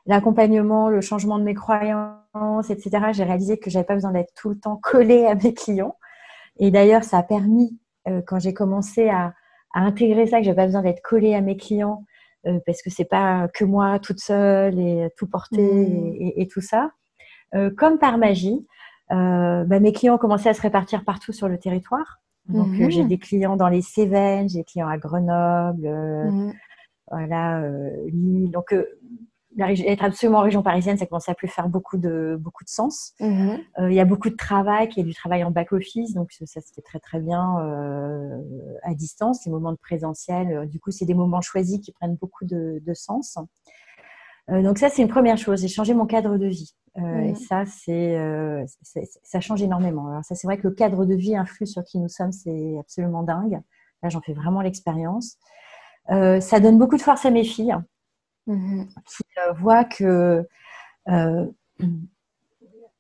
l'accompagnement, 0.06 0.89
le 0.89 1.01
changement 1.01 1.39
de 1.39 1.43
mes 1.43 1.54
croyances, 1.54 2.70
etc., 2.70 3.08
j'ai 3.12 3.24
réalisé 3.24 3.58
que 3.58 3.70
j'avais 3.70 3.86
pas 3.86 3.93
besoin 3.93 4.12
d'être 4.12 4.34
tout 4.36 4.49
le 4.49 4.60
temps 4.60 4.78
collée 4.82 5.26
à 5.26 5.36
mes 5.36 5.54
clients. 5.54 5.97
Et 6.58 6.72
d'ailleurs, 6.72 7.04
ça 7.04 7.18
a 7.18 7.24
permis, 7.24 7.80
euh, 8.08 8.22
quand 8.26 8.39
j'ai 8.39 8.54
commencé 8.54 9.10
à, 9.10 9.34
à, 9.74 9.82
intégrer 9.82 10.28
ça, 10.28 10.39
que 10.39 10.45
j'avais 10.45 10.56
pas 10.56 10.66
besoin 10.66 10.82
d'être 10.82 11.01
collée 11.01 11.34
à 11.34 11.41
mes 11.41 11.58
clients, 11.58 12.06
parce 12.66 12.82
que 12.82 12.89
c'est 12.89 13.06
pas 13.06 13.47
que 13.54 13.64
moi 13.64 13.99
toute 13.99 14.20
seule 14.20 14.78
et 14.78 15.08
tout 15.16 15.28
porter 15.28 15.62
mmh. 15.62 16.34
et, 16.36 16.45
tout 16.47 16.60
ça. 16.60 16.91
comme 17.78 17.99
par 17.99 18.18
magie, 18.18 18.68
bah, 19.10 19.80
mes 19.80 19.93
clients 19.93 20.16
ont 20.16 20.18
commencé 20.18 20.49
à 20.49 20.54
se 20.54 20.62
répartir 20.62 21.06
partout 21.06 21.32
sur 21.32 21.47
le 21.47 21.58
territoire. 21.58 22.20
Donc, 22.49 22.68
mmh. 22.68 22.89
j'ai 22.89 23.06
des 23.06 23.18
clients 23.18 23.56
dans 23.56 23.70
les 23.70 23.82
Cévennes, 23.82 24.49
j'ai 24.49 24.60
des 24.60 24.64
clients 24.66 24.89
à 24.89 24.97
Grenoble, 24.97 25.88
mmh. 25.88 26.54
voilà, 27.10 27.62
Lille. 28.08 28.51
Donc, 28.51 28.76
être 29.60 30.04
absolument 30.04 30.39
en 30.39 30.43
région 30.43 30.64
parisienne, 30.64 30.97
ça 30.97 31.06
commence 31.06 31.30
à 31.30 31.36
plus 31.36 31.47
faire 31.47 31.70
beaucoup 31.70 31.97
de, 31.97 32.38
beaucoup 32.39 32.64
de 32.64 32.70
sens. 32.70 33.14
Mhm. 33.20 33.60
Euh, 33.80 33.91
il 33.91 33.95
y 33.95 33.99
a 33.99 34.06
beaucoup 34.06 34.30
de 34.30 34.36
travail, 34.36 34.89
qui 34.89 34.99
est 34.99 35.04
du 35.04 35.14
travail 35.14 35.43
en 35.43 35.51
back-office, 35.51 36.14
donc 36.14 36.32
ça 36.32 36.62
se 36.62 36.74
fait 36.74 36.82
très 36.82 36.99
très 36.99 37.20
bien 37.20 37.60
euh, 37.60 38.38
à 38.84 38.93
distance. 38.93 39.45
Les 39.45 39.51
moments 39.51 39.72
de 39.72 39.78
présentiel, 39.78 40.51
euh, 40.51 40.66
du 40.66 40.80
coup, 40.80 40.91
c'est 40.91 41.06
des 41.06 41.14
moments 41.14 41.41
choisis 41.41 41.80
qui 41.80 41.91
prennent 41.91 42.16
beaucoup 42.16 42.45
de, 42.45 42.82
sens. 42.93 43.39
donc 44.47 44.78
ça, 44.78 44.89
c'est 44.89 45.01
une 45.01 45.08
première 45.08 45.38
chose. 45.38 45.62
J'ai 45.62 45.68
changé 45.68 45.93
mon 45.93 46.06
cadre 46.06 46.38
de 46.38 46.45
vie. 46.45 46.76
Et 46.95 47.01
mhm. 47.01 47.36
ça, 47.36 47.66
c'est, 47.66 48.66
ça 49.24 49.39
change 49.39 49.64
énormément. 49.64 50.10
Alors 50.10 50.24
ça, 50.24 50.36
c'est 50.36 50.45
vrai 50.45 50.58
que 50.58 50.68
le 50.68 50.74
cadre 50.76 51.06
de 51.06 51.16
vie 51.16 51.36
influe 51.36 51.66
sur 51.66 51.84
qui 51.84 51.97
nous 51.97 52.08
sommes, 52.08 52.32
c'est 52.32 52.78
absolument 52.80 53.24
dingue. 53.24 53.60
Là, 54.04 54.10
j'en 54.10 54.22
fais 54.22 54.34
vraiment 54.34 54.62
l'expérience. 54.62 55.38
ça 56.08 56.60
donne 56.60 56.78
beaucoup 56.78 56.97
de 56.97 57.01
force 57.01 57.26
à 57.26 57.32
mes 57.32 57.43
filles 57.43 57.76
Mhm. 58.48 58.88
qui 59.06 59.24
euh, 59.48 59.54
voient 59.54 59.86
que 59.86 60.46
euh, 61.08 61.46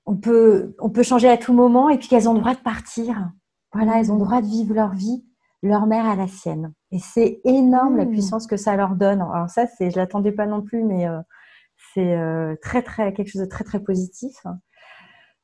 on, 0.05 0.15
peut, 0.15 0.75
on 0.79 0.89
peut 0.89 1.03
changer 1.03 1.29
à 1.29 1.37
tout 1.37 1.53
moment 1.53 1.89
et 1.89 1.97
puis 1.97 2.07
qu'elles 2.07 2.29
ont 2.29 2.33
le 2.33 2.39
droit 2.39 2.55
de 2.55 2.59
partir. 2.59 3.31
Voilà, 3.73 3.99
elles 3.99 4.11
ont 4.11 4.17
le 4.17 4.23
droit 4.23 4.41
de 4.41 4.47
vivre 4.47 4.73
leur 4.73 4.93
vie, 4.93 5.25
leur 5.61 5.85
mère 5.85 6.05
à 6.05 6.15
la 6.15 6.27
sienne. 6.27 6.73
Et 6.91 6.99
c'est 6.99 7.41
énorme 7.43 7.97
la 7.97 8.05
mhm. 8.05 8.11
puissance 8.11 8.47
que 8.47 8.57
ça 8.57 8.75
leur 8.75 8.95
donne. 8.95 9.21
Alors 9.21 9.49
ça, 9.49 9.67
c'est, 9.67 9.91
je 9.91 9.97
l'attendais 9.97 10.31
pas 10.31 10.45
non 10.45 10.61
plus, 10.61 10.83
mais 10.83 11.07
euh, 11.07 11.19
c'est 11.93 12.17
très 12.61 12.81
très 12.81 13.13
quelque 13.13 13.29
chose 13.29 13.41
de 13.41 13.47
très 13.47 13.65
très 13.65 13.79
positif. 13.81 14.33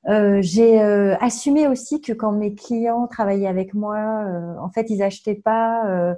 j'ai 0.07 0.79
assumé 1.19 1.67
aussi 1.67 2.01
que 2.01 2.13
quand 2.13 2.31
mes 2.31 2.55
clients 2.55 3.07
travaillaient 3.07 3.47
avec 3.47 3.73
moi, 3.73 4.25
en 4.59 4.69
fait, 4.69 4.89
ils 4.89 5.03
achetaient 5.03 5.35
pas 5.35 6.15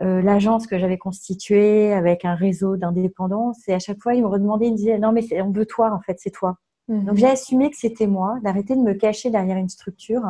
euh, 0.00 0.22
l'agence 0.22 0.68
que 0.68 0.78
j'avais 0.78 0.96
constituée 0.96 1.92
avec 1.92 2.24
un 2.24 2.36
réseau 2.36 2.76
d'indépendants, 2.76 3.52
et 3.66 3.74
à 3.74 3.80
chaque 3.80 4.00
fois, 4.00 4.14
ils 4.14 4.22
me 4.22 4.28
redemandaient, 4.28 4.68
ils 4.68 4.72
me 4.72 4.76
disaient 4.76 4.98
non 4.98 5.10
mais 5.10 5.24
on 5.42 5.50
veut 5.50 5.66
toi 5.66 5.92
en 5.92 6.00
fait, 6.00 6.16
c'est 6.20 6.30
toi. 6.30 6.56
Mhm. 6.86 7.04
Donc 7.04 7.16
j'ai 7.16 7.26
assumé 7.26 7.68
que 7.68 7.76
c'était 7.76 8.06
moi, 8.06 8.38
d'arrêter 8.44 8.76
de 8.76 8.80
me 8.80 8.94
cacher 8.94 9.30
derrière 9.30 9.56
une 9.56 9.68
structure. 9.68 10.22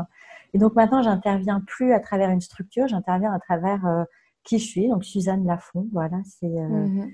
Et 0.54 0.58
donc 0.58 0.74
maintenant, 0.74 1.02
j'interviens 1.02 1.60
plus 1.66 1.92
à 1.92 2.00
travers 2.00 2.30
une 2.30 2.40
structure, 2.40 2.88
j'interviens 2.88 3.30
à 3.30 3.38
travers 3.38 3.84
euh, 3.86 4.04
qui 4.42 4.58
je 4.58 4.64
suis. 4.64 4.88
Donc 4.88 5.04
Suzanne 5.04 5.46
Lafont, 5.46 5.86
voilà, 5.92 6.16
c'est 6.24 6.46
euh, 6.46 6.68
mhm. 6.68 7.12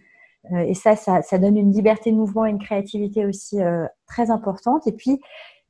et 0.58 0.74
ça, 0.74 0.94
ça, 0.94 1.22
ça, 1.22 1.38
donne 1.38 1.56
une 1.56 1.72
liberté 1.72 2.12
de 2.12 2.16
mouvement 2.16 2.46
et 2.46 2.50
une 2.50 2.62
créativité 2.62 3.26
aussi 3.26 3.58
très 4.06 4.30
importante. 4.30 4.86
Et 4.86 4.92
puis 4.92 5.20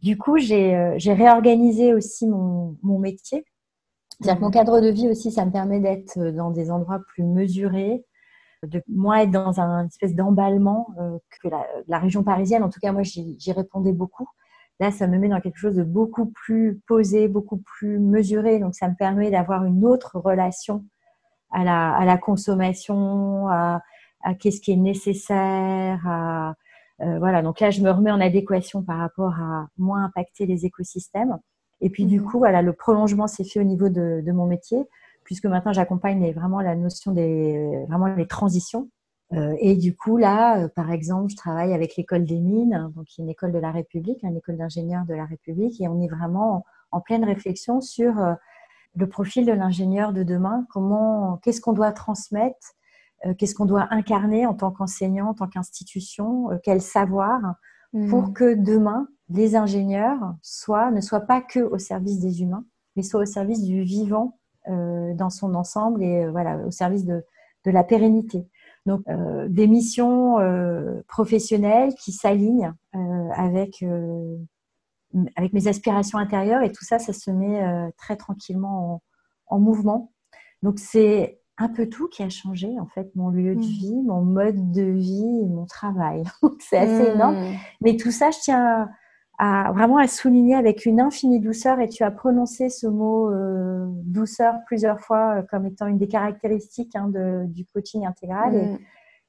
du 0.02 0.18
coup, 0.18 0.36
j'ai 0.36 0.74
réorganisé 0.98 1.94
aussi 1.94 2.26
mon, 2.26 2.76
mon 2.82 2.98
métier 2.98 3.46
c'est-à-dire 4.20 4.38
que 4.38 4.44
mon 4.44 4.50
cadre 4.50 4.80
de 4.80 4.88
vie 4.88 5.08
aussi, 5.08 5.30
ça 5.30 5.44
me 5.44 5.50
permet 5.50 5.80
d'être 5.80 6.18
euh, 6.18 6.32
dans 6.32 6.50
des 6.50 6.70
endroits 6.70 7.00
plus 7.08 7.24
mesurés, 7.24 8.04
de 8.64 8.82
moins 8.88 9.18
être 9.18 9.30
dans 9.30 9.60
un 9.60 9.86
espèce 9.86 10.14
d'emballement 10.14 10.88
euh, 10.98 11.18
que 11.42 11.48
la, 11.88 11.98
région 11.98 12.22
parisienne. 12.22 12.62
En 12.62 12.70
tout 12.70 12.80
cas, 12.80 12.92
moi, 12.92 13.02
j'y 13.02 13.52
répondais 13.52 13.92
beaucoup. 13.92 14.28
Là, 14.80 14.90
ça 14.90 15.06
me 15.06 15.18
met 15.18 15.28
dans 15.28 15.40
quelque 15.40 15.58
chose 15.58 15.76
de 15.76 15.84
beaucoup 15.84 16.26
plus 16.26 16.80
posé, 16.86 17.28
beaucoup 17.28 17.58
plus 17.58 17.98
mesuré. 17.98 18.58
Donc, 18.58 18.74
ça 18.74 18.88
me 18.88 18.94
permet 18.96 19.30
d'avoir 19.30 19.64
une 19.64 19.84
autre 19.84 20.18
relation 20.18 20.84
à 21.50 21.62
la, 21.62 21.94
à 21.94 22.04
la 22.04 22.18
consommation, 22.18 23.48
à, 23.48 23.82
à 24.22 24.34
qu'est-ce 24.34 24.60
qui 24.60 24.72
est 24.72 24.76
nécessaire, 24.76 26.00
à, 26.08 26.54
euh, 27.00 27.18
voilà. 27.18 27.42
Donc 27.42 27.60
là, 27.60 27.70
je 27.70 27.80
me 27.80 27.90
remets 27.90 28.10
en 28.10 28.20
adéquation 28.20 28.82
par 28.82 28.98
rapport 28.98 29.34
à 29.34 29.66
moins 29.78 30.04
impacter 30.04 30.46
les 30.46 30.64
écosystèmes. 30.64 31.38
Et 31.80 31.90
puis 31.90 32.06
du 32.06 32.20
mhm. 32.20 32.26
coup, 32.26 32.38
voilà, 32.38 32.62
le 32.62 32.72
prolongement 32.72 33.26
s'est 33.26 33.44
fait 33.44 33.60
au 33.60 33.64
niveau 33.64 33.88
de, 33.88 34.32
mon 34.32 34.46
métier, 34.46 34.78
puisque 35.24 35.46
maintenant 35.46 35.72
j'accompagne 35.72 36.32
vraiment 36.32 36.60
la 36.60 36.74
notion 36.74 37.12
des 37.12 37.84
vraiment 37.88 38.06
les 38.06 38.26
transitions. 38.26 38.88
Euh, 39.32 39.56
et 39.58 39.74
du 39.74 39.96
coup, 39.96 40.16
là, 40.16 40.58
euh, 40.58 40.68
par 40.68 40.92
exemple, 40.92 41.30
je 41.30 41.36
travaille 41.36 41.72
avec 41.72 41.96
l'école 41.96 42.24
des 42.24 42.40
mines, 42.40 42.92
donc 42.94 43.06
une 43.18 43.28
école 43.28 43.52
de 43.52 43.58
la 43.58 43.70
République, 43.70 44.22
une 44.22 44.36
école 44.36 44.56
d'ingénieurs 44.56 45.04
de 45.06 45.14
la 45.14 45.24
République, 45.24 45.80
et 45.80 45.88
on 45.88 46.00
est 46.00 46.08
vraiment 46.08 46.64
en, 46.92 47.00
pleine 47.00 47.24
réflexion 47.24 47.80
sur 47.80 48.18
euh, 48.20 48.34
le 48.94 49.08
profil 49.08 49.46
de 49.46 49.52
l'ingénieur 49.52 50.12
de 50.12 50.22
demain. 50.22 50.66
Comment, 50.70 51.38
qu'est-ce 51.42 51.60
qu'on 51.60 51.72
doit 51.72 51.92
transmettre, 51.92 52.74
qu'est-ce 53.38 53.54
qu'on 53.54 53.64
doit 53.64 53.88
incarner 53.90 54.46
en 54.46 54.54
tant 54.54 54.70
qu'enseignant, 54.70 55.30
en 55.30 55.34
tant 55.34 55.48
qu'institution, 55.48 56.50
quel 56.62 56.80
savoir 56.80 57.40
pour 58.08 58.28
mhm. 58.28 58.32
que 58.32 58.54
demain 58.54 59.08
les 59.30 59.56
ingénieurs 59.56 60.34
soient, 60.42 60.90
ne 60.90 61.00
soient 61.00 61.20
pas 61.20 61.40
que 61.40 61.60
au 61.60 61.78
service 61.78 62.18
des 62.20 62.42
humains, 62.42 62.64
mais 62.96 63.02
soient 63.02 63.22
au 63.22 63.26
service 63.26 63.62
du 63.62 63.82
vivant 63.82 64.38
euh, 64.68 65.14
dans 65.14 65.30
son 65.30 65.54
ensemble 65.54 66.02
et 66.02 66.24
euh, 66.24 66.30
voilà, 66.30 66.58
au 66.66 66.70
service 66.70 67.04
de, 67.04 67.24
de 67.64 67.70
la 67.70 67.84
pérennité. 67.84 68.46
Donc, 68.86 69.02
euh, 69.08 69.46
des 69.48 69.66
missions 69.66 70.36
professionnelles 71.08 71.94
qui 71.94 72.12
s'alignent 72.12 72.74
avec, 73.34 73.82
avec 75.36 75.52
mes 75.54 75.68
aspirations 75.68 76.18
intérieures 76.18 76.62
et 76.62 76.70
tout 76.70 76.84
ça, 76.84 76.98
ça 76.98 77.14
se 77.14 77.30
met 77.30 77.62
très 77.96 78.16
tranquillement 78.16 79.02
en, 79.48 79.56
en 79.56 79.58
mouvement. 79.58 80.12
Donc, 80.62 80.78
c'est 80.78 81.40
un 81.56 81.68
peu 81.68 81.88
tout 81.88 82.08
qui 82.08 82.22
a 82.22 82.28
changé, 82.28 82.68
en 82.80 82.86
fait, 82.86 83.14
mon 83.14 83.30
lieu 83.30 83.54
de 83.54 83.60
mmh. 83.60 83.62
vie, 83.62 84.02
mon 84.02 84.22
mode 84.22 84.72
de 84.72 84.82
vie 84.82 85.46
mon 85.48 85.66
travail. 85.66 86.24
c'est 86.58 86.78
assez 86.78 87.12
énorme. 87.12 87.36
Mmh. 87.36 87.54
Mais 87.80 87.96
tout 87.96 88.10
ça, 88.10 88.30
je 88.30 88.38
tiens 88.40 88.88
à, 89.38 89.72
vraiment 89.72 89.98
à 89.98 90.06
souligner 90.08 90.54
avec 90.54 90.84
une 90.84 91.00
infinie 91.00 91.40
douceur 91.40 91.80
et 91.80 91.88
tu 91.88 92.02
as 92.02 92.10
prononcé 92.10 92.68
ce 92.68 92.86
mot 92.86 93.30
euh, 93.30 93.86
douceur 94.04 94.54
plusieurs 94.66 95.00
fois 95.00 95.38
euh, 95.38 95.42
comme 95.48 95.66
étant 95.66 95.86
une 95.86 95.98
des 95.98 96.08
caractéristiques 96.08 96.94
hein, 96.94 97.08
de, 97.08 97.44
du 97.46 97.64
coaching 97.66 98.06
intégral. 98.06 98.54
Et 98.54 98.66
mm. 98.66 98.78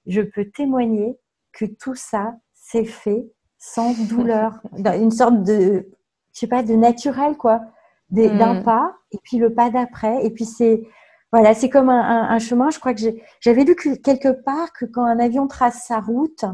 je 0.07 0.21
peux 0.21 0.45
témoigner 0.45 1.17
que 1.53 1.65
tout 1.65 1.95
ça 1.95 2.36
s'est 2.53 2.86
fait 2.86 3.28
sans 3.57 3.93
douleur, 4.09 4.61
une 4.78 5.11
sorte 5.11 5.43
de, 5.43 5.88
je 6.34 6.39
sais 6.39 6.47
pas, 6.47 6.63
de 6.63 6.73
naturel 6.73 7.38
quoi, 7.38 7.61
d'un 8.09 8.61
pas 8.61 8.95
et 9.11 9.17
puis 9.23 9.38
le 9.38 9.53
pas 9.53 9.69
d'après 9.69 10.23
et 10.26 10.30
puis 10.30 10.45
c'est 10.45 10.84
voilà, 11.36 11.54
c'est 11.54 11.68
comme 11.68 11.90
un, 11.90 12.30
un, 12.30 12.40
chemin. 12.40 12.70
Je 12.70 12.80
crois 12.80 12.94
que 12.94 13.02
j'avais 13.42 13.66
lu 13.66 13.76
quelque 13.76 14.30
part 14.30 14.72
que 14.72 14.86
quand 14.86 15.04
un 15.04 15.20
avion 15.20 15.48
trace 15.48 15.84
sa 15.86 16.00
route, 16.00 16.46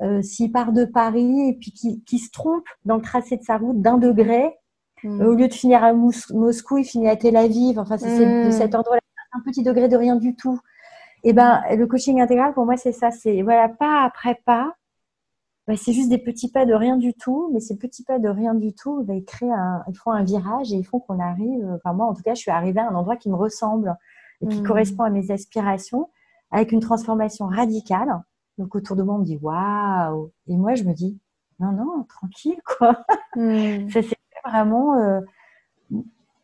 euh, 0.00 0.22
s'il 0.22 0.50
part 0.50 0.72
de 0.72 0.86
Paris 0.86 1.50
et 1.50 1.52
puis 1.52 1.70
qui, 1.70 2.18
se 2.18 2.30
trompe 2.30 2.64
dans 2.86 2.96
le 2.96 3.02
tracé 3.02 3.36
de 3.36 3.42
sa 3.42 3.58
route 3.58 3.82
d'un 3.82 3.98
degré, 3.98 4.56
hmm. 5.04 5.20
euh, 5.20 5.26
au 5.26 5.34
lieu 5.34 5.48
de 5.48 5.52
finir 5.52 5.84
à 5.84 5.92
Moscou, 5.92 6.78
il 6.78 6.84
finit 6.86 7.10
à 7.10 7.16
Tel 7.16 7.36
Aviv. 7.36 7.78
Enfin, 7.78 7.98
c'est 7.98 8.24
de 8.24 8.48
hmm. 8.48 8.52
cet 8.52 8.74
endroit-là, 8.74 9.02
un 9.32 9.40
petit 9.40 9.62
degré 9.62 9.88
de 9.88 9.98
rien 9.98 10.16
du 10.16 10.34
tout. 10.34 10.58
Et 11.24 11.28
eh 11.28 11.32
ben, 11.34 11.62
le 11.70 11.86
coaching 11.86 12.18
intégral, 12.22 12.54
pour 12.54 12.64
moi, 12.64 12.78
c'est 12.78 12.92
ça. 12.92 13.10
C'est 13.10 13.42
voilà, 13.42 13.68
pas 13.68 14.02
après 14.02 14.40
pas. 14.46 14.74
Bah, 15.68 15.74
c'est 15.76 15.92
juste 15.92 16.08
des 16.08 16.16
petits 16.16 16.50
pas 16.50 16.64
de 16.64 16.72
rien 16.72 16.96
du 16.96 17.12
tout, 17.12 17.50
mais 17.52 17.60
ces 17.60 17.76
petits 17.76 18.02
pas 18.02 18.18
de 18.18 18.30
rien 18.30 18.54
du 18.54 18.72
tout, 18.72 19.02
bah, 19.04 19.14
ils, 19.14 19.24
créent 19.26 19.52
un, 19.52 19.84
ils 19.88 19.94
font 19.94 20.10
un 20.10 20.24
virage 20.24 20.72
et 20.72 20.76
ils 20.76 20.86
font 20.86 21.00
qu'on 21.00 21.20
arrive. 21.20 21.68
Enfin, 21.76 21.92
moi, 21.92 22.06
en 22.06 22.14
tout 22.14 22.22
cas, 22.22 22.32
je 22.32 22.40
suis 22.40 22.50
arrivée 22.50 22.80
à 22.80 22.88
un 22.88 22.94
endroit 22.94 23.16
qui 23.16 23.28
me 23.28 23.36
ressemble 23.36 23.94
et 24.42 24.48
qui 24.48 24.60
hmm. 24.60 24.66
correspond 24.66 25.04
à 25.04 25.10
mes 25.10 25.30
aspirations, 25.30 26.10
avec 26.50 26.72
une 26.72 26.80
transformation 26.80 27.46
radicale. 27.46 28.22
Donc 28.58 28.74
autour 28.74 28.96
de 28.96 29.02
moi, 29.02 29.14
on 29.14 29.18
me 29.18 29.24
dit 29.24 29.38
waouh. 29.40 30.30
Et 30.48 30.56
moi, 30.56 30.74
je 30.74 30.84
me 30.84 30.92
dis 30.92 31.18
non, 31.60 31.72
non, 31.72 32.04
tranquille, 32.08 32.60
quoi. 32.78 33.04
Hmm. 33.36 33.88
ça 33.90 34.02
s'est 34.02 34.16
vraiment 34.44 34.96
euh, 34.96 35.20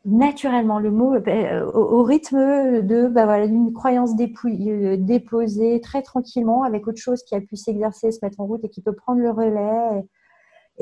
naturellement, 0.09 0.79
le 0.79 0.91
mot, 0.91 1.15
euh, 1.15 1.71
au, 1.73 2.03
rythme 2.03 2.83
de 2.83 3.09
bah, 3.09 3.25
voilà, 3.25 3.47
d'une 3.47 3.73
croyance 3.73 4.13
euh, 4.19 4.97
déposée 4.97 5.81
très 5.81 6.03
tranquillement 6.03 6.63
avec 6.63 6.87
autre 6.87 7.01
chose 7.01 7.23
qui 7.23 7.35
a 7.35 7.41
pu 7.41 7.57
s'exercer, 7.57 8.11
se 8.11 8.19
mettre 8.23 8.41
en 8.41 8.47
route 8.47 8.65
et 8.65 8.69
qui 8.69 8.81
peut 8.81 8.95
prendre 8.95 9.21
le 9.21 9.31
relais. 9.31 10.01
Et, 10.01 10.09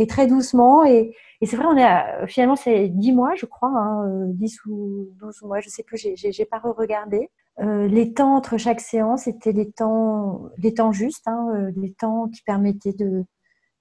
très 0.04 0.26
doucement. 0.26 0.84
Et, 0.84 1.16
c'est 1.42 1.56
vrai, 1.56 1.66
on 1.66 1.76
est 1.76 2.26
finalement, 2.26 2.56
c'est 2.56 2.88
10 2.88 3.12
mois, 3.12 3.34
je 3.34 3.46
crois, 3.46 3.70
hein, 3.70 4.26
10 4.28 4.66
ou 4.66 5.08
12 5.18 5.42
mois, 5.42 5.60
je 5.60 5.68
sais 5.68 5.82
plus, 5.82 5.96
j'ai 6.16 6.44
pas 6.44 6.58
re-regardé. 6.58 7.30
Euh, 7.60 7.88
les 7.88 8.12
temps 8.12 8.36
entre 8.36 8.58
chaque 8.58 8.80
séance 8.80 9.26
étaient 9.26 9.52
les 9.52 9.70
temps, 9.70 10.50
les 10.58 10.74
temps 10.74 10.92
justes, 10.92 11.26
hein, 11.26 11.48
euh, 11.54 11.72
les 11.76 11.92
temps 11.92 12.28
qui 12.28 12.42
permettaient 12.42 12.92
de, 12.92 13.24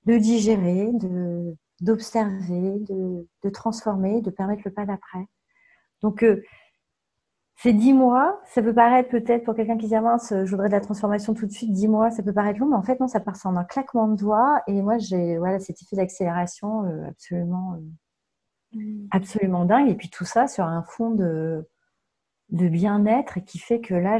de 0.05 0.17
digérer, 0.17 0.91
d'observer, 1.81 2.79
de, 2.79 3.27
de, 3.43 3.49
transformer, 3.49 4.21
de 4.21 4.29
permettre 4.29 4.61
le 4.63 4.71
pas 4.71 4.85
d'après. 4.85 5.25
Donc, 6.01 6.23
euh, 6.23 6.41
ces 7.57 7.73
dix 7.73 7.93
mois, 7.93 8.39
ça 8.45 8.61
peut 8.61 8.73
paraître 8.73 9.09
peut-être 9.09 9.45
pour 9.45 9.55
quelqu'un 9.55 9.77
qui 9.77 9.87
dit 9.87 9.95
ah 9.95 10.01
mince, 10.01 10.33
je 10.43 10.51
voudrais 10.51 10.67
de 10.67 10.73
la 10.73 10.81
transformation 10.81 11.33
tout 11.33 11.45
de 11.45 11.51
suite, 11.51 11.71
dix 11.71 11.87
mois, 11.87 12.11
ça 12.11 12.21
peut 12.21 12.33
paraître 12.33 12.59
long, 12.59 12.67
mais 12.67 12.75
en 12.75 12.83
fait 12.83 12.99
non, 12.99 13.07
ça 13.07 13.19
passe 13.19 13.45
en 13.45 13.55
un 13.55 13.63
claquement 13.63 14.07
de 14.07 14.15
doigts. 14.17 14.61
Et 14.67 14.81
moi, 14.81 14.97
j'ai 14.97 15.37
voilà 15.37 15.59
cet 15.59 15.81
effet 15.81 15.95
d'accélération 15.95 16.83
absolument, 17.07 17.77
mmh. 18.73 19.07
absolument 19.11 19.65
dingue. 19.65 19.89
Et 19.89 19.95
puis 19.95 20.09
tout 20.09 20.25
ça 20.25 20.47
sur 20.47 20.65
un 20.65 20.83
fond 20.83 21.11
de 21.11 21.65
de 22.49 22.67
bien-être 22.67 23.39
qui 23.39 23.59
fait 23.59 23.81
que 23.81 23.95
là, 23.95 24.17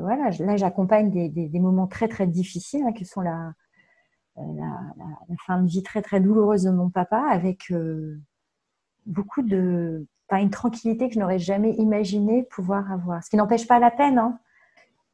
voilà, 0.00 0.30
là 0.30 0.56
j'accompagne 0.56 1.10
des, 1.10 1.28
des, 1.28 1.60
moments 1.60 1.86
très 1.86 2.08
très 2.08 2.26
difficiles, 2.26 2.82
hein, 2.86 2.92
qui 2.92 3.04
sont 3.04 3.20
la, 3.20 3.52
la, 4.36 4.80
la, 4.96 5.36
fin 5.46 5.62
de 5.62 5.68
vie 5.68 5.82
très 5.82 6.02
très 6.02 6.20
douloureuse 6.20 6.64
de 6.64 6.70
mon 6.70 6.90
papa, 6.90 7.24
avec 7.30 7.70
euh, 7.70 8.20
beaucoup 9.08 9.42
de, 9.42 10.06
enfin, 10.30 10.40
une 10.40 10.50
tranquillité 10.50 11.08
que 11.08 11.14
je 11.14 11.18
n'aurais 11.18 11.38
jamais 11.38 11.72
imaginé 11.72 12.44
pouvoir 12.44 12.92
avoir. 12.92 13.24
Ce 13.24 13.30
qui 13.30 13.36
n'empêche 13.36 13.66
pas 13.66 13.80
la 13.80 13.90
peine, 13.90 14.18
hein. 14.18 14.38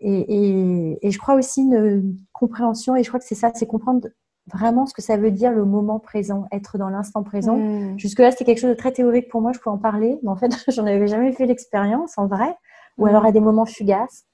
et, 0.00 0.18
et, 0.18 1.06
et, 1.06 1.10
je 1.10 1.18
crois 1.18 1.34
aussi 1.34 1.62
une 1.62 2.16
compréhension, 2.32 2.96
et 2.96 3.02
je 3.02 3.08
crois 3.08 3.20
que 3.20 3.26
c'est 3.26 3.34
ça, 3.34 3.50
c'est 3.54 3.66
comprendre 3.66 4.08
vraiment 4.52 4.84
ce 4.84 4.92
que 4.92 5.00
ça 5.00 5.16
veut 5.16 5.30
dire 5.30 5.52
le 5.52 5.64
moment 5.64 5.98
présent, 5.98 6.46
être 6.52 6.76
dans 6.76 6.90
l'instant 6.90 7.22
présent. 7.22 7.56
Mmh. 7.56 7.98
Jusque-là, 7.98 8.30
c'était 8.30 8.44
quelque 8.44 8.60
chose 8.60 8.70
de 8.70 8.74
très 8.74 8.92
théorique 8.92 9.28
pour 9.28 9.40
moi, 9.40 9.52
je 9.52 9.58
pouvais 9.58 9.74
en 9.74 9.78
parler, 9.78 10.18
mais 10.22 10.28
en 10.28 10.36
fait, 10.36 10.50
j'en 10.68 10.86
avais 10.86 11.06
jamais 11.06 11.32
fait 11.32 11.46
l'expérience 11.46 12.18
en 12.18 12.26
vrai, 12.26 12.54
ou 12.98 13.06
mmh. 13.06 13.08
alors 13.08 13.24
à 13.24 13.32
des 13.32 13.40
moments 13.40 13.66
fugaces, 13.66 14.24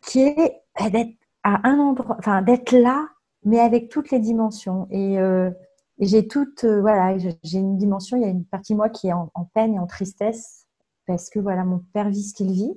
qui 0.00 0.20
est 0.20 0.62
d'être 0.90 1.14
à 1.42 1.68
un 1.68 1.78
endroit, 1.78 2.16
enfin 2.18 2.40
d'être 2.40 2.72
là, 2.72 3.08
mais 3.44 3.60
avec 3.60 3.90
toutes 3.90 4.10
les 4.10 4.20
dimensions. 4.20 4.86
Et, 4.90 5.18
euh, 5.18 5.50
j'ai 5.98 6.26
toute, 6.26 6.64
euh, 6.64 6.80
voilà, 6.80 7.16
j'ai 7.18 7.58
une 7.58 7.76
dimension, 7.76 8.16
il 8.16 8.22
y 8.22 8.26
a 8.26 8.28
une 8.28 8.44
partie 8.44 8.72
de 8.72 8.78
moi 8.78 8.88
qui 8.88 9.08
est 9.08 9.12
en, 9.12 9.30
peine 9.54 9.74
et 9.74 9.78
en 9.78 9.86
tristesse, 9.86 10.66
parce 11.06 11.30
que 11.30 11.38
voilà, 11.38 11.64
mon 11.64 11.82
père 11.92 12.08
vit 12.08 12.22
ce 12.22 12.34
qu'il 12.34 12.50
vit. 12.52 12.72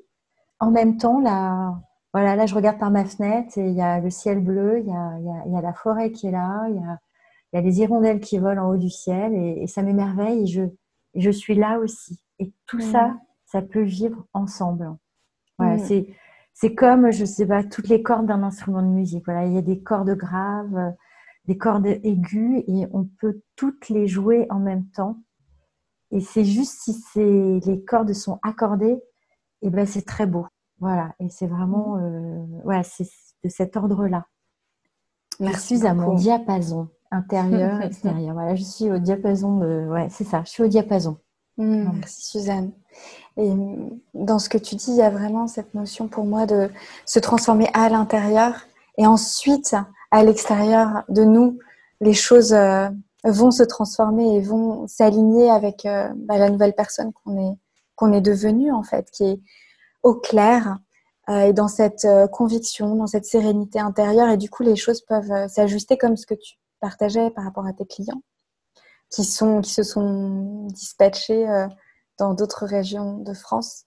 En 0.59 0.71
même 0.71 0.97
temps, 0.97 1.19
là, 1.19 1.79
voilà, 2.13 2.35
là, 2.35 2.45
je 2.45 2.55
regarde 2.55 2.79
par 2.79 2.91
ma 2.91 3.05
fenêtre 3.05 3.57
et 3.57 3.67
il 3.67 3.75
y 3.75 3.81
a 3.81 3.99
le 3.99 4.09
ciel 4.09 4.39
bleu, 4.39 4.79
il 4.79 4.87
y 4.87 4.91
a, 4.91 5.45
y 5.47 5.57
a, 5.57 5.61
la 5.61 5.73
forêt 5.73 6.11
qui 6.11 6.27
est 6.27 6.31
là, 6.31 6.65
il 6.69 6.75
y 6.75 6.79
a, 6.79 6.99
y 7.53 7.57
a, 7.57 7.61
les 7.61 7.79
hirondelles 7.79 8.19
qui 8.19 8.37
volent 8.37 8.65
en 8.65 8.69
haut 8.69 8.77
du 8.77 8.89
ciel 8.89 9.33
et, 9.33 9.67
ça 9.67 9.81
m'émerveille 9.83 10.43
et 10.43 10.47
je, 10.47 10.63
je 11.15 11.31
suis 11.31 11.55
là 11.55 11.79
aussi. 11.79 12.19
Et 12.39 12.51
tout 12.65 12.79
ça, 12.79 13.17
ça 13.45 13.61
peut 13.61 13.83
vivre 13.83 14.25
ensemble. 14.33 14.95
Voilà, 15.57 15.75
mmh. 15.75 15.85
c'est, 15.85 16.07
c'est 16.53 16.75
comme, 16.75 17.11
je 17.11 17.25
sais 17.25 17.45
pas, 17.45 17.63
toutes 17.63 17.87
les 17.87 18.01
cordes 18.01 18.27
d'un 18.27 18.43
instrument 18.43 18.81
de 18.81 18.87
musique. 18.87 19.25
Voilà, 19.25 19.45
il 19.45 19.53
y 19.53 19.57
a 19.57 19.61
des 19.61 19.79
cordes 19.79 20.15
graves, 20.15 20.93
des 21.47 21.57
cordes 21.57 21.85
aiguës 21.85 22.63
et 22.67 22.87
on 22.91 23.05
peut 23.19 23.41
toutes 23.55 23.89
les 23.89 24.07
jouer 24.07 24.47
en 24.49 24.59
même 24.59 24.85
temps. 24.89 25.17
Et 26.11 26.19
c'est 26.19 26.45
juste 26.45 26.81
si 26.83 27.59
les 27.65 27.83
cordes 27.83 28.13
sont 28.13 28.39
accordées, 28.43 29.01
et 29.61 29.69
ben 29.69 29.85
c'est 29.85 30.05
très 30.05 30.25
beau. 30.25 30.45
Voilà, 30.79 31.13
et 31.19 31.29
c'est 31.29 31.47
vraiment 31.47 31.95
mmh. 31.95 32.71
euh, 32.71 32.81
c'est 32.83 33.07
de 33.43 33.49
cet 33.49 33.75
ordre-là. 33.75 34.25
Merci 35.39 35.75
je 35.75 35.79
suis 35.79 35.87
à 35.87 35.93
mon 35.93 36.13
diapason 36.13 36.89
intérieur, 37.11 37.81
extérieur. 37.83 38.33
Voilà, 38.33 38.55
je 38.55 38.63
suis 38.63 38.91
au 38.91 38.99
diapason 38.99 39.57
de. 39.57 39.87
Ouais, 39.89 40.07
c'est 40.09 40.23
ça, 40.23 40.43
je 40.45 40.51
suis 40.51 40.63
au 40.63 40.67
diapason. 40.67 41.17
Mmh, 41.57 41.89
merci 41.93 42.21
Suzanne. 42.27 42.71
Et 43.37 43.51
dans 44.13 44.39
ce 44.39 44.49
que 44.49 44.57
tu 44.57 44.75
dis, 44.75 44.91
il 44.91 44.97
y 44.97 45.01
a 45.01 45.09
vraiment 45.09 45.47
cette 45.47 45.73
notion 45.73 46.07
pour 46.07 46.25
moi 46.25 46.45
de 46.45 46.69
se 47.05 47.19
transformer 47.19 47.69
à 47.73 47.89
l'intérieur 47.89 48.61
et 48.97 49.05
ensuite 49.07 49.75
à 50.11 50.23
l'extérieur 50.23 51.03
de 51.09 51.23
nous, 51.23 51.59
les 52.01 52.13
choses 52.13 52.53
euh, 52.53 52.89
vont 53.23 53.51
se 53.51 53.63
transformer 53.63 54.35
et 54.35 54.41
vont 54.41 54.87
s'aligner 54.87 55.49
avec 55.49 55.85
euh, 55.85 56.09
bah, 56.15 56.37
la 56.37 56.49
nouvelle 56.49 56.73
personne 56.73 57.11
qu'on 57.13 57.51
est 57.51 57.57
est 58.15 58.21
devenue 58.21 58.71
en 58.71 58.83
fait, 58.83 59.09
qui 59.09 59.23
est 59.23 59.39
au 60.03 60.13
clair 60.13 60.77
euh, 61.29 61.47
et 61.47 61.53
dans 61.53 61.67
cette 61.67 62.07
conviction, 62.31 62.95
dans 62.95 63.07
cette 63.07 63.25
sérénité 63.25 63.79
intérieure. 63.79 64.29
Et 64.29 64.37
du 64.37 64.51
coup, 64.51 64.61
les 64.61 64.75
choses 64.75 65.01
peuvent 65.01 65.47
s'ajuster 65.47 65.97
comme 65.97 66.15
ce 66.15 66.27
que 66.27 66.35
tu 66.35 66.57
partageais 66.79 67.31
par 67.31 67.43
rapport 67.43 67.65
à 67.65 67.73
tes 67.73 67.85
clients 67.85 68.21
qui 69.09 69.23
se 69.23 69.83
sont 69.83 70.67
dispatchés 70.67 71.47
dans 72.19 72.33
d'autres 72.33 72.65
régions 72.65 73.17
de 73.17 73.33
France. 73.33 73.85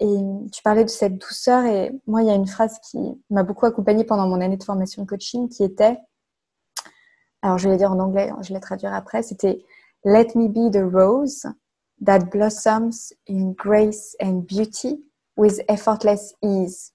Et 0.00 0.16
tu 0.52 0.62
parlais 0.62 0.84
de 0.84 0.90
cette 0.90 1.18
douceur 1.18 1.64
et 1.64 1.90
moi, 2.06 2.22
il 2.22 2.28
y 2.28 2.30
a 2.30 2.34
une 2.34 2.46
phrase 2.46 2.78
qui 2.88 2.98
m'a 3.30 3.42
beaucoup 3.42 3.66
accompagnée 3.66 4.04
pendant 4.04 4.28
mon 4.28 4.40
année 4.40 4.56
de 4.56 4.62
formation 4.62 5.02
de 5.02 5.08
coaching 5.08 5.48
qui 5.48 5.64
était, 5.64 5.98
alors 7.42 7.58
je 7.58 7.68
vais 7.68 7.76
dire 7.76 7.90
en 7.90 7.98
anglais, 7.98 8.30
je 8.42 8.54
vais 8.54 8.60
traduire 8.60 8.94
après, 8.94 9.22
c'était 9.22 9.64
Let 10.04 10.28
me 10.36 10.46
be 10.46 10.70
the 10.70 10.82
rose 10.82 11.44
that 12.04 12.20
blossoms 12.30 13.12
in 13.28 13.52
grace 13.56 14.14
and 14.22 14.44
beauty 14.48 15.04
with 15.36 15.60
effortless 15.68 16.34
ease. 16.42 16.92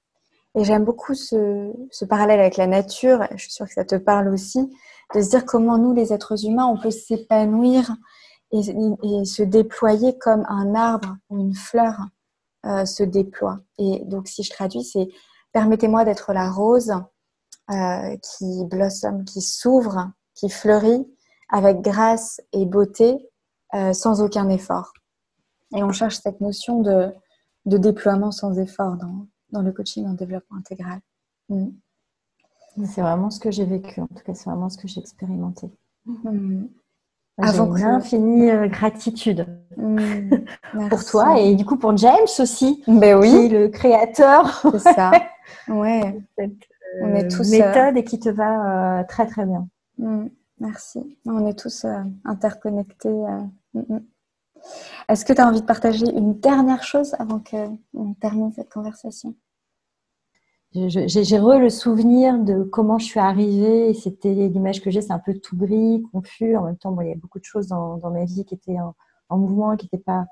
Et 0.55 0.63
j'aime 0.63 0.85
beaucoup 0.85 1.13
ce, 1.13 1.73
ce, 1.91 2.05
parallèle 2.05 2.39
avec 2.39 2.57
la 2.57 2.67
nature, 2.67 3.27
je 3.31 3.41
suis 3.41 3.51
sûre 3.51 3.65
que 3.65 3.73
ça 3.73 3.83
te 3.83 3.95
parle 3.95 4.29
aussi, 4.29 4.71
de 5.13 5.21
se 5.21 5.29
dire 5.29 5.45
comment 5.45 5.77
nous, 5.77 5.93
les 5.93 6.13
êtres 6.13 6.45
humains, 6.45 6.67
on 6.67 6.77
peut 6.77 6.91
s'épanouir 6.91 7.91
et, 8.51 8.61
se 9.25 9.43
déployer 9.43 10.17
comme 10.17 10.45
un 10.47 10.75
arbre 10.75 11.17
ou 11.29 11.39
une 11.39 11.55
fleur 11.55 11.95
euh, 12.65 12.85
se 12.85 13.03
déploie. 13.03 13.59
Et 13.77 14.03
donc, 14.05 14.27
si 14.27 14.43
je 14.43 14.51
traduis, 14.51 14.83
c'est 14.83 15.07
permettez-moi 15.51 16.05
d'être 16.05 16.33
la 16.33 16.49
rose 16.49 16.93
euh, 17.71 18.17
qui 18.17 18.65
blossom, 18.65 19.25
qui 19.25 19.41
s'ouvre, 19.41 20.11
qui 20.35 20.49
fleurit 20.49 21.05
avec 21.49 21.81
grâce 21.81 22.41
et 22.51 22.65
beauté 22.65 23.17
euh, 23.73 23.93
sans 23.93 24.21
aucun 24.21 24.49
effort. 24.49 24.93
Et 25.75 25.83
on 25.83 25.91
cherche 25.91 26.17
cette 26.17 26.41
notion 26.41 26.81
de 26.81 27.13
de 27.65 27.77
déploiement 27.77 28.31
sans 28.31 28.57
effort 28.59 28.97
dans, 28.97 29.27
dans 29.51 29.61
le 29.61 29.71
coaching 29.71 30.05
en 30.05 30.13
développement 30.13 30.57
intégral. 30.57 30.99
Mm. 31.49 31.69
C'est 32.85 33.01
vraiment 33.01 33.29
ce 33.29 33.39
que 33.39 33.51
j'ai 33.51 33.65
vécu, 33.65 34.01
en 34.01 34.07
tout 34.07 34.23
cas, 34.25 34.33
c'est 34.33 34.49
vraiment 34.49 34.69
ce 34.69 34.77
que 34.77 34.87
j'ai 34.87 34.99
expérimenté. 34.99 35.69
Mm. 36.05 36.65
Avant 37.41 37.75
une 37.75 37.83
infinie 37.83 38.51
euh, 38.51 38.67
gratitude 38.67 39.47
mm. 39.77 40.29
pour 40.89 41.03
toi 41.03 41.39
et 41.39 41.55
du 41.55 41.65
coup 41.65 41.77
pour 41.77 41.97
James 41.97 42.27
aussi, 42.39 42.83
ben 42.87 43.17
oui. 43.19 43.29
qui 43.29 43.35
est 43.37 43.49
le 43.49 43.67
créateur. 43.69 44.61
C'est 44.71 44.93
ça. 44.93 45.11
Ouais. 45.67 46.19
Cette, 46.37 46.51
On 47.01 47.13
est 47.15 47.25
euh, 47.25 47.37
tous 47.37 47.49
méthode 47.51 47.97
et 47.97 48.03
qui 48.03 48.19
te 48.19 48.29
va 48.29 48.99
euh, 48.99 49.03
très 49.07 49.27
très 49.27 49.45
bien. 49.45 49.67
Merci. 50.59 51.17
On 51.25 51.45
est 51.45 51.57
tous 51.57 51.85
interconnectés. 52.25 53.23
Est-ce 55.09 55.25
que 55.25 55.33
tu 55.33 55.41
as 55.41 55.47
envie 55.47 55.61
de 55.61 55.65
partager 55.65 56.05
une 56.09 56.39
dernière 56.39 56.83
chose 56.83 57.15
avant 57.19 57.39
qu'on 57.39 58.13
termine 58.19 58.51
cette 58.53 58.69
conversation? 58.69 59.35
J'ai 60.73 61.39
re 61.39 61.59
le 61.59 61.69
souvenir 61.69 62.39
de 62.39 62.63
comment 62.63 62.97
je 62.97 63.05
suis 63.05 63.19
arrivée. 63.19 63.93
C'était 63.93 64.33
l'image 64.33 64.81
que 64.81 64.89
j'ai, 64.89 65.01
c'est 65.01 65.13
un 65.13 65.19
peu 65.19 65.33
tout 65.35 65.55
gris, 65.55 66.03
confus. 66.11 66.57
En 66.57 66.63
même 66.63 66.77
temps, 66.77 66.99
il 67.01 67.09
y 67.09 67.11
a 67.11 67.15
beaucoup 67.15 67.39
de 67.39 67.43
choses 67.43 67.67
dans, 67.67 67.99
ma 68.11 68.25
vie 68.25 68.45
qui 68.45 68.55
étaient 68.55 68.77
en, 69.29 69.37
mouvement, 69.37 69.75
qui 69.75 69.85
n'étaient 69.85 70.03
pas, 70.03 70.25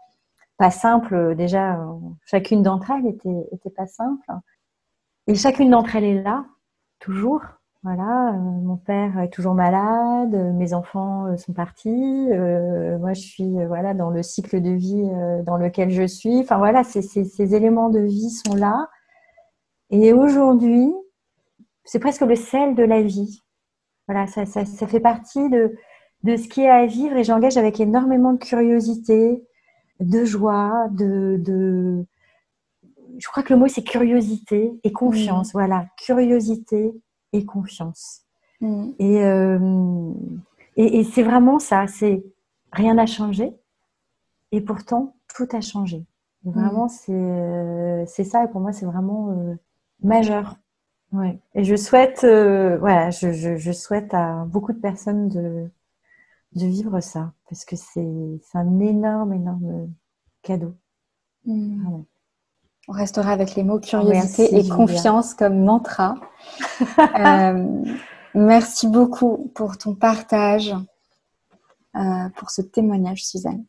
simples. 0.71 1.35
Déjà, 1.35 1.79
chacune 2.25 2.61
d'entre 2.63 2.91
elles 2.91 3.07
était, 3.07 3.69
pas 3.75 3.87
simple. 3.87 4.25
Et 5.27 5.35
chacune 5.35 5.71
d'entre 5.71 5.95
elles 5.95 6.03
est 6.03 6.21
là, 6.23 6.45
toujours. 6.99 7.41
Voilà, 7.83 8.35
euh, 8.35 8.37
mon 8.37 8.77
père 8.77 9.19
est 9.19 9.29
toujours 9.29 9.55
malade, 9.55 10.35
euh, 10.35 10.53
mes 10.53 10.75
enfants 10.75 11.25
euh, 11.25 11.37
sont 11.37 11.51
partis, 11.51 12.27
moi 12.99 13.13
je 13.13 13.21
suis 13.21 13.65
voilà 13.65 13.95
dans 13.95 14.11
le 14.11 14.21
cycle 14.21 14.61
de 14.61 14.69
vie 14.69 15.09
dans 15.45 15.57
lequel 15.57 15.89
je 15.89 16.05
suis. 16.05 16.41
Enfin 16.41 16.57
voilà, 16.59 16.83
ces, 16.83 17.55
éléments 17.55 17.89
de 17.89 17.99
vie 17.99 18.29
sont 18.29 18.53
là. 18.53 18.87
Et 19.91 20.13
aujourd'hui, 20.13 20.93
c'est 21.83 21.99
presque 21.99 22.21
le 22.21 22.35
sel 22.35 22.75
de 22.75 22.83
la 22.83 23.01
vie. 23.01 23.41
Voilà, 24.07 24.25
ça, 24.27 24.45
ça, 24.45 24.87
fait 24.87 24.99
partie 24.99 25.49
de, 25.49 25.75
de 26.23 26.35
ce 26.37 26.47
qui 26.47 26.61
est 26.61 26.69
à 26.69 26.85
vivre 26.85 27.17
et 27.17 27.23
j'engage 27.23 27.57
avec 27.57 27.79
énormément 27.79 28.33
de 28.33 28.39
curiosité, 28.39 29.43
de 29.99 30.25
joie, 30.25 30.87
de, 30.91 31.37
de... 31.39 32.05
je 33.19 33.27
crois 33.27 33.43
que 33.43 33.53
le 33.53 33.59
mot 33.59 33.67
c'est 33.67 33.83
curiosité 33.83 34.71
et 34.83 34.91
confiance. 34.91 35.51
Voilà, 35.53 35.85
curiosité 35.97 36.93
et 37.33 37.45
confiance. 37.45 38.21
Mm. 38.61 38.91
Euh, 39.01 40.13
et, 40.77 40.99
et, 40.99 41.03
c'est 41.03 41.23
vraiment 41.23 41.59
ça, 41.59 41.87
c'est 41.87 42.23
rien 42.71 42.95
n'a 42.95 43.05
changé 43.05 43.53
et 44.51 44.61
pourtant 44.61 45.15
tout 45.33 45.47
a 45.51 45.61
changé. 45.61 46.03
vraiment, 46.43 46.85
mm. 46.85 48.05
c'est 48.07 48.23
ça 48.23 48.45
et 48.45 48.47
pour 48.47 48.61
moi, 48.61 48.71
c'est 48.71 48.85
vraiment 48.85 49.31
euh, 49.31 49.55
majeur. 50.03 50.57
Ouais. 51.11 51.39
Et 51.55 51.63
je 51.63 51.75
souhaite, 51.75 52.23
euh, 52.23 52.77
voilà, 52.77 53.09
je, 53.09 53.33
je, 53.33 53.71
souhaite 53.71 54.13
à 54.13 54.45
beaucoup 54.45 54.71
de 54.71 54.79
personnes 54.79 55.27
de, 55.27 55.69
de 56.55 56.65
vivre 56.65 57.01
ça 57.01 57.33
parce 57.49 57.65
que 57.65 57.75
c'est 57.75 58.39
un 58.53 58.79
énorme, 58.79 59.33
énorme 59.33 59.89
cadeau. 60.41 60.73
Mm. 61.45 62.03
On 62.87 62.93
restera 62.93 63.31
avec 63.31 63.55
les 63.55 63.63
mots 63.63 63.79
curiosité 63.79 64.57
et 64.57 64.67
confiance 64.67 65.33
comme 65.33 65.63
mantra. 65.63 66.15
Euh, 67.19 67.83
merci 68.33 68.87
beaucoup 68.87 69.51
pour 69.53 69.77
ton 69.77 69.93
partage, 69.93 70.73
euh, 71.95 72.29
pour 72.35 72.49
ce 72.49 72.61
témoignage, 72.61 73.25
Suzanne. 73.25 73.65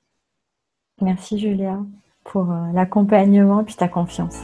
Merci, 1.03 1.39
Julia, 1.39 1.81
pour 2.25 2.47
l'accompagnement 2.73 3.61
et 3.61 3.65
puis 3.65 3.75
ta 3.75 3.89
confiance. 3.89 4.39